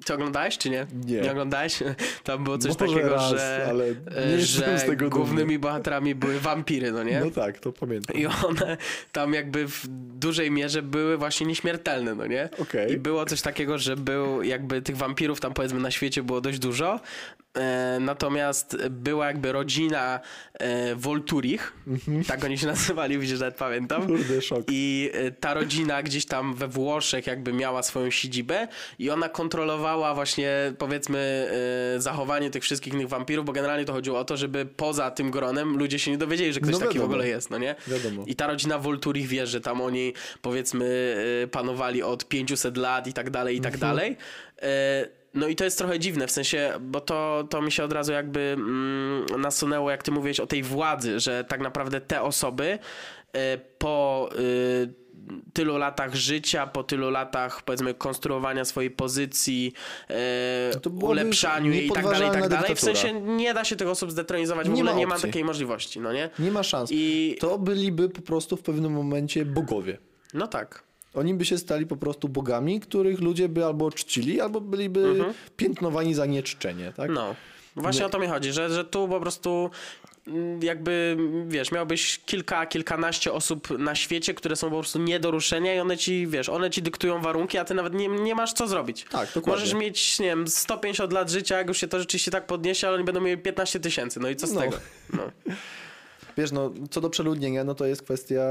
ty 0.05 0.13
oglądałeś, 0.13 0.57
czy 0.57 0.69
nie? 0.69 0.87
Nie. 1.05 1.21
Nie 1.21 1.31
oglądałeś? 1.31 1.79
Tam 2.23 2.43
było 2.43 2.57
coś 2.57 2.79
Może 2.79 2.93
takiego, 2.93 3.15
raz, 3.15 3.29
że, 3.29 3.65
ale 3.69 3.85
nie 3.87 4.17
e, 4.17 4.31
jestem 4.31 4.69
że 4.77 4.79
z 4.79 4.81
tego 4.85 4.95
dumny. 4.95 5.09
głównymi 5.09 5.59
bohaterami 5.59 6.15
były 6.15 6.39
wampiry, 6.39 6.91
no 6.91 7.03
nie? 7.03 7.19
No 7.19 7.31
tak, 7.31 7.59
to 7.59 7.73
pamiętam. 7.73 8.17
I 8.17 8.25
one 8.25 8.77
tam 9.11 9.33
jakby 9.33 9.67
w 9.67 9.87
dużej 10.19 10.51
mierze 10.51 10.81
były 10.81 11.17
właśnie 11.17 11.47
nieśmiertelne, 11.47 12.15
no 12.15 12.25
nie? 12.27 12.49
Okej. 12.59 12.91
I 12.93 12.97
było 12.97 13.25
coś 13.25 13.41
takiego, 13.41 13.77
że 13.77 13.95
był 13.95 14.43
jakby 14.43 14.81
tych 14.81 14.97
wampirów 14.97 15.39
tam 15.39 15.53
powiedzmy 15.53 15.79
na 15.79 15.91
świecie 15.91 16.23
było 16.23 16.41
dość 16.41 16.59
dużo. 16.59 16.99
E, 17.57 17.97
natomiast 18.01 18.77
była 18.89 19.27
jakby 19.27 19.51
rodzina 19.51 20.19
e, 20.53 20.95
Volturich, 20.95 21.73
tak 22.27 22.43
oni 22.43 22.57
się 22.57 22.67
nazywali, 22.67 23.19
widzisz, 23.19 23.39
nawet 23.39 23.55
pamiętam. 23.55 24.07
Kurde, 24.07 24.41
szok. 24.41 24.63
I 24.71 25.11
ta 25.39 25.53
rodzina 25.53 26.03
gdzieś 26.03 26.25
tam 26.25 26.53
we 26.53 26.67
Włoszech 26.67 27.27
jakby 27.27 27.53
miała 27.53 27.83
swoją 27.83 28.09
siedzibę 28.09 28.67
i 28.99 29.09
ona 29.09 29.29
kontrolowała 29.29 29.88
właśnie 29.97 30.73
powiedzmy 30.77 31.49
e, 31.95 32.01
zachowanie 32.01 32.49
tych 32.49 32.63
wszystkich 32.63 32.93
innych 32.93 33.07
wampirów, 33.07 33.45
bo 33.45 33.51
generalnie 33.53 33.85
to 33.85 33.93
chodziło 33.93 34.19
o 34.19 34.25
to, 34.25 34.37
żeby 34.37 34.65
poza 34.65 35.11
tym 35.11 35.31
gronem 35.31 35.77
ludzie 35.77 35.99
się 35.99 36.11
nie 36.11 36.17
dowiedzieli, 36.17 36.53
że 36.53 36.59
ktoś 36.59 36.73
No 36.73 36.79
taki 36.79 36.99
w 36.99 37.03
ogóle 37.03 37.27
jest, 37.27 37.49
no 37.49 37.57
nie? 37.57 37.75
Wiadomo. 37.87 38.23
I 38.27 38.35
ta 38.35 38.47
rodzina 38.47 38.77
Volturich 38.79 39.27
wie, 39.27 39.47
że 39.47 39.61
tam 39.61 39.81
oni 39.81 40.13
powiedzmy 40.41 41.15
e, 41.43 41.47
panowali 41.47 42.03
od 42.03 42.27
500 42.27 42.77
lat 42.77 43.07
i 43.07 43.13
tak 43.13 43.29
dalej, 43.29 43.57
i 43.57 43.61
tak 43.61 43.73
Mhm. 43.73 43.91
dalej. 43.95 44.17
E, 44.61 45.19
No 45.33 45.47
i 45.47 45.55
to 45.55 45.63
jest 45.63 45.77
trochę 45.77 45.99
dziwne, 45.99 46.27
w 46.27 46.31
sensie, 46.31 46.73
bo 46.81 47.01
to, 47.01 47.47
to 47.49 47.61
mi 47.61 47.71
się 47.71 47.83
od 47.83 47.93
razu 47.93 48.11
jakby 48.13 48.39
mm, 48.39 49.25
nasunęło, 49.41 49.91
jak 49.91 50.03
ty 50.03 50.11
mówiłeś 50.11 50.39
o 50.39 50.47
tej 50.47 50.63
władzy, 50.63 51.19
że 51.19 51.43
tak 51.43 51.61
naprawdę 51.61 52.01
te 52.01 52.21
osoby 52.21 52.79
po, 53.77 54.29
tylu 55.53 55.77
latach 55.77 56.15
życia, 56.15 56.67
po 56.67 56.83
tylu 56.83 57.09
latach 57.09 57.61
powiedzmy 57.61 57.93
konstruowania 57.93 58.65
swojej 58.65 58.91
pozycji, 58.91 59.73
e, 60.09 60.71
ulepszaniu 61.01 61.71
jej 61.71 61.87
i 61.87 61.91
tak 61.91 62.03
dalej, 62.03 62.29
i 62.29 62.31
tak 62.31 62.49
dalej. 62.49 62.75
W 62.75 62.79
sensie 62.79 63.13
nie 63.21 63.53
da 63.53 63.63
się 63.63 63.75
tych 63.75 63.87
osób 63.87 64.11
zdetronizować, 64.11 64.67
w 64.67 64.69
Nie 64.69 64.75
ogóle 64.75 64.91
ma 64.93 64.99
nie 64.99 65.07
ma 65.07 65.19
takiej 65.19 65.43
możliwości, 65.43 65.99
no 65.99 66.13
nie? 66.13 66.29
Nie 66.39 66.51
ma 66.51 66.63
szans. 66.63 66.89
I 66.93 67.35
To 67.39 67.57
byliby 67.59 68.09
po 68.09 68.21
prostu 68.21 68.57
w 68.57 68.61
pewnym 68.61 68.91
momencie 68.93 69.45
bogowie. 69.45 69.97
no 70.33 70.47
tak. 70.47 70.83
Oni 71.13 71.33
by 71.33 71.45
się 71.45 71.57
stali 71.57 71.85
po 71.85 71.97
prostu 71.97 72.29
bogami, 72.29 72.79
których 72.79 73.21
ludzie 73.21 73.49
by 73.49 73.65
albo 73.65 73.91
czcili, 73.91 74.41
albo 74.41 74.61
byliby 74.61 75.25
piętnowani 75.57 76.13
za 76.13 76.25
nieczczenie, 76.25 76.93
tak? 76.97 77.09
Mhm. 77.09 77.13
No. 77.27 77.35
Właśnie 77.75 77.99
Nie. 77.99 78.05
o 78.05 78.09
to 78.09 78.19
mi 78.19 78.27
chodzi, 78.27 78.51
że, 78.51 78.69
że 78.69 78.85
tu 78.85 79.07
po 79.07 79.19
prostu 79.19 79.69
jakby, 80.61 81.17
wiesz, 81.47 81.71
miałbyś 81.71 82.19
kilka, 82.25 82.65
kilkanaście 82.65 83.33
osób 83.33 83.79
na 83.79 83.95
świecie, 83.95 84.33
które 84.33 84.55
są 84.55 84.69
po 84.69 84.75
prostu 84.75 84.99
nie 84.99 85.19
do 85.19 85.31
ruszenia 85.31 85.75
i 85.75 85.79
one 85.79 85.97
ci, 85.97 86.27
wiesz, 86.27 86.49
one 86.49 86.69
ci 86.69 86.81
dyktują 86.81 87.21
warunki, 87.21 87.57
a 87.57 87.65
ty 87.65 87.73
nawet 87.73 87.93
nie, 87.93 88.07
nie 88.07 88.35
masz 88.35 88.53
co 88.53 88.67
zrobić. 88.67 89.05
Tak, 89.09 89.27
dokładnie. 89.33 89.51
Możesz 89.51 89.73
mieć, 89.73 90.19
nie 90.19 90.25
wiem, 90.25 90.47
150 90.47 91.13
lat 91.13 91.29
życia, 91.31 91.57
jak 91.57 91.67
już 91.67 91.77
się 91.77 91.87
to 91.87 91.99
rzeczywiście 91.99 92.31
tak 92.31 92.47
podniesie, 92.47 92.87
ale 92.87 92.95
oni 92.95 93.05
będą 93.05 93.21
mieli 93.21 93.41
15 93.41 93.79
tysięcy, 93.79 94.19
no 94.19 94.29
i 94.29 94.35
co 94.35 94.47
z 94.47 94.53
No. 94.53 94.61
tego? 94.61 94.77
No. 95.13 95.23
Wiesz, 96.37 96.51
no, 96.51 96.71
co 96.89 97.01
do 97.01 97.09
przeludnienia, 97.09 97.63
no 97.63 97.75
to 97.75 97.85
jest 97.85 98.01
kwestia 98.01 98.41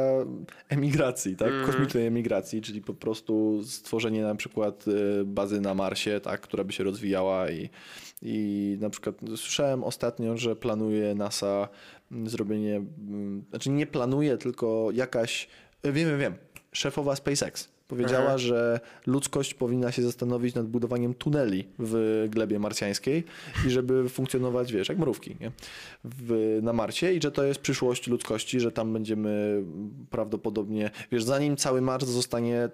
emigracji, 0.69 1.37
tak? 1.37 1.49
Mhm. 1.49 1.67
Kosmicznej 1.67 2.07
emigracji, 2.07 2.63
czyli 2.63 2.83
po 2.83 2.95
prostu 2.95 3.63
stworzenie 3.65 4.23
na 4.23 4.35
przykład 4.35 4.85
e, 4.89 5.25
bazy 5.25 5.61
na 5.61 5.75
Marsie, 5.75 6.21
tak? 6.21 6.41
Która 6.41 6.65
by 6.65 6.73
się 6.73 6.85
rozwijała 6.85 7.51
i, 7.51 7.71
i 8.23 8.77
na 8.81 8.91
przykład 8.91 9.15
słyszałem 9.37 9.85
ostatnio, 9.85 10.37
że 10.37 10.57
planuje 10.57 11.15
NASA 11.15 11.69
mm, 12.13 12.29
zrobienie, 12.29 12.77
mm, 12.77 13.45
znaczy 13.51 13.71
nie 13.71 13.87
planuje, 13.87 14.39
tylko 14.39 14.89
jakaś, 14.93 15.49
wiem, 15.85 15.95
wiem, 15.95 16.19
wiem, 16.19 16.35
szefowa 16.73 17.17
SpaceX 17.17 17.78
powiedziała, 17.89 18.25
Aha. 18.27 18.39
że 18.39 18.81
ludzkość 19.07 19.55
powinna 19.55 19.93
się 19.93 20.03
zastanowić 20.03 20.55
nad 20.55 20.67
budowaniem 20.67 21.15
tuneli 21.15 21.69
w 21.79 22.27
glebie 22.31 22.59
marsjańskiej 22.59 23.25
i 23.67 23.71
żeby 23.71 24.09
funkcjonować, 24.09 24.73
wiesz, 24.73 24.89
jak 24.89 24.99
mrówki, 24.99 25.37
nie? 25.41 25.53
W, 26.05 26.59
na 26.63 26.73
Marsie 26.73 27.13
i 27.13 27.23
że 27.23 27.31
to 27.33 27.45
jest 27.45 27.61
przyszłość 27.61 28.07
ludzkości, 28.07 28.61
że 28.61 28.73
tam 28.73 28.93
będziemy 28.93 29.63
prawdopodobnie, 30.11 30.91
wiesz, 31.13 31.25
zanim 31.25 31.57
cały 31.57 31.81
Mars 31.81 32.07
zostanie, 32.09 32.69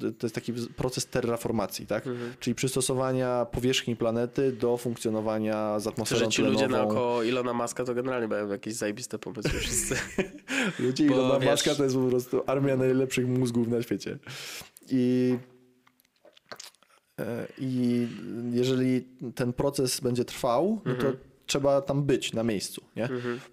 to 0.00 0.26
jest 0.26 0.34
taki 0.34 0.52
proces 0.52 1.06
terraformacji, 1.06 1.86
tak? 1.86 2.04
Czyli 2.40 2.54
przystosowania 2.54 3.44
powierzchni 3.52 3.96
planety 3.96 4.52
do 4.52 4.76
funkcjonowania 4.76 5.80
z 5.80 5.86
atmosferą 5.86 6.20
że 6.24 6.28
ci 6.28 6.42
ludzie 6.42 6.56
tlenową. 6.58 6.84
naokoło 6.84 7.22
Ilona 7.22 7.52
Maska 7.52 7.84
to 7.84 7.94
generalnie 7.94 8.28
mają 8.28 8.48
jakieś 8.48 8.74
zajebiste 8.74 9.18
pomysły 9.18 9.60
wszyscy. 9.60 9.94
Ludzie 10.78 11.06
Bo 11.06 11.14
Ilona 11.14 11.38
wiesz- 11.38 11.50
Maska 11.50 11.74
to 11.74 11.84
jest 11.84 11.96
po 11.96 12.06
prostu 12.08 12.42
armia 12.46 12.76
najlepszych 12.76 13.28
mózgów 13.28 13.68
na 13.68 13.82
świecie. 13.82 14.18
I, 14.90 15.36
e, 17.20 17.46
I 17.58 18.06
jeżeli 18.52 19.04
ten 19.34 19.52
proces 19.52 20.00
będzie 20.00 20.24
trwał, 20.24 20.80
no 20.84 20.94
to 20.94 21.12
trzeba 21.46 21.80
tam 21.80 22.04
być 22.04 22.32
na 22.32 22.42
miejscu, 22.42 22.84
nie? 22.96 23.08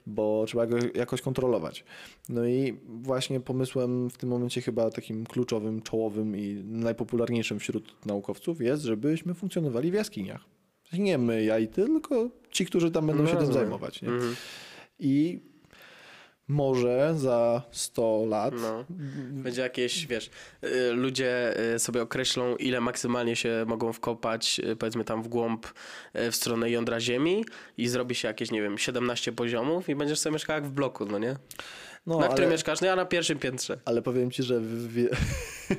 bo 0.05 0.45
trzeba 0.47 0.67
go 0.67 0.77
jakoś 0.95 1.21
kontrolować. 1.21 1.83
No 2.29 2.45
i 2.45 2.79
właśnie 2.87 3.39
pomysłem 3.39 4.09
w 4.09 4.17
tym 4.17 4.29
momencie 4.29 4.61
chyba 4.61 4.89
takim 4.89 5.25
kluczowym, 5.25 5.81
czołowym 5.81 6.37
i 6.37 6.63
najpopularniejszym 6.65 7.59
wśród 7.59 8.05
naukowców 8.05 8.61
jest, 8.61 8.83
żebyśmy 8.83 9.33
funkcjonowali 9.33 9.91
w 9.91 9.93
jaskiniach. 9.93 10.41
Nie 10.93 11.17
my, 11.17 11.43
ja 11.43 11.59
i 11.59 11.67
ty, 11.67 11.85
tylko 11.85 12.29
ci, 12.51 12.65
którzy 12.65 12.91
tam 12.91 13.07
będą 13.07 13.23
No 13.23 13.29
się 13.29 13.37
tym 13.37 13.53
zajmować. 13.53 14.01
Nie? 14.01 14.09
Mhm. 14.09 14.35
I 14.99 15.39
może 16.47 17.13
za 17.17 17.61
100 17.71 18.25
lat. 18.25 18.53
No. 18.61 18.85
Będzie 19.31 19.61
jakieś, 19.61 20.07
wiesz, 20.07 20.29
y, 20.63 20.91
ludzie 20.93 21.59
y, 21.75 21.79
sobie 21.79 22.01
określą, 22.01 22.55
ile 22.55 22.81
maksymalnie 22.81 23.35
się 23.35 23.65
mogą 23.67 23.93
wkopać, 23.93 24.61
y, 24.71 24.75
powiedzmy 24.75 25.03
tam 25.03 25.23
w 25.23 25.27
głąb, 25.27 25.67
w 26.13 26.35
stronę 26.35 26.69
jądra 26.71 26.99
Ziemi 26.99 27.45
i 27.77 27.87
zrobi 27.87 28.15
się 28.15 28.27
jakieś, 28.27 28.51
nie 28.51 28.61
wiem, 28.61 28.77
17 28.77 29.31
poziomów 29.31 29.89
i 29.89 29.95
będziesz 29.95 30.19
sobie 30.19 30.33
mieszkał 30.33 30.55
jak 30.55 30.65
w 30.65 30.71
bloku, 30.71 31.05
no 31.05 31.19
nie? 31.19 31.35
No, 32.05 32.17
na 32.17 32.25
ale, 32.25 32.33
którym 32.33 32.51
mieszkasz? 32.51 32.81
No 32.81 32.87
ja 32.87 32.95
na 32.95 33.05
pierwszym 33.05 33.39
piętrze. 33.39 33.79
ale 33.85 34.01
powiem 34.01 34.31
ci, 34.31 34.43
że 34.43 34.61
wie, 34.87 35.09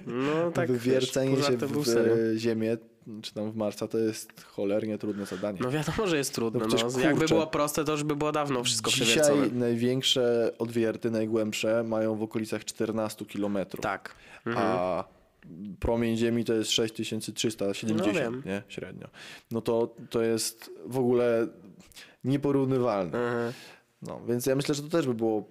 No 0.06 0.50
tak, 0.54 0.72
wywiercenie 0.72 1.36
wiesz, 1.36 1.46
się 1.46 1.56
w 1.56 1.86
serio. 1.86 2.14
ziemię, 2.36 2.76
czy 3.22 3.34
tam 3.34 3.50
w 3.52 3.56
Marsa, 3.56 3.88
to 3.88 3.98
jest 3.98 4.44
cholernie 4.44 4.98
trudne 4.98 5.26
zadanie. 5.26 5.58
No 5.62 5.70
wiadomo, 5.70 6.06
że 6.06 6.16
jest 6.16 6.34
trudne. 6.34 6.60
No 6.60 6.66
No, 6.66 6.74
przecież, 6.76 6.94
Jakby 7.02 7.18
kurczę. 7.20 7.34
było 7.34 7.46
proste, 7.46 7.84
to 7.84 7.92
już 7.92 8.04
by 8.04 8.16
było 8.16 8.32
dawno 8.32 8.64
wszystko 8.64 8.90
Dzisiaj 8.90 9.06
przewiercone. 9.06 9.46
największe 9.48 10.52
odwierty, 10.58 11.10
najgłębsze 11.10 11.82
mają 11.82 12.16
w 12.16 12.22
okolicach 12.22 12.64
14 12.64 13.24
kilometrów. 13.26 13.82
Tak. 13.82 14.14
A 14.56 15.04
promień 15.80 16.16
Ziemi 16.16 16.44
to 16.44 16.54
jest 16.54 16.70
6370, 16.70 18.06
No 18.06 18.20
wiem. 18.20 18.42
nie? 18.46 18.62
Średnio. 18.68 19.08
No 19.50 19.60
to, 19.60 19.94
to 20.10 20.22
jest 20.22 20.70
w 20.86 20.98
ogóle 20.98 21.46
nieporównywalne. 22.24 23.18
Mhm. 23.18 23.52
No, 24.02 24.20
więc 24.28 24.46
ja 24.46 24.54
myślę, 24.56 24.74
że 24.74 24.82
to 24.82 24.88
też 24.88 25.06
by 25.06 25.14
było 25.14 25.44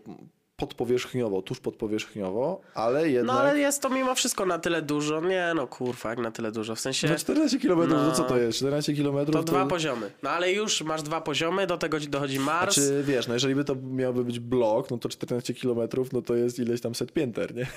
podpowierzchniowo, 0.56 1.42
tuż 1.42 1.60
podpowierzchniowo, 1.60 2.62
ale 2.74 3.10
jednak... 3.10 3.36
No 3.36 3.42
ale 3.42 3.60
jest 3.60 3.82
to 3.82 3.90
mimo 3.90 4.16
wszystko 4.16 4.46
na 4.46 4.60
tyle 4.60 4.82
dużo. 4.82 5.22
Nie 5.22 5.52
no 5.56 5.68
kurwa, 5.68 6.10
jak 6.10 6.20
na 6.20 6.32
tyle 6.32 6.52
dużo. 6.52 6.76
W 6.76 6.80
sensie 6.80 7.08
No 7.10 7.16
14 7.16 7.60
km, 7.60 7.80
no. 7.90 8.04
No. 8.04 8.12
co 8.12 8.24
to 8.24 8.38
jest? 8.38 8.58
14 8.58 8.94
km 8.94 9.32
to 9.32 9.44
dwa 9.44 9.66
poziomy. 9.66 10.12
No 10.24 10.30
ale 10.30 10.52
już 10.52 10.82
masz 10.82 11.04
dwa 11.04 11.22
poziomy, 11.22 11.68
do 11.68 11.78
tego 11.78 12.00
ci 12.00 12.08
dochodzi 12.10 12.40
Mars. 12.40 12.76
Znaczy, 12.76 13.04
wiesz, 13.08 13.28
no 13.28 13.34
jeżeli 13.34 13.56
by 13.56 13.64
to 13.64 13.76
miałby 13.76 14.26
być 14.26 14.40
blok, 14.40 14.92
no 14.92 14.98
to 14.98 15.10
14 15.10 15.54
km, 15.54 15.80
no 16.14 16.22
to 16.22 16.36
jest 16.36 16.60
ileś 16.60 16.82
tam 16.82 16.96
set 16.96 17.12
pięter, 17.12 17.56
nie? 17.56 17.68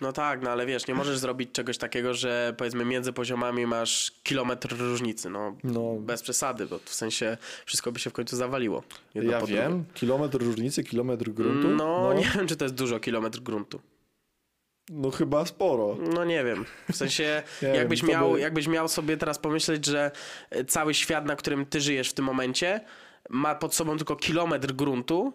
No 0.00 0.12
tak, 0.12 0.42
no 0.42 0.50
ale 0.50 0.66
wiesz, 0.66 0.86
nie 0.86 0.94
możesz 0.94 1.18
zrobić 1.18 1.52
czegoś 1.52 1.78
takiego, 1.78 2.14
że 2.14 2.54
powiedzmy 2.58 2.84
między 2.84 3.12
poziomami 3.12 3.66
masz 3.66 4.12
kilometr 4.22 4.76
różnicy. 4.78 5.30
No, 5.30 5.56
No. 5.64 5.94
bez 6.00 6.22
przesady, 6.22 6.66
bo 6.66 6.78
w 6.84 6.94
sensie 6.94 7.36
wszystko 7.66 7.92
by 7.92 7.98
się 8.00 8.10
w 8.10 8.12
końcu 8.12 8.36
zawaliło. 8.36 8.82
ja 9.14 9.22
wiem, 9.22 9.38
drugim. 9.38 9.84
kilometr 9.94 10.38
różnicy, 10.38 10.84
kilometr 10.84 11.30
gruntu, 11.30 11.68
No, 11.68 12.00
no, 12.02 12.12
nie 12.12 12.30
wiem, 12.34 12.46
czy 12.46 12.56
to 12.56 12.64
jest 12.64 12.74
dużo 12.74 13.00
kilometr 13.00 13.40
gruntu. 13.40 13.80
no 14.90 15.10
chyba 15.10 15.46
sporo. 15.46 15.96
No 16.14 16.24
nie 16.24 16.44
wiem. 16.44 16.64
W 16.92 16.96
sensie, 16.96 17.42
jakbyś, 17.74 18.00
wiem, 18.02 18.10
miał, 18.10 18.32
by- 18.32 18.40
jakbyś 18.40 18.66
miał 18.68 18.88
sobie 18.88 19.16
teraz 19.16 19.38
pomyśleć, 19.38 19.86
że 19.86 20.10
e, 20.50 20.64
cały 20.64 20.94
świat, 20.94 21.26
na 21.26 21.36
którym 21.36 21.66
ty 21.66 21.80
żyjesz 21.80 22.10
w 22.10 22.12
tym 22.14 22.24
momencie, 22.24 22.80
ma 23.30 23.54
pod 23.54 23.74
sobą 23.74 23.96
tylko 23.96 24.16
kilometr 24.16 24.72
gruntu, 24.72 25.32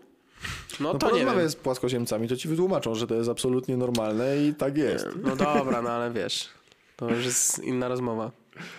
no, 0.79 0.93
No 0.93 0.99
to 0.99 1.17
nie 1.17 1.25
wiem. 1.25 1.49
z 1.49 1.55
płaskoziemcami, 1.55 2.27
to 2.27 2.35
ci 2.35 2.47
wytłumaczą, 2.47 2.95
że 2.95 3.07
to 3.07 3.15
jest 3.15 3.29
absolutnie 3.29 3.77
normalne 3.77 4.37
i 4.45 4.53
tak 4.53 4.77
jest. 4.77 5.07
No 5.23 5.35
dobra, 5.35 5.81
no 5.81 5.89
ale 5.89 6.11
wiesz, 6.11 6.49
to 6.95 7.09
już 7.09 7.25
jest 7.25 7.59
inna 7.63 7.87
rozmowa 7.87 8.31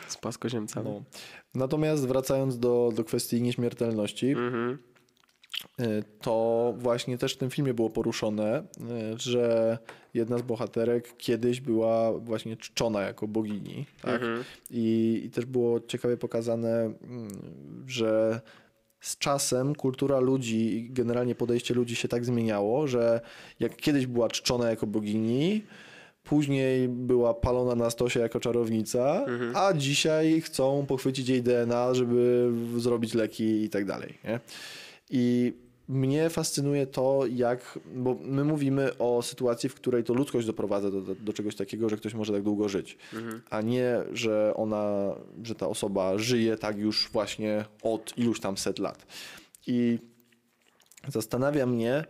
z 0.09 0.17
płaskoziemcami. 0.17 0.91
No. 0.91 1.03
Natomiast 1.55 2.07
wracając 2.09 2.59
do, 2.59 2.93
do 2.95 3.05
kwestii 3.05 3.43
nieśmiertelności, 3.43 4.29
Mhm. 4.31 4.79
y, 5.81 6.05
to 6.21 6.75
właśnie 6.79 7.19
też 7.19 7.35
w 7.35 7.37
tym 7.37 7.51
filmie 7.51 7.75
było 7.75 7.91
poruszone, 7.91 8.59
y, 8.61 9.19
że 9.19 9.79
jedna 10.15 10.39
z 10.39 10.43
bohaterek 10.43 11.17
kiedyś 11.17 11.61
była 11.61 12.13
właśnie 12.13 12.57
czczona 12.57 13.01
jako 13.03 13.29
bogini. 13.29 13.87
Tak? 14.03 14.15
Mhm. 14.15 14.45
I, 14.71 15.21
I 15.25 15.31
też 15.31 15.45
było 15.45 15.81
ciekawie 15.81 16.17
pokazane, 16.17 16.81
mm, 17.03 17.29
że 17.87 18.41
z 19.07 19.19
czasem 19.19 19.75
kultura 19.75 20.21
ludzi 20.21 20.77
i 20.77 20.91
generalnie 20.91 21.35
podejście 21.35 21.75
ludzi 21.75 21.97
się 21.97 22.09
tak 22.09 22.25
zmieniało, 22.25 22.87
że 22.87 23.21
jak 23.61 23.77
kiedyś 23.77 24.07
była 24.07 24.29
czczona 24.29 24.71
jako 24.71 24.87
bogini, 24.87 25.63
później 26.25 26.89
była 26.89 27.35
palona 27.35 27.75
na 27.75 27.91
stosie 27.91 28.21
jako 28.21 28.41
czarownica, 28.41 29.25
a 29.55 29.73
dzisiaj 29.73 30.41
chcą 30.41 30.87
pochwycić 30.87 31.29
jej 31.29 31.43
DNA, 31.43 31.95
żeby 31.95 32.53
zrobić 32.77 33.15
leki 33.15 33.65
i 33.65 33.69
tak 33.69 33.85
dalej. 33.85 34.19
Nie? 34.25 34.41
I 35.11 35.53
mnie 35.89 36.31
fascynuje 36.31 36.87
to, 36.87 37.23
jak, 37.31 37.79
bo 37.95 38.17
my 38.23 38.45
mówimy 38.45 38.99
o 38.99 39.23
sytuacji, 39.23 39.69
w 39.69 39.75
której 39.75 40.05
to 40.05 40.15
ludzkość 40.15 40.47
doprowadza 40.47 40.91
do, 40.91 41.01
do, 41.01 41.15
do 41.15 41.33
czegoś 41.33 41.57
takiego, 41.57 41.89
że 41.89 41.97
ktoś 41.97 42.15
może 42.15 42.33
tak 42.33 42.43
długo 42.43 42.69
żyć, 42.69 42.99
a 43.51 43.61
nie, 43.61 43.97
że 44.13 44.53
ona, 44.57 45.15
że 45.45 45.55
ta 45.55 45.69
osoba 45.69 46.19
żyje 46.19 46.57
tak 46.57 46.79
już 46.79 47.09
właśnie 47.13 47.65
od 47.83 48.19
iluś 48.19 48.41
tam 48.41 48.57
set 48.57 48.79
lat. 48.79 49.07
I 49.67 49.99
zastanawia 51.09 51.67
mnie, 51.67 52.05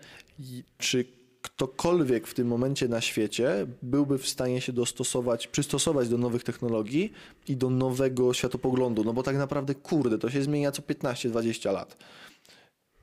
czy 0.78 1.04
ktokolwiek 1.42 2.26
w 2.26 2.34
tym 2.34 2.46
momencie 2.46 2.88
na 2.88 3.00
świecie 3.00 3.66
byłby 3.82 4.18
w 4.18 4.28
stanie 4.28 4.60
się 4.60 4.72
dostosować, 4.72 5.46
przystosować 5.46 6.08
do 6.08 6.18
nowych 6.18 6.44
technologii 6.44 7.12
i 7.48 7.56
do 7.56 7.70
nowego 7.70 8.34
światopoglądu, 8.34 9.04
no 9.04 9.12
bo 9.12 9.22
tak 9.22 9.36
naprawdę, 9.36 9.74
kurde, 9.74 10.18
to 10.18 10.30
się 10.30 10.42
zmienia 10.42 10.72
co 10.72 10.82
15-20 10.82 11.72
lat. 11.72 11.96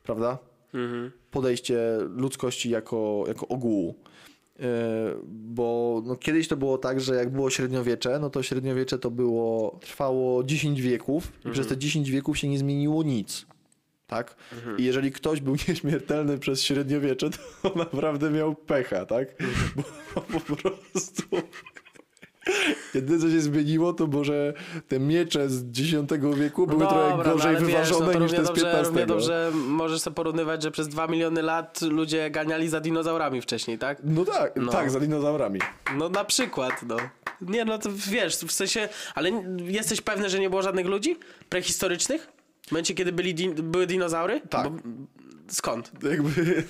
Prawda? 0.03 0.52
Mhm. 0.73 1.11
podejście 1.31 1.77
ludzkości 2.15 2.69
jako, 2.69 3.23
jako 3.27 3.47
ogółu. 3.47 3.95
Yy, 4.59 4.65
Bo 5.25 6.01
no, 6.05 6.15
kiedyś 6.15 6.47
to 6.47 6.57
było 6.57 6.77
tak, 6.77 7.01
że 7.01 7.15
jak 7.15 7.29
było 7.29 7.49
średniowiecze, 7.49 8.19
no 8.19 8.29
to 8.29 8.43
średniowiecze 8.43 8.99
to 8.99 9.11
było, 9.11 9.79
trwało 9.81 10.43
10 10.43 10.81
wieków 10.81 11.31
i 11.45 11.51
przez 11.51 11.67
te 11.67 11.77
10 11.77 12.11
wieków 12.11 12.37
się 12.37 12.47
nie 12.47 12.59
zmieniło 12.59 13.03
nic. 13.03 13.45
Tak? 14.07 14.35
Mhm. 14.53 14.77
I 14.77 14.83
jeżeli 14.83 15.11
ktoś 15.11 15.41
był 15.41 15.55
nieśmiertelny 15.67 16.37
przez 16.37 16.63
średniowiecze, 16.63 17.29
to 17.29 17.73
naprawdę 17.75 18.29
miał 18.29 18.55
pecha, 18.55 19.05
tak? 19.05 19.35
Bo, 19.75 19.83
bo 20.15 20.39
po 20.39 20.55
prostu 20.55 21.23
Jedyne, 22.93 23.19
co 23.19 23.29
się 23.29 23.41
zmieniło, 23.41 23.93
to 23.93 24.07
może 24.07 24.53
te 24.87 24.99
miecze 24.99 25.49
z 25.49 25.63
X 25.63 25.79
wieku 26.37 26.67
były 26.67 26.79
trochę 26.87 27.09
Dobra, 27.09 27.17
no 27.27 27.33
gorzej 27.33 27.55
ale 27.55 27.65
wyważone 27.65 28.05
wiesz, 28.07 28.15
no 28.15 28.19
niż 28.23 28.31
te 28.31 28.43
z 28.43 28.47
dobrze, 28.47 28.83
równie 28.83 29.01
XV. 29.01 29.05
dobrze 29.05 29.51
możesz 29.67 30.01
sobie 30.01 30.15
porównywać, 30.15 30.63
że 30.63 30.71
przez 30.71 30.87
dwa 30.87 31.07
miliony 31.07 31.41
lat 31.41 31.81
ludzie 31.81 32.29
ganiali 32.29 32.69
za 32.69 32.79
dinozaurami 32.79 33.41
wcześniej, 33.41 33.77
tak? 33.77 33.97
No 34.03 34.25
tak, 34.25 34.53
No. 34.55 34.71
tak, 34.71 34.91
za 34.91 34.99
dinozaurami. 34.99 35.59
No 35.97 36.09
na 36.09 36.25
przykład, 36.25 36.83
no. 36.87 36.97
Nie, 37.41 37.65
no 37.65 37.77
to 37.77 37.89
wiesz, 38.09 38.35
w 38.37 38.51
sensie, 38.51 38.89
ale 39.15 39.43
jesteś 39.67 40.01
pewny, 40.01 40.29
że 40.29 40.39
nie 40.39 40.49
było 40.49 40.61
żadnych 40.61 40.85
ludzi 40.85 41.15
prehistorycznych? 41.49 42.27
W 42.67 42.71
momencie, 42.71 42.93
kiedy 42.93 43.11
byli 43.11 43.35
din- 43.35 43.53
były 43.61 43.87
dinozaury? 43.87 44.41
Tak. 44.49 44.69
Bo, 44.69 44.77
skąd? 45.47 45.91
Jakby 46.09 46.63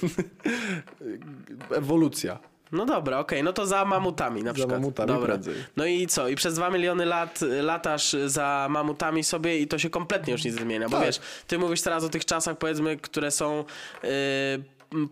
ewolucja. 1.76 2.39
No 2.74 2.86
dobra, 2.86 3.19
okej, 3.19 3.43
no 3.43 3.53
to 3.53 3.65
za 3.65 3.86
mamutami 3.86 4.43
na 4.43 4.49
Za 4.49 4.53
przykład. 4.53 4.82
mamutami 4.82 5.07
dobra. 5.07 5.28
prędzej. 5.28 5.55
No 5.78 5.86
i 5.86 6.07
co? 6.07 6.28
I 6.28 6.36
przez 6.36 6.55
dwa 6.55 6.69
miliony 6.69 7.05
lat 7.05 7.39
latasz 7.61 8.15
za 8.26 8.67
mamutami 8.69 9.24
sobie 9.24 9.59
i 9.59 9.67
to 9.67 9.78
się 9.80 9.89
kompletnie 9.89 10.32
już 10.34 10.43
nie 10.43 10.51
zmienia, 10.51 10.89
bo 10.89 10.97
Tak. 10.97 11.05
wiesz, 11.05 11.19
ty 11.47 11.59
mówisz 11.59 11.82
teraz 11.82 12.03
o 12.03 12.09
tych 12.09 12.26
czasach, 12.26 12.57
powiedzmy, 12.57 12.97
które 12.97 13.32
są 13.32 13.63
yy, 14.03 14.09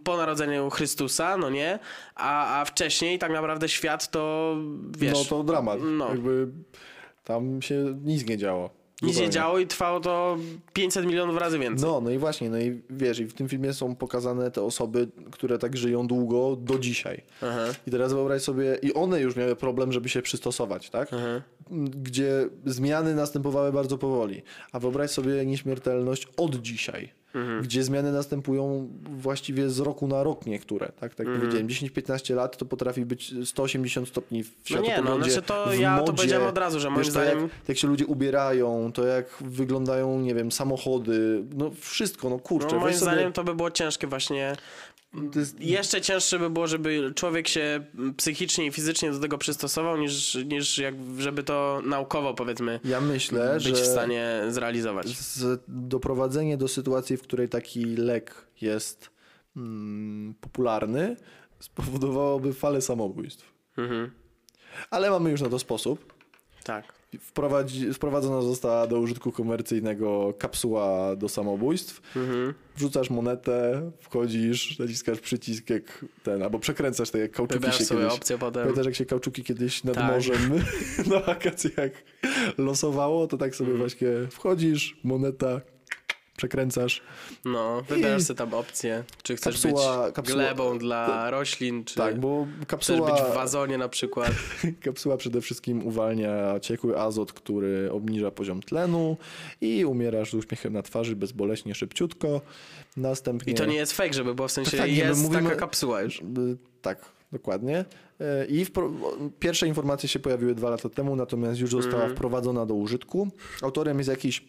po 0.03 0.17
narodzeniu 0.17 0.69
Chrystusa, 0.69 1.37
no 1.37 1.49
nie? 1.49 1.79
A, 2.15 2.61
a 2.61 2.65
wcześniej 2.65 3.19
tak 3.19 3.31
naprawdę 3.31 3.69
świat 3.69 4.11
to, 4.11 4.55
wiesz... 4.97 5.13
no 5.13 5.25
to 5.37 5.43
dramat. 5.43 5.79
no. 5.81 6.09
Jakby 6.09 6.47
tam 7.23 7.61
się 7.61 7.75
nic 8.03 8.25
nie 8.25 8.37
działo. 8.37 8.69
Nic 9.01 9.09
nie 9.09 9.13
Zupełnie. 9.13 9.31
działo 9.33 9.59
i 9.59 9.67
trwało 9.67 9.99
to 9.99 10.37
500 10.73 11.05
milionów 11.05 11.37
razy 11.37 11.59
więcej. 11.59 11.89
No, 11.89 12.01
no 12.01 12.09
i 12.09 12.17
właśnie, 12.17 12.49
no 12.49 12.59
i 12.59 12.81
wiesz, 12.89 13.19
i 13.19 13.25
w 13.25 13.33
tym 13.33 13.49
filmie 13.49 13.73
są 13.73 13.95
pokazane 13.95 14.51
te 14.51 14.61
osoby, 14.63 15.07
które 15.31 15.57
tak 15.57 15.77
żyją 15.77 16.07
długo 16.07 16.55
do 16.55 16.79
dzisiaj. 16.79 17.21
Aha. 17.41 17.65
I 17.87 17.91
teraz 17.91 18.13
wyobraź 18.13 18.41
sobie, 18.41 18.77
i 18.81 18.93
one 18.93 19.21
już 19.21 19.35
miały 19.35 19.55
problem, 19.55 19.91
żeby 19.91 20.09
się 20.09 20.21
przystosować, 20.21 20.89
tak? 20.89 21.09
Aha. 21.13 21.41
Gdzie 22.01 22.49
zmiany 22.65 23.15
następowały 23.15 23.71
bardzo 23.71 23.97
powoli. 23.97 24.41
A 24.71 24.79
wyobraź 24.79 25.11
sobie 25.11 25.45
nieśmiertelność 25.45 26.27
od 26.37 26.55
dzisiaj. 26.55 27.09
Mhm. 27.35 27.61
Gdzie 27.63 27.83
zmiany 27.83 28.11
następują 28.11 28.89
właściwie 29.03 29.69
z 29.69 29.79
roku 29.79 30.07
na 30.07 30.23
rok 30.23 30.45
niektóre, 30.45 30.91
tak? 30.99 31.15
Tak 31.15 31.27
Mhm. 31.27 31.39
powiedziałem, 31.41 31.67
10-15 31.67 32.35
lat 32.35 32.57
to 32.57 32.65
potrafi 32.65 33.05
być 33.05 33.33
180 33.45 34.07
stopni 34.07 34.43
w 34.43 34.51
No 34.69 34.75
nie, 34.75 34.81
no, 34.81 34.85
światopoglądzie, 34.87 35.31
znaczy 35.31 35.47
to 35.47 35.73
ja 35.73 35.95
to 35.95 36.01
modzie. 36.01 36.13
powiedziałem 36.13 36.47
od 36.47 36.57
razu, 36.57 36.79
że 36.79 36.89
moim 36.89 36.99
Wiesz, 37.03 37.13
to 37.13 37.19
zdaniem- 37.19 37.41
jak, 37.41 37.49
jak 37.67 37.77
się 37.77 37.87
ludzie 37.87 38.05
ubierają, 38.05 38.91
to 38.93 39.05
jak 39.05 39.25
wyglądają, 39.41 40.19
nie 40.19 40.35
wiem, 40.35 40.51
samochody, 40.51 41.43
no 41.53 41.71
wszystko, 41.79 42.29
no 42.29 42.39
kurczę. 42.39 42.67
No, 42.75 42.79
moim 42.79 42.93
sobie, 42.93 43.11
zdaniem 43.11 43.33
to 43.33 43.43
by 43.43 43.55
było 43.55 43.71
ciężkie 43.71 44.07
właśnie. 44.07 44.55
Jest, 45.35 45.59
Jeszcze 45.59 46.01
cięższe 46.01 46.39
by 46.39 46.49
było, 46.49 46.67
żeby 46.67 47.13
człowiek 47.15 47.47
się 47.47 47.85
psychicznie 48.17 48.65
i 48.65 48.71
fizycznie 48.71 49.11
do 49.11 49.19
tego 49.19 49.37
przystosował, 49.37 49.97
niż, 49.97 50.35
niż 50.35 50.77
jak, 50.77 50.95
żeby 51.17 51.43
to 51.43 51.81
naukowo, 51.85 52.33
powiedzmy, 52.33 52.79
ja 52.83 53.01
myślę, 53.01 53.53
być 53.63 53.75
w 53.75 53.85
stanie 53.85 54.41
zrealizować. 54.49 55.07
z, 55.07 55.63
doprowadzenie 55.67 56.57
do 56.57 56.67
sytuacji, 56.67 57.17
w 57.17 57.21
której 57.21 57.49
taki 57.49 57.85
lek 57.85 58.47
jest 58.61 59.09
mm, 59.57 60.35
popularny, 60.41 61.15
spowodowałoby 61.59 62.53
falę 62.53 62.81
samobójstw. 62.81 63.53
Mhm. 63.77 64.11
Ale 64.89 65.09
mamy 65.09 65.31
już 65.31 65.41
na 65.41 65.49
to 65.49 65.59
sposób. 65.59 66.13
Tak. 66.63 67.00
Wprowadzi, 67.19 67.93
wprowadzona 67.93 68.41
została 68.41 68.87
do 68.87 68.99
użytku 68.99 69.31
komercyjnego 69.31 70.33
kapsuła 70.39 71.15
do 71.15 71.29
samobójstw. 71.29 72.01
Mhm. 72.17 72.53
Wrzucasz 72.75 73.09
monetę, 73.09 73.91
wchodzisz, 73.99 74.79
naciskasz 74.79 75.19
przycisk 75.19 75.69
jak 75.69 76.05
ten, 76.23 76.43
albo 76.43 76.59
przekręcasz 76.59 77.09
tak 77.09 77.21
jak 77.21 77.31
kauczuki 77.31 77.53
Wybierasz 77.59 77.77
się 77.77 77.85
sobie 77.85 78.01
kiedyś. 78.01 78.17
opcję 78.17 78.37
potem. 78.37 78.61
Pamiętasz 78.63 78.85
jak 78.85 78.95
się 78.95 79.05
kauczuki 79.05 79.43
kiedyś 79.43 79.83
nad 79.83 79.95
Tak. 79.95 80.11
morzem 80.13 80.51
na 81.11 81.19
wakacjach 81.19 81.91
losowało, 82.57 83.27
to 83.27 83.37
tak 83.37 83.49
Mhm. 83.51 83.53
sobie 83.67 83.77
właśnie 83.77 84.07
wchodzisz, 84.31 84.97
moneta, 85.03 85.61
przekręcasz. 86.41 87.01
No, 87.45 87.81
wybierasz 87.89 88.23
sobie 88.23 88.37
tam 88.37 88.53
opcję. 88.53 89.03
Czy 89.23 89.35
chcesz 89.35 89.55
Kapsuła- 89.55 90.05
być 90.05 90.15
kapsuła- 90.15 90.33
glebą 90.33 90.77
dla 90.77 91.29
roślin, 91.31 91.83
czy 91.85 91.95
Tak, 91.95 92.19
bo 92.19 92.47
chcesz 92.55 92.67
kapsuła, 92.67 93.11
być 93.13 93.21
w 93.23 93.33
wazonie 93.33 93.77
na 93.77 93.89
przykład. 93.89 94.31
kapsuła 94.85 95.17
przede 95.17 95.41
wszystkim 95.41 95.87
uwalnia 95.87 96.59
ciekły 96.59 96.99
azot, 96.99 97.33
który 97.33 97.91
obniża 97.91 98.31
poziom 98.31 98.61
tlenu 98.61 99.17
i 99.61 99.85
umierasz 99.85 100.31
z 100.31 100.33
uśmiechem 100.33 100.73
na 100.73 100.81
twarzy, 100.81 101.15
bezboleśnie, 101.15 101.75
szybciutko. 101.75 102.41
Następnie... 102.97 103.53
I 103.53 103.55
to 103.55 103.65
nie 103.65 103.75
jest 103.75 103.93
fake, 103.93 104.13
żeby 104.13 104.35
było 104.35 104.47
w 104.47 104.51
sensie, 104.51 104.77
tak, 104.77 104.91
jest 104.91 105.21
mówimy- 105.23 105.43
taka 105.43 105.55
kapsuła 105.55 106.01
już. 106.01 106.21
Tak, 106.81 107.05
dokładnie. 107.31 107.85
Y, 108.21 108.45
I 108.45 108.65
wpro... 108.65 108.91
pierwsze 109.39 109.67
informacje 109.67 110.09
się 110.09 110.19
pojawiły 110.19 110.55
dwa 110.55 110.69
lata 110.69 110.89
temu, 110.89 111.15
natomiast 111.15 111.59
już 111.59 111.71
została 111.71 111.95
Mhm. 111.95 112.15
wprowadzona 112.15 112.65
do 112.65 112.73
użytku. 112.73 113.27
Autorem 113.61 113.97
jest 113.97 114.09
jakiś 114.09 114.43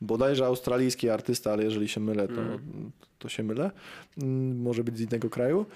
bodajże 0.00 0.46
australijski 0.46 1.08
artysta, 1.10 1.52
ale 1.52 1.64
jeżeli 1.64 1.88
się 1.88 2.00
mylę, 2.00 2.28
to, 2.28 2.40
Mhm. 2.40 2.90
to 3.18 3.28
się 3.28 3.42
mylę. 3.42 3.70
Mm, 4.22 4.60
Może 4.62 4.84
być 4.84 4.96
z 4.98 5.00
innego 5.00 5.30
kraju. 5.30 5.66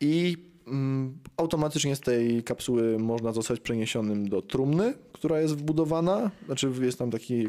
I 0.00 0.36
mm, 0.66 1.18
automatycznie 1.36 1.96
z 1.96 2.00
tej 2.00 2.42
kapsuły 2.42 2.98
można 2.98 3.32
zostać 3.32 3.60
przeniesionym 3.60 4.28
do 4.28 4.42
trumny, 4.42 4.94
która 5.12 5.40
jest 5.40 5.54
wbudowana. 5.56 6.30
Znaczy 6.46 6.72
jest 6.82 6.98
tam 6.98 7.10
takie 7.10 7.44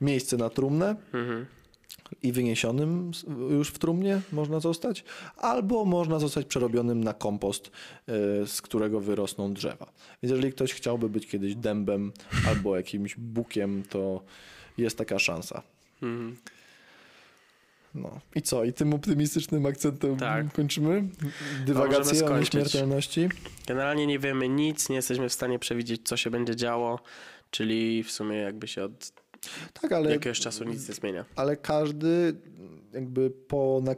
miejsce 0.00 0.36
na 0.36 0.50
trumnę 0.50 0.96
Mhm. 1.14 1.46
i 2.22 2.32
wyniesionym 2.32 3.10
już 3.50 3.68
w 3.68 3.78
trumnie 3.78 4.20
można 4.32 4.60
zostać, 4.60 5.04
albo 5.36 5.84
można 5.84 6.18
zostać 6.18 6.46
przerobionym 6.46 7.04
na 7.04 7.12
kompost, 7.14 7.66
y, 7.66 7.70
z 8.46 8.62
którego 8.62 9.00
wyrosną 9.00 9.54
drzewa. 9.54 9.86
Więc 10.22 10.30
jeżeli 10.32 10.52
ktoś 10.52 10.72
chciałby 10.72 11.08
być 11.08 11.26
kiedyś 11.26 11.54
dębem 11.54 12.12
albo 12.48 12.76
jakimś 12.76 13.16
bukiem, 13.16 13.82
to 13.90 14.22
jest 14.78 14.98
taka 14.98 15.18
szansa. 15.18 15.62
Mhm. 16.02 16.36
No 17.94 18.20
i 18.34 18.42
co? 18.42 18.64
I 18.64 18.72
tym 18.72 18.94
optymistycznym 18.94 19.66
akcentem 19.66 20.16
Tak. 20.16 20.52
kończymy? 20.52 21.04
Dywagację 21.66 22.26
o 22.26 22.38
nieśmiertelności. 22.38 23.28
Generalnie 23.66 24.06
nie 24.06 24.18
wiemy 24.18 24.48
nic, 24.48 24.88
nie 24.88 24.96
jesteśmy 24.96 25.28
w 25.28 25.32
stanie 25.32 25.58
przewidzieć, 25.58 26.00
co 26.08 26.16
się 26.16 26.30
będzie 26.30 26.56
działo, 26.56 27.00
czyli 27.50 28.02
w 28.02 28.10
sumie 28.12 28.36
jakby 28.36 28.68
się 28.68 28.84
od 28.84 29.12
Tak, 29.72 29.92
ale 29.92 30.10
jakiegoś 30.10 30.40
czasu 30.40 30.64
nic 30.64 30.88
nie 30.88 30.94
zmienia. 30.94 31.24
ale 31.36 31.56
każdy 31.56 32.34
jakby 32.92 33.30
po, 33.30 33.80
na, 33.84 33.94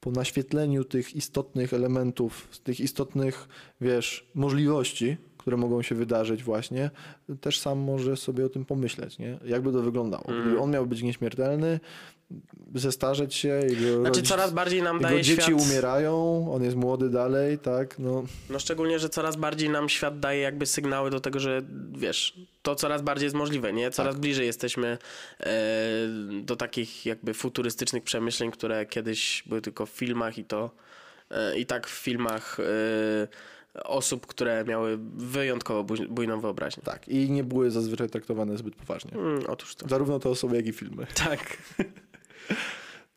po 0.00 0.10
naświetleniu 0.10 0.84
tych 0.84 1.16
istotnych 1.16 1.72
elementów, 1.74 2.48
tych 2.64 2.80
istotnych, 2.80 3.48
wiesz, 3.80 4.26
możliwości, 4.34 5.16
które 5.44 5.56
mogą 5.56 5.82
się 5.82 5.94
wydarzyć 5.94 6.42
właśnie, 6.42 6.90
też 7.40 7.58
sam 7.60 7.78
może 7.78 8.16
sobie 8.16 8.46
o 8.46 8.48
tym 8.48 8.64
pomyśleć, 8.64 9.18
nie? 9.18 9.38
Jakby 9.44 9.72
to 9.72 9.82
wyglądało. 9.82 10.24
Mhm. 10.24 10.42
Gdyby 10.42 10.60
on 10.60 10.70
miał 10.70 10.86
być 10.86 11.02
nieśmiertelny, 11.02 11.80
zestarzeć 12.74 13.34
się, 13.34 13.48
jego, 13.48 14.00
Znaczy 14.00 14.20
rodzic- 14.20 14.28
coraz 14.28 14.52
bardziej 14.52 14.82
nam 14.82 15.00
daje 15.00 15.22
dzieci 15.22 15.42
świat... 15.42 15.60
umierają, 15.60 16.46
on 16.54 16.62
jest 16.64 16.76
młody 16.76 17.10
dalej, 17.10 17.58
tak, 17.58 17.98
no. 17.98 18.24
No 18.50 18.58
szczególnie, 18.58 18.98
że 18.98 19.08
coraz 19.08 19.36
bardziej 19.36 19.68
nam 19.70 19.88
świat 19.88 20.20
daje 20.20 20.40
jakby 20.40 20.66
sygnały 20.66 21.10
do 21.10 21.20
tego, 21.20 21.40
że 21.40 21.62
wiesz, 21.92 22.34
to 22.62 22.74
coraz 22.74 23.02
bardziej 23.02 23.26
jest 23.26 23.36
możliwe, 23.36 23.72
nie? 23.72 23.90
Coraz 23.90 24.14
Tak. 24.14 24.20
bliżej 24.20 24.46
jesteśmy 24.46 24.98
e, 25.40 25.50
do 26.42 26.56
takich 26.56 27.06
jakby 27.06 27.34
futurystycznych 27.34 28.02
przemyśleń, 28.02 28.50
które 28.50 28.86
kiedyś 28.86 29.42
były 29.46 29.60
tylko 29.60 29.86
w 29.86 29.90
filmach 29.90 30.38
i 30.38 30.44
to 30.44 30.70
e, 31.30 31.58
i 31.58 31.66
tak 31.66 31.86
w 31.86 31.90
filmach 31.90 32.60
e, 32.60 32.64
osób, 33.84 34.26
które 34.26 34.64
miały 34.64 34.98
wyjątkowo 35.16 35.84
buj- 35.84 36.08
bujną 36.08 36.40
wyobraźnię. 36.40 36.82
Tak, 36.82 37.08
i 37.08 37.30
nie 37.30 37.44
były 37.44 37.70
zazwyczaj 37.70 38.08
traktowane 38.10 38.56
zbyt 38.58 38.74
poważnie. 38.76 39.12
Mm, 39.12 39.42
otóż 39.48 39.74
to. 39.74 39.88
Zarówno 39.88 40.18
te 40.18 40.28
osoby, 40.28 40.56
jak 40.56 40.66
i 40.66 40.72
filmy. 40.72 41.06
Tak. 41.24 41.56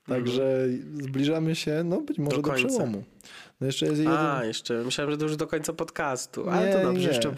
Także 0.08 0.68
zbliżamy 1.02 1.56
się, 1.56 1.82
no 1.86 2.02
być 2.02 2.18
może 2.18 2.36
Do 2.36 2.42
do, 2.42 2.54
przełomu. 2.54 3.04
No 3.62 3.68
jeszcze 3.68 3.86
jest 3.86 3.98
jeden... 3.98 4.14
A, 4.14 4.46
jeszcze 4.46 4.84
myślałem, 4.84 5.12
że 5.12 5.18
to 5.18 5.24
już 5.26 5.36
do 5.36 5.48
końca 5.48 5.74
podcastu, 5.74 6.50
ale 6.50 6.68
Nie, 6.68 6.74
to 6.74 6.82
dobrze, 6.84 7.02
nie. 7.02 7.08
jeszcze 7.08 7.34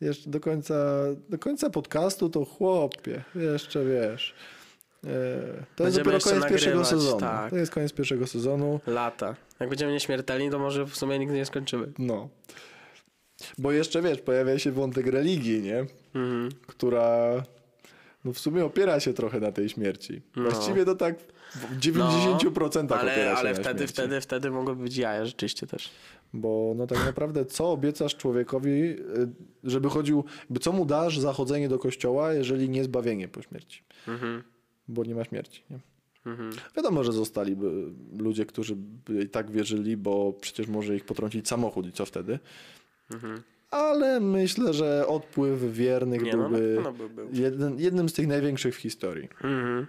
Jeszcze 0.00 0.30
do 0.30 0.40
końca, 0.40 0.74
do 1.28 1.38
końca 1.38 1.70
podcastu 1.70 2.28
to 2.30 2.44
chłopie, 2.44 3.22
jeszcze 3.34 3.84
wiesz. 3.84 4.34
E, 5.06 5.06
To 5.76 5.84
jest 5.84 5.96
Będziemy 5.96 6.04
dopiero 6.18 6.20
koniec 6.24 6.48
pierwszego 6.48 6.84
sezonu. 6.84 7.20
tak. 7.20 7.50
To 7.50 7.56
jest 7.56 7.72
koniec 7.72 7.92
pierwszego 7.92 8.26
sezonu. 8.26 8.80
lata. 8.86 9.36
Jak 9.60 9.68
będziemy 9.68 9.92
nieśmiertelni, 9.92 10.50
to 10.50 10.58
może 10.58 10.86
w 10.86 10.96
sumie 10.96 11.18
nigdy 11.18 11.34
nie 11.34 11.44
skończymy. 11.46 11.92
No. 11.98 12.28
Bo 13.58 13.72
jeszcze 13.72 14.02
wiesz, 14.02 14.18
pojawia 14.20 14.58
się 14.58 14.72
wątek 14.72 15.06
religii, 15.06 15.62
nie? 15.62 15.86
Mhm. 16.14 16.48
Która 16.66 17.42
no 18.24 18.32
w 18.32 18.38
sumie 18.38 18.64
opiera 18.64 19.00
się 19.00 19.12
trochę 19.14 19.40
na 19.40 19.52
tej 19.52 19.68
śmierci. 19.68 20.22
No. 20.36 20.42
Właściwie 20.50 20.84
to 20.84 20.94
tak 20.94 21.14
w 21.54 21.78
90% 21.78 22.92
Ale, 22.98 23.12
opiera 23.12 23.32
się 23.32 23.36
ale 23.38 23.50
na 23.50 23.54
wtedy, 23.56 23.78
śmierci. 23.78 23.92
wtedy, 23.94 24.20
wtedy 24.20 24.50
mogły 24.50 24.76
być 24.76 24.96
jaja 24.96 25.24
rzeczywiście 25.26 25.66
też. 25.66 25.90
Bo 26.32 26.72
no 26.76 26.86
tak 26.86 26.98
naprawdę 27.06 27.44
co 27.44 27.70
obiecasz 27.70 28.16
człowiekowi, 28.16 28.70
y, 28.72 28.98
żeby 29.64 29.88
chodził, 29.90 30.24
co 30.60 30.72
mu 30.72 30.84
dasz 30.86 31.18
za 31.18 31.32
chodzenie 31.32 31.68
do 31.68 31.78
kościoła, 31.78 32.32
jeżeli 32.32 32.68
nie 32.68 32.84
zbawienie 32.84 33.28
po 33.28 33.42
śmierci? 33.42 33.82
Mhm. 34.08 34.42
Bo 34.88 35.04
nie 35.04 35.14
ma 35.14 35.24
śmierci. 35.24 35.62
Nie? 35.70 35.78
Mhm. 36.26 36.50
Wiadomo, 36.76 37.04
że 37.04 37.12
zostaliby 37.12 37.70
ludzie, 38.18 38.46
którzy 38.46 38.76
by 38.76 39.22
i 39.22 39.28
tak 39.28 39.50
wierzyli, 39.50 39.96
bo 39.96 40.32
przecież 40.40 40.66
może 40.66 40.96
ich 40.96 41.04
potrącić 41.04 41.48
samochód 41.48 41.86
i 41.86 41.92
co 41.92 42.06
wtedy. 42.06 42.38
Mhm. 43.14 43.42
Ale 43.70 44.20
myślę, 44.20 44.74
że 44.74 45.06
odpływ 45.06 45.60
wiernych 45.72 46.22
Nie, 46.22 46.32
no, 46.36 46.48
byłby 46.48 46.74
pewno 46.74 46.92
by 46.92 47.08
był. 47.08 47.28
jeden, 47.32 47.78
jednym 47.78 48.08
z 48.08 48.12
tych 48.12 48.26
największych 48.26 48.74
w 48.74 48.78
historii. 48.78 49.28
Mhm. 49.44 49.86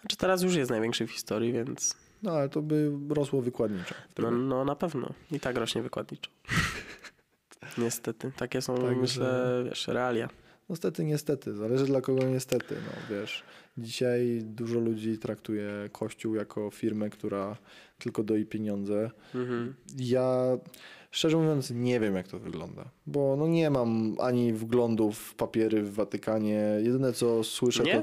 Znaczy 0.00 0.16
teraz 0.16 0.42
już 0.42 0.54
jest 0.54 0.70
największy 0.70 1.06
w 1.06 1.10
historii, 1.10 1.52
więc 1.52 1.96
No 2.22 2.32
ale 2.32 2.48
to 2.48 2.62
by 2.62 2.90
rosło 3.08 3.42
wykładniczo. 3.42 3.94
no, 4.18 4.30
no 4.30 4.64
na 4.64 4.76
pewno. 4.76 5.12
I 5.32 5.40
tak 5.40 5.56
rośnie 5.56 5.82
wykładniczo. 5.82 6.30
Niestety. 7.78 8.32
Takie 8.36 8.62
są, 8.62 8.74
Także- 8.74 8.94
myślę, 9.00 9.62
wiesz, 9.68 9.88
realia. 9.88 10.28
Niestety, 10.70 11.04
niestety. 11.04 11.54
Zależy 11.54 11.84
dla 11.86 12.00
kogo 12.00 12.22
niestety. 12.24 12.74
No 12.74 13.16
wiesz, 13.16 13.42
dzisiaj 13.78 14.40
dużo 14.44 14.80
ludzi 14.80 15.18
traktuje 15.18 15.68
Kościół 15.92 16.34
jako 16.34 16.70
firmę, 16.70 17.10
która 17.10 17.56
tylko 17.98 18.22
doi 18.22 18.44
pieniądze. 18.44 19.10
Mhm. 19.34 19.74
Ja 19.98 20.44
szczerze 21.10 21.36
mówiąc 21.36 21.70
nie 21.70 22.00
wiem 22.00 22.14
jak 22.14 22.28
to 22.28 22.38
wygląda, 22.38 22.84
bo 23.06 23.36
no 23.38 23.46
nie 23.46 23.70
mam 23.70 24.16
ani 24.20 24.52
wglądu 24.52 25.12
w 25.12 25.34
papiery 25.34 25.82
w 25.82 25.94
Watykanie. 25.94 26.60
Jedyne 26.82 27.12
co 27.12 27.44
słyszę 27.44 27.82
Nie? 27.82 27.94
to... 27.94 28.02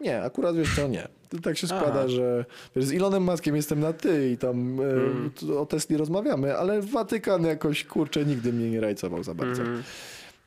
Nie, 0.00 0.22
akurat 0.22 0.56
wiesz 0.56 0.76
co, 0.76 0.88
nie. 0.88 1.08
Tak 1.42 1.58
się 1.58 1.66
składa, 1.66 1.86
Aha. 1.98 2.08
że 2.08 2.44
wiesz, 2.76 2.84
z 2.84 2.92
Elonem 2.92 3.22
Muskiem 3.22 3.56
jestem 3.56 3.80
na 3.80 3.92
ty 3.92 4.30
i 4.30 4.36
tam 4.38 4.80
Mm. 4.80 5.30
o 5.58 5.66
Tesli 5.66 5.96
rozmawiamy, 5.96 6.56
ale 6.56 6.82
Watykan 6.82 7.44
jakoś, 7.44 7.84
kurczę, 7.84 8.24
nigdy 8.24 8.52
mnie 8.52 8.70
nie 8.70 8.80
rajcował 8.80 9.22
za 9.22 9.34
bardzo. 9.34 9.62
Mhm. 9.62 9.82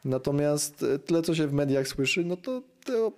Natomiast 0.05 0.83
e, 0.83 0.99
tyle, 0.99 1.21
co 1.21 1.35
się 1.35 1.47
w 1.47 1.53
mediach 1.53 1.87
słyszy, 1.87 2.23
no 2.25 2.37
to 2.37 2.61
te, 2.85 3.11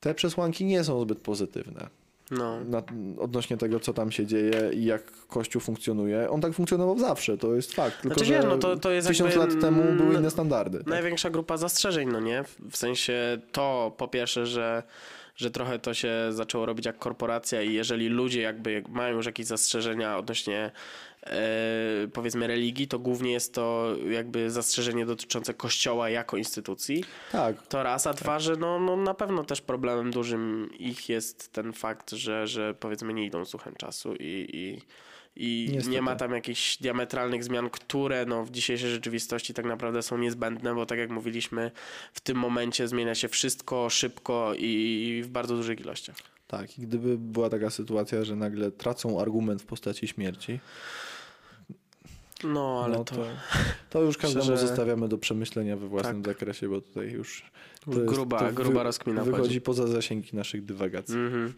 te 0.00 0.14
przesłanki 0.14 0.64
nie 0.64 0.84
są 0.84 1.00
zbyt 1.00 1.18
pozytywne 1.18 1.86
No. 2.30 2.64
na, 2.64 2.82
odnośnie 3.18 3.56
tego, 3.56 3.80
co 3.80 3.92
tam 3.92 4.12
się 4.12 4.26
dzieje 4.26 4.70
i 4.74 4.84
jak 4.84 5.02
Kościół 5.28 5.60
funkcjonuje. 5.62 6.30
On 6.30 6.40
tak 6.40 6.52
funkcjonował 6.54 6.98
zawsze, 6.98 7.38
to 7.38 7.54
jest 7.54 7.74
fakt. 7.74 8.02
Tylko, 8.02 8.14
Znaczy, 8.18 8.32
że 8.42 8.48
no 8.48 8.58
to- 8.58 8.76
to 8.76 8.90
jest 8.90 9.08
tysiąc 9.08 9.34
lat 9.36 9.60
temu 9.60 9.92
były 9.92 10.14
inne 10.14 10.30
standardy. 10.30 10.78
Tak? 10.78 10.86
Największa 10.86 11.30
grupa 11.30 11.56
zastrzeżeń, 11.56 12.08
no 12.08 12.20
nie? 12.20 12.44
W- 12.70 12.76
sensie 12.76 13.38
to 13.52 13.94
po 13.96 14.08
pierwsze, 14.08 14.46
że, 14.46 14.82
że 15.36 15.50
trochę 15.50 15.78
to 15.78 15.94
się 15.94 16.12
zaczęło 16.30 16.66
robić 16.66 16.86
jak 16.86 16.98
korporacja 16.98 17.62
i 17.62 17.72
jeżeli 17.72 18.08
ludzie 18.08 18.40
jakby 18.40 18.84
mają 18.88 19.16
już 19.16 19.26
jakieś 19.26 19.46
zastrzeżenia 19.46 20.18
odnośnie 20.18 20.70
powiedzmy 22.12 22.46
religii, 22.46 22.88
to 22.88 22.98
głównie 22.98 23.32
jest 23.32 23.54
to 23.54 23.96
jakby 24.10 24.50
zastrzeżenie 24.50 25.06
dotyczące 25.06 25.54
kościoła 25.54 26.10
jako 26.10 26.36
instytucji. 26.36 27.04
Tak, 27.32 27.66
To 27.66 27.82
raz, 27.82 28.06
a 28.06 28.12
dwa, 28.12 28.38
że 28.38 28.56
no, 28.56 28.80
no 28.80 28.96
na 28.96 29.14
pewno 29.14 29.44
też 29.44 29.60
problemem 29.60 30.10
dużym 30.10 30.70
ich 30.78 31.08
jest 31.08 31.52
ten 31.52 31.72
fakt, 31.72 32.10
że, 32.10 32.46
że 32.46 32.74
powiedzmy 32.74 33.14
nie 33.14 33.26
idą 33.26 33.44
z 33.44 33.50
duchem 33.50 33.74
czasu 33.74 34.14
i, 34.14 34.48
i, 34.52 34.82
i 35.36 35.68
Niestety. 35.72 35.90
nie 35.90 36.02
ma 36.02 36.16
tam 36.16 36.32
jakichś 36.32 36.76
diametralnych 36.76 37.44
zmian, 37.44 37.70
które 37.70 38.26
no, 38.26 38.44
w 38.44 38.50
dzisiejszej 38.50 38.90
rzeczywistości 38.90 39.54
tak 39.54 39.64
naprawdę 39.64 40.02
są 40.02 40.18
niezbędne, 40.18 40.74
bo 40.74 40.86
tak 40.86 40.98
jak 40.98 41.10
mówiliśmy, 41.10 41.70
w 42.12 42.20
tym 42.20 42.36
momencie 42.36 42.88
zmienia 42.88 43.14
się 43.14 43.28
wszystko 43.28 43.90
szybko 43.90 44.52
i 44.58 45.22
w 45.24 45.28
bardzo 45.28 45.56
dużych 45.56 45.80
ilościach. 45.80 46.16
tak. 46.46 46.78
I 46.78 46.82
gdyby 46.82 47.18
była 47.18 47.50
taka 47.50 47.70
sytuacja, 47.70 48.24
że 48.24 48.36
nagle 48.36 48.70
tracą 48.70 49.20
argument 49.20 49.62
w 49.62 49.66
postaci 49.66 50.08
śmierci, 50.08 50.60
No, 52.44 52.82
ale 52.84 52.96
no 52.98 53.04
to, 53.04 53.14
to, 53.16 53.24
to 53.90 54.02
już 54.02 54.18
każdemu 54.24 54.44
Szczerze- 54.44 54.66
zostawiamy 54.66 55.08
do 55.08 55.18
przemyślenia 55.18 55.76
we 55.76 55.88
własnym 55.88 56.22
Tak. 56.22 56.32
zakresie, 56.34 56.68
bo 56.68 56.80
tutaj 56.80 57.10
już 57.10 57.44
to 57.84 57.90
jest- 58.00 58.04
gruba, 58.14 58.52
gruba 58.52 58.82
rozkmina 58.82 59.24
wychodzi 59.24 59.42
wchodzi. 59.42 59.60
poza 59.60 59.86
zasięgi 59.86 60.36
naszych 60.36 60.64
dywagacji. 60.64 61.14
Mhm. 61.14 61.52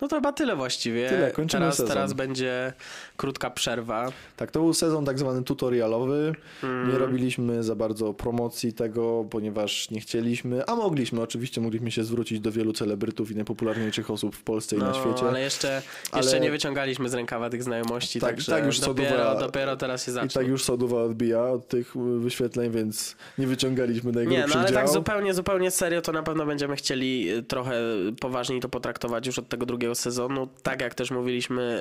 No 0.00 0.08
to 0.08 0.16
chyba 0.16 0.32
tyle 0.32 0.56
właściwie. 0.56 1.08
Tyle, 1.08 1.30
kończymy 1.30 1.60
teraz, 1.60 1.76
sezon. 1.76 1.88
teraz 1.88 2.12
będzie 2.12 2.72
krótka 3.16 3.50
przerwa. 3.50 4.12
Tak, 4.36 4.50
to 4.50 4.60
był 4.60 4.74
sezon 4.74 5.04
tak 5.04 5.18
zwany 5.18 5.42
tutorialowy. 5.42 6.34
Mm. 6.62 6.92
Nie 6.92 6.98
robiliśmy 6.98 7.62
za 7.62 7.74
bardzo 7.74 8.14
promocji 8.14 8.72
tego, 8.72 9.26
ponieważ 9.30 9.90
nie 9.90 10.00
chcieliśmy, 10.00 10.66
a 10.66 10.76
mogliśmy, 10.76 11.20
oczywiście 11.22 11.60
mogliśmy 11.60 11.90
się 11.90 12.04
zwrócić 12.04 12.40
do 12.40 12.52
wielu 12.52 12.72
celebrytów 12.72 13.30
i 13.30 13.34
najpopularniejszych 13.34 14.10
osób 14.10 14.36
w 14.36 14.42
Polsce 14.42 14.76
i 14.76 14.78
na 14.78 14.94
świecie. 14.94 15.22
No, 15.22 15.28
ale 15.28 15.40
jeszcze, 15.40 15.82
jeszcze 16.16 16.30
Ale- 16.36 16.40
nie 16.40 16.50
wyciągaliśmy 16.50 17.08
z 17.08 17.14
rękawa 17.14 17.50
tych 17.50 17.62
znajomości, 17.62 18.20
Tak, 18.20 18.30
także 18.30 18.52
tak 18.52 18.66
już 18.66 18.80
dopiero, 18.80 19.08
Sodowa- 19.16 19.40
dopiero 19.40 19.76
teraz 19.76 20.04
się 20.06 20.10
I 20.10 20.14
zacznie. 20.14 20.40
tak 20.40 20.48
już 20.48 20.64
Sodowa 20.64 21.02
odbija 21.02 21.42
od 21.42 21.68
tych 21.68 21.96
wyświetleń, 22.18 22.70
więc 22.70 23.16
nie 23.38 23.46
wyciągaliśmy 23.46 24.10
nie, 24.10 24.16
najgrubszych 24.16 24.54
no 24.54 24.60
ale 24.60 24.72
tak 24.72 24.84
dział. 24.84 24.94
zupełnie, 24.94 25.34
zupełnie 25.34 25.70
serio 25.70 26.02
to 26.02 26.12
na 26.12 26.22
pewno 26.22 26.46
będziemy 26.46 26.76
chcieli 26.76 27.30
y, 27.34 27.42
trochę 27.42 27.80
poważniej 28.20 28.60
to 28.60 28.68
potraktować 28.68 29.26
już 29.26 29.38
od 29.38 29.48
tego 29.48 29.66
drugiego 29.66 29.85
sezonu. 29.94 30.48
Tak 30.62 30.80
jak 30.80 30.94
też 30.94 31.10
mówiliśmy, 31.10 31.80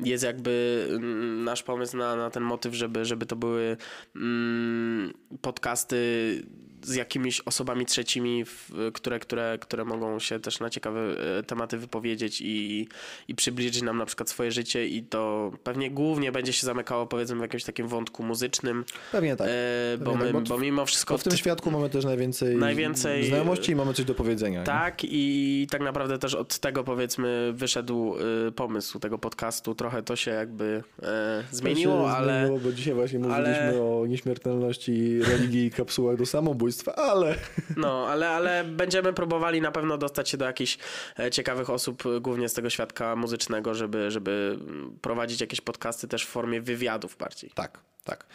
y, 0.00 0.06
jest 0.08 0.24
jakby 0.24 0.86
mm, 0.90 1.44
nasz 1.44 1.62
pomysł 1.62 1.96
na, 1.96 2.16
na 2.16 2.30
ten 2.30 2.42
motyw, 2.42 2.74
żeby, 2.74 3.04
żeby 3.04 3.26
to 3.26 3.36
były 3.36 3.76
mm, 4.16 5.12
podcasty 5.40 5.96
z 6.82 6.94
jakimiś 6.94 7.40
osobami 7.40 7.86
trzecimi, 7.86 8.44
które, 8.92 9.18
które, 9.20 9.58
które 9.60 9.84
mogą 9.84 10.18
się 10.18 10.40
też 10.40 10.60
na 10.60 10.70
ciekawe 10.70 11.00
e, 11.38 11.42
tematy 11.42 11.78
wypowiedzieć 11.78 12.40
i, 12.40 12.88
i 13.28 13.34
przybliżyć 13.34 13.82
nam 13.82 13.98
na 13.98 14.06
przykład 14.06 14.30
swoje 14.30 14.52
życie 14.52 14.86
i 14.88 15.02
to 15.02 15.52
pewnie 15.64 15.90
głównie 15.90 16.32
będzie 16.32 16.52
się 16.52 16.66
zamykało 16.66 17.06
powiedzmy 17.06 17.36
w 17.36 17.40
jakimś 17.40 17.64
takim 17.64 17.88
wątku 17.88 18.22
muzycznym, 18.22 18.84
Pewnie 19.12 19.36
tak. 19.36 19.48
e, 19.50 19.98
bo, 19.98 20.04
Pewnie 20.10 20.26
my, 20.26 20.32
tak, 20.32 20.42
bo 20.42 20.48
bo 20.56 20.58
mimo 20.58 20.86
wszystko 20.86 21.14
Bo 21.14 21.18
w 21.18 21.22
tym 21.22 21.30
ty- 21.30 21.36
świadku 21.38 21.70
mamy 21.70 21.90
też 21.90 22.04
najwięcej, 22.04 22.56
Najwięcej- 22.56 23.24
znajomości 23.28 23.72
i 23.72 23.76
mamy 23.76 23.94
coś 23.94 24.04
do 24.04 24.14
powiedzenia. 24.14 24.60
nie? 24.60 24.66
tak 24.66 24.98
i 25.04 25.66
tak 25.70 25.80
naprawdę 25.80 26.18
też 26.18 26.34
od 26.34 26.58
tego 26.58 26.84
powiedzmy 26.84 27.52
wyszedł 27.52 28.14
y, 28.48 28.52
pomysł 28.52 28.98
tego 28.98 29.18
podcastu. 29.18 29.74
Trochę 29.74 30.02
to 30.02 30.16
się 30.16 30.30
jakby 30.30 30.82
e, 31.02 31.44
zmieniło, 31.50 32.08
się 32.10 32.16
ale 32.16 32.38
Zmieniło, 32.40 32.58
bo 32.60 32.72
dzisiaj 32.72 32.94
właśnie 32.94 33.18
mówiliśmy 33.18 33.52
ale- 33.68 33.82
o 33.82 34.06
nieśmiertelności 34.06 35.18
religii 35.22 35.64
i 35.66 35.70
kapsułach 35.70 36.16
do 36.16 36.26
ale 36.96 37.36
no, 37.76 38.08
ale, 38.08 38.30
ale 38.30 38.64
będziemy 38.64 39.12
próbowali 39.12 39.60
na 39.60 39.72
pewno 39.72 39.98
dostać 39.98 40.28
się 40.28 40.36
do 40.36 40.44
jakichś 40.44 40.78
e, 41.18 41.30
ciekawych 41.30 41.70
osób, 41.70 42.06
e, 42.06 42.20
głównie 42.20 42.48
z 42.48 42.54
tego 42.54 42.70
świadka 42.70 43.16
muzycznego, 43.16 43.74
żeby, 43.74 44.10
żeby 44.10 44.58
mm, 44.60 44.98
prowadzić 45.00 45.40
jakieś 45.40 45.60
podcasty 45.60 46.08
też 46.08 46.24
w 46.24 46.28
formie 46.28 46.60
wywiadów 46.60 47.16
bardziej. 47.16 47.50
Tak, 47.54 47.78
tak. 48.04 48.26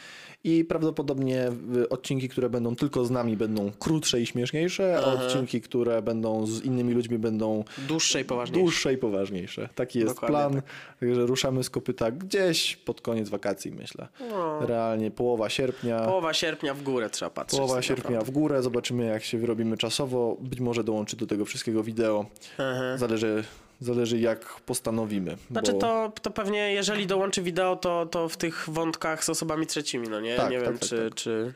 I 0.43 0.65
prawdopodobnie 0.65 1.51
y, 1.77 1.89
odcinki, 1.89 2.29
które 2.29 2.49
będą 2.49 2.75
tylko 2.75 3.05
z 3.05 3.11
nami, 3.11 3.37
będą 3.37 3.71
krótsze 3.79 4.21
i 4.21 4.25
śmieszniejsze, 4.25 4.95
a 4.97 4.99
Aha. 4.99 5.13
odcinki, 5.23 5.61
które 5.61 6.01
będą 6.01 6.47
z 6.47 6.63
innymi 6.63 6.93
ludźmi, 6.93 7.17
będą 7.19 7.63
Dłuższe 7.87 8.21
i 8.21 8.25
poważniejsze. 8.25 8.61
dłuższe 8.61 8.93
i 8.93 8.97
poważniejsze. 8.97 9.69
Taki 9.75 9.99
jest 9.99 10.13
Dokładnie 10.13 10.37
plan. 10.37 10.61
Także 10.99 11.25
ruszamy 11.25 11.63
z 11.63 11.69
kopyta 11.69 12.11
gdzieś 12.11 12.75
pod 12.75 13.01
koniec 13.01 13.29
wakacji, 13.29 13.71
myślę. 13.71 14.07
No, 14.29 14.65
Realnie 14.67 15.11
połowa 15.11 15.49
sierpnia. 15.49 16.05
połowa 16.05 16.33
sierpnia 16.33 16.73
w 16.73 16.83
górę 16.83 17.09
trzeba 17.09 17.29
patrzeć. 17.31 17.57
Połowa 17.57 17.75
tak 17.75 17.83
sierpnia 17.83 18.03
naprawdę. 18.09 18.31
w 18.31 18.33
górę, 18.33 18.61
zobaczymy 18.63 19.05
jak 19.05 19.23
się 19.23 19.37
wyrobimy 19.37 19.77
czasowo. 19.77 20.37
Być 20.41 20.59
może 20.59 20.83
dołączy 20.83 21.17
do 21.17 21.27
tego 21.27 21.45
wszystkiego 21.45 21.83
wideo. 21.83 22.25
Aha. 22.57 22.97
Zależy, 22.97 23.43
zależy 23.79 24.19
jak 24.19 24.61
postanowimy. 24.61 25.37
Znaczy 25.51 25.73
bo... 25.73 25.79
to, 25.79 26.11
to 26.21 26.31
pewnie 26.31 26.73
jeżeli 26.73 27.07
dołączy 27.07 27.41
wideo, 27.41 27.75
to, 27.75 28.05
to 28.05 28.29
w 28.29 28.37
tych 28.37 28.65
wątkach 28.67 29.23
z 29.23 29.29
osobami 29.29 29.67
trzecimi, 29.67 30.09
no 30.09 30.19
nie? 30.19 30.35
Tak, 30.35 30.51
nie 30.51 30.57
tak, 30.57 30.67
wiem, 30.67 30.77
tak, 30.77 30.89
czy, 30.89 31.09
tak. 31.09 31.15
czy, 31.15 31.53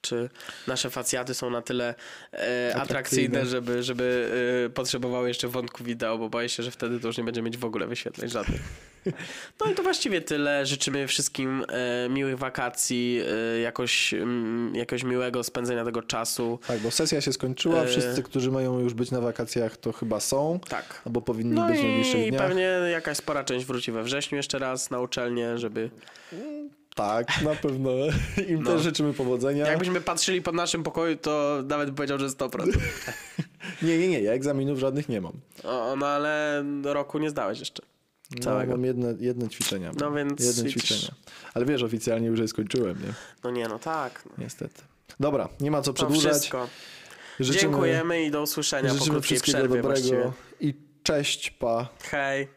czy 0.00 0.30
nasze 0.66 0.90
facjaty 0.90 1.34
są 1.34 1.50
na 1.50 1.62
tyle 1.62 1.94
e, 2.32 2.72
Atrakcyjne. 2.74 2.82
atrakcyjne, 2.82 3.46
żeby, 3.46 3.82
żeby 3.82 4.30
e, 4.66 4.70
potrzebowały 4.70 5.28
jeszcze 5.28 5.48
wątku 5.48 5.84
wideo, 5.84 6.18
bo 6.18 6.28
boję 6.28 6.48
się, 6.48 6.62
że 6.62 6.70
wtedy 6.70 7.00
to 7.00 7.06
już 7.06 7.18
nie 7.18 7.24
będzie 7.24 7.42
mieć 7.42 7.56
w 7.56 7.64
ogóle 7.64 7.86
wyświetleń 7.86 8.30
żadnych. 8.30 8.60
No 9.60 9.70
i 9.72 9.74
to 9.74 9.82
właściwie 9.82 10.20
tyle. 10.20 10.66
Życzymy 10.66 11.06
wszystkim 11.06 11.64
e, 11.68 12.08
miłych 12.08 12.38
wakacji, 12.38 13.20
e, 13.56 13.58
jakoś, 13.60 14.14
mm, 14.14 14.74
jakoś 14.74 15.02
miłego 15.04 15.44
spędzenia 15.44 15.84
tego 15.84 16.02
czasu. 16.02 16.58
Tak, 16.66 16.78
bo 16.80 16.90
sesja 16.90 17.20
się 17.20 17.32
skończyła. 17.32 17.82
E. 17.82 17.86
Wszyscy, 17.86 18.22
którzy 18.22 18.50
mają 18.50 18.78
już 18.80 18.94
być 18.94 19.10
na 19.10 19.20
wakacjach, 19.20 19.76
to 19.76 19.92
chyba 19.92 20.20
są. 20.20 20.60
Tak. 20.68 21.02
Albo 21.06 21.20
powinni 21.20 21.52
No 21.54 21.66
być 21.66 21.78
w 21.78 21.82
najbliższych 21.82 22.26
i 22.26 22.30
dniach. 22.30 22.42
pewnie 22.48 22.62
jakaś 22.90 23.16
spora 23.16 23.44
część 23.44 23.66
wróci 23.66 23.92
we 23.92 24.02
wrześniu 24.02 24.36
jeszcze 24.36 24.58
raz 24.58 24.90
na 24.90 25.00
uczelnię, 25.00 25.58
żeby 25.58 25.90
Tak, 26.94 27.42
na 27.42 27.54
pewno. 27.54 27.90
Im 28.48 28.62
No. 28.62 28.70
też 28.72 28.82
życzymy 28.82 29.12
powodzenia. 29.12 29.66
Jakbyśmy 29.66 30.00
patrzyli 30.00 30.42
po 30.42 30.52
naszym 30.52 30.82
pokoju, 30.82 31.16
to 31.16 31.62
nawet 31.68 31.86
bym 31.88 31.94
powiedział, 31.94 32.18
że 32.18 32.28
100%. 32.28 32.66
Nie, 33.82 33.98
nie, 33.98 34.08
nie, 34.08 34.20
ja 34.20 34.32
egzaminów 34.32 34.78
żadnych 34.78 35.08
nie 35.08 35.20
mam. 35.20 35.32
O, 35.64 35.96
no 35.98 36.06
ale 36.06 36.64
roku 36.84 37.18
nie 37.18 37.30
zdałeś 37.30 37.58
jeszcze. 37.58 37.82
No, 38.30 38.42
Całego. 38.42 38.72
mam 38.72 38.84
jedne, 38.84 39.14
jedne 39.20 39.48
ćwiczenia. 39.48 39.92
No 40.00 40.12
więc 40.12 40.40
Jedne 40.46 40.62
widzisz. 40.62 40.82
ćwiczenia. 40.84 41.12
Ale 41.54 41.64
wiesz, 41.64 41.82
oficjalnie 41.82 42.26
już 42.26 42.40
je 42.40 42.48
skończyłem, 42.48 42.98
nie? 43.02 43.12
No 43.44 43.50
nie, 43.50 43.68
no 43.68 43.78
tak. 43.78 44.22
No. 44.26 44.32
Niestety. 44.38 44.82
Dobra, 45.20 45.48
nie 45.60 45.70
ma 45.70 45.82
co 45.82 45.92
przedłużać. 45.92 46.50
Życzymy, 47.40 47.60
Dziękujemy 47.60 48.24
i 48.24 48.30
do 48.30 48.42
usłyszenia 48.42 48.88
po 48.88 48.94
życzymy 48.94 49.10
krótkiej 49.10 49.36
wszystkiego 49.38 49.58
przerwie 49.58 49.68
dobrego 49.82 49.88
właściwie. 49.88 50.32
i 50.60 50.74
cześć, 51.02 51.50
pa. 51.50 51.88
Hej. 52.02 52.48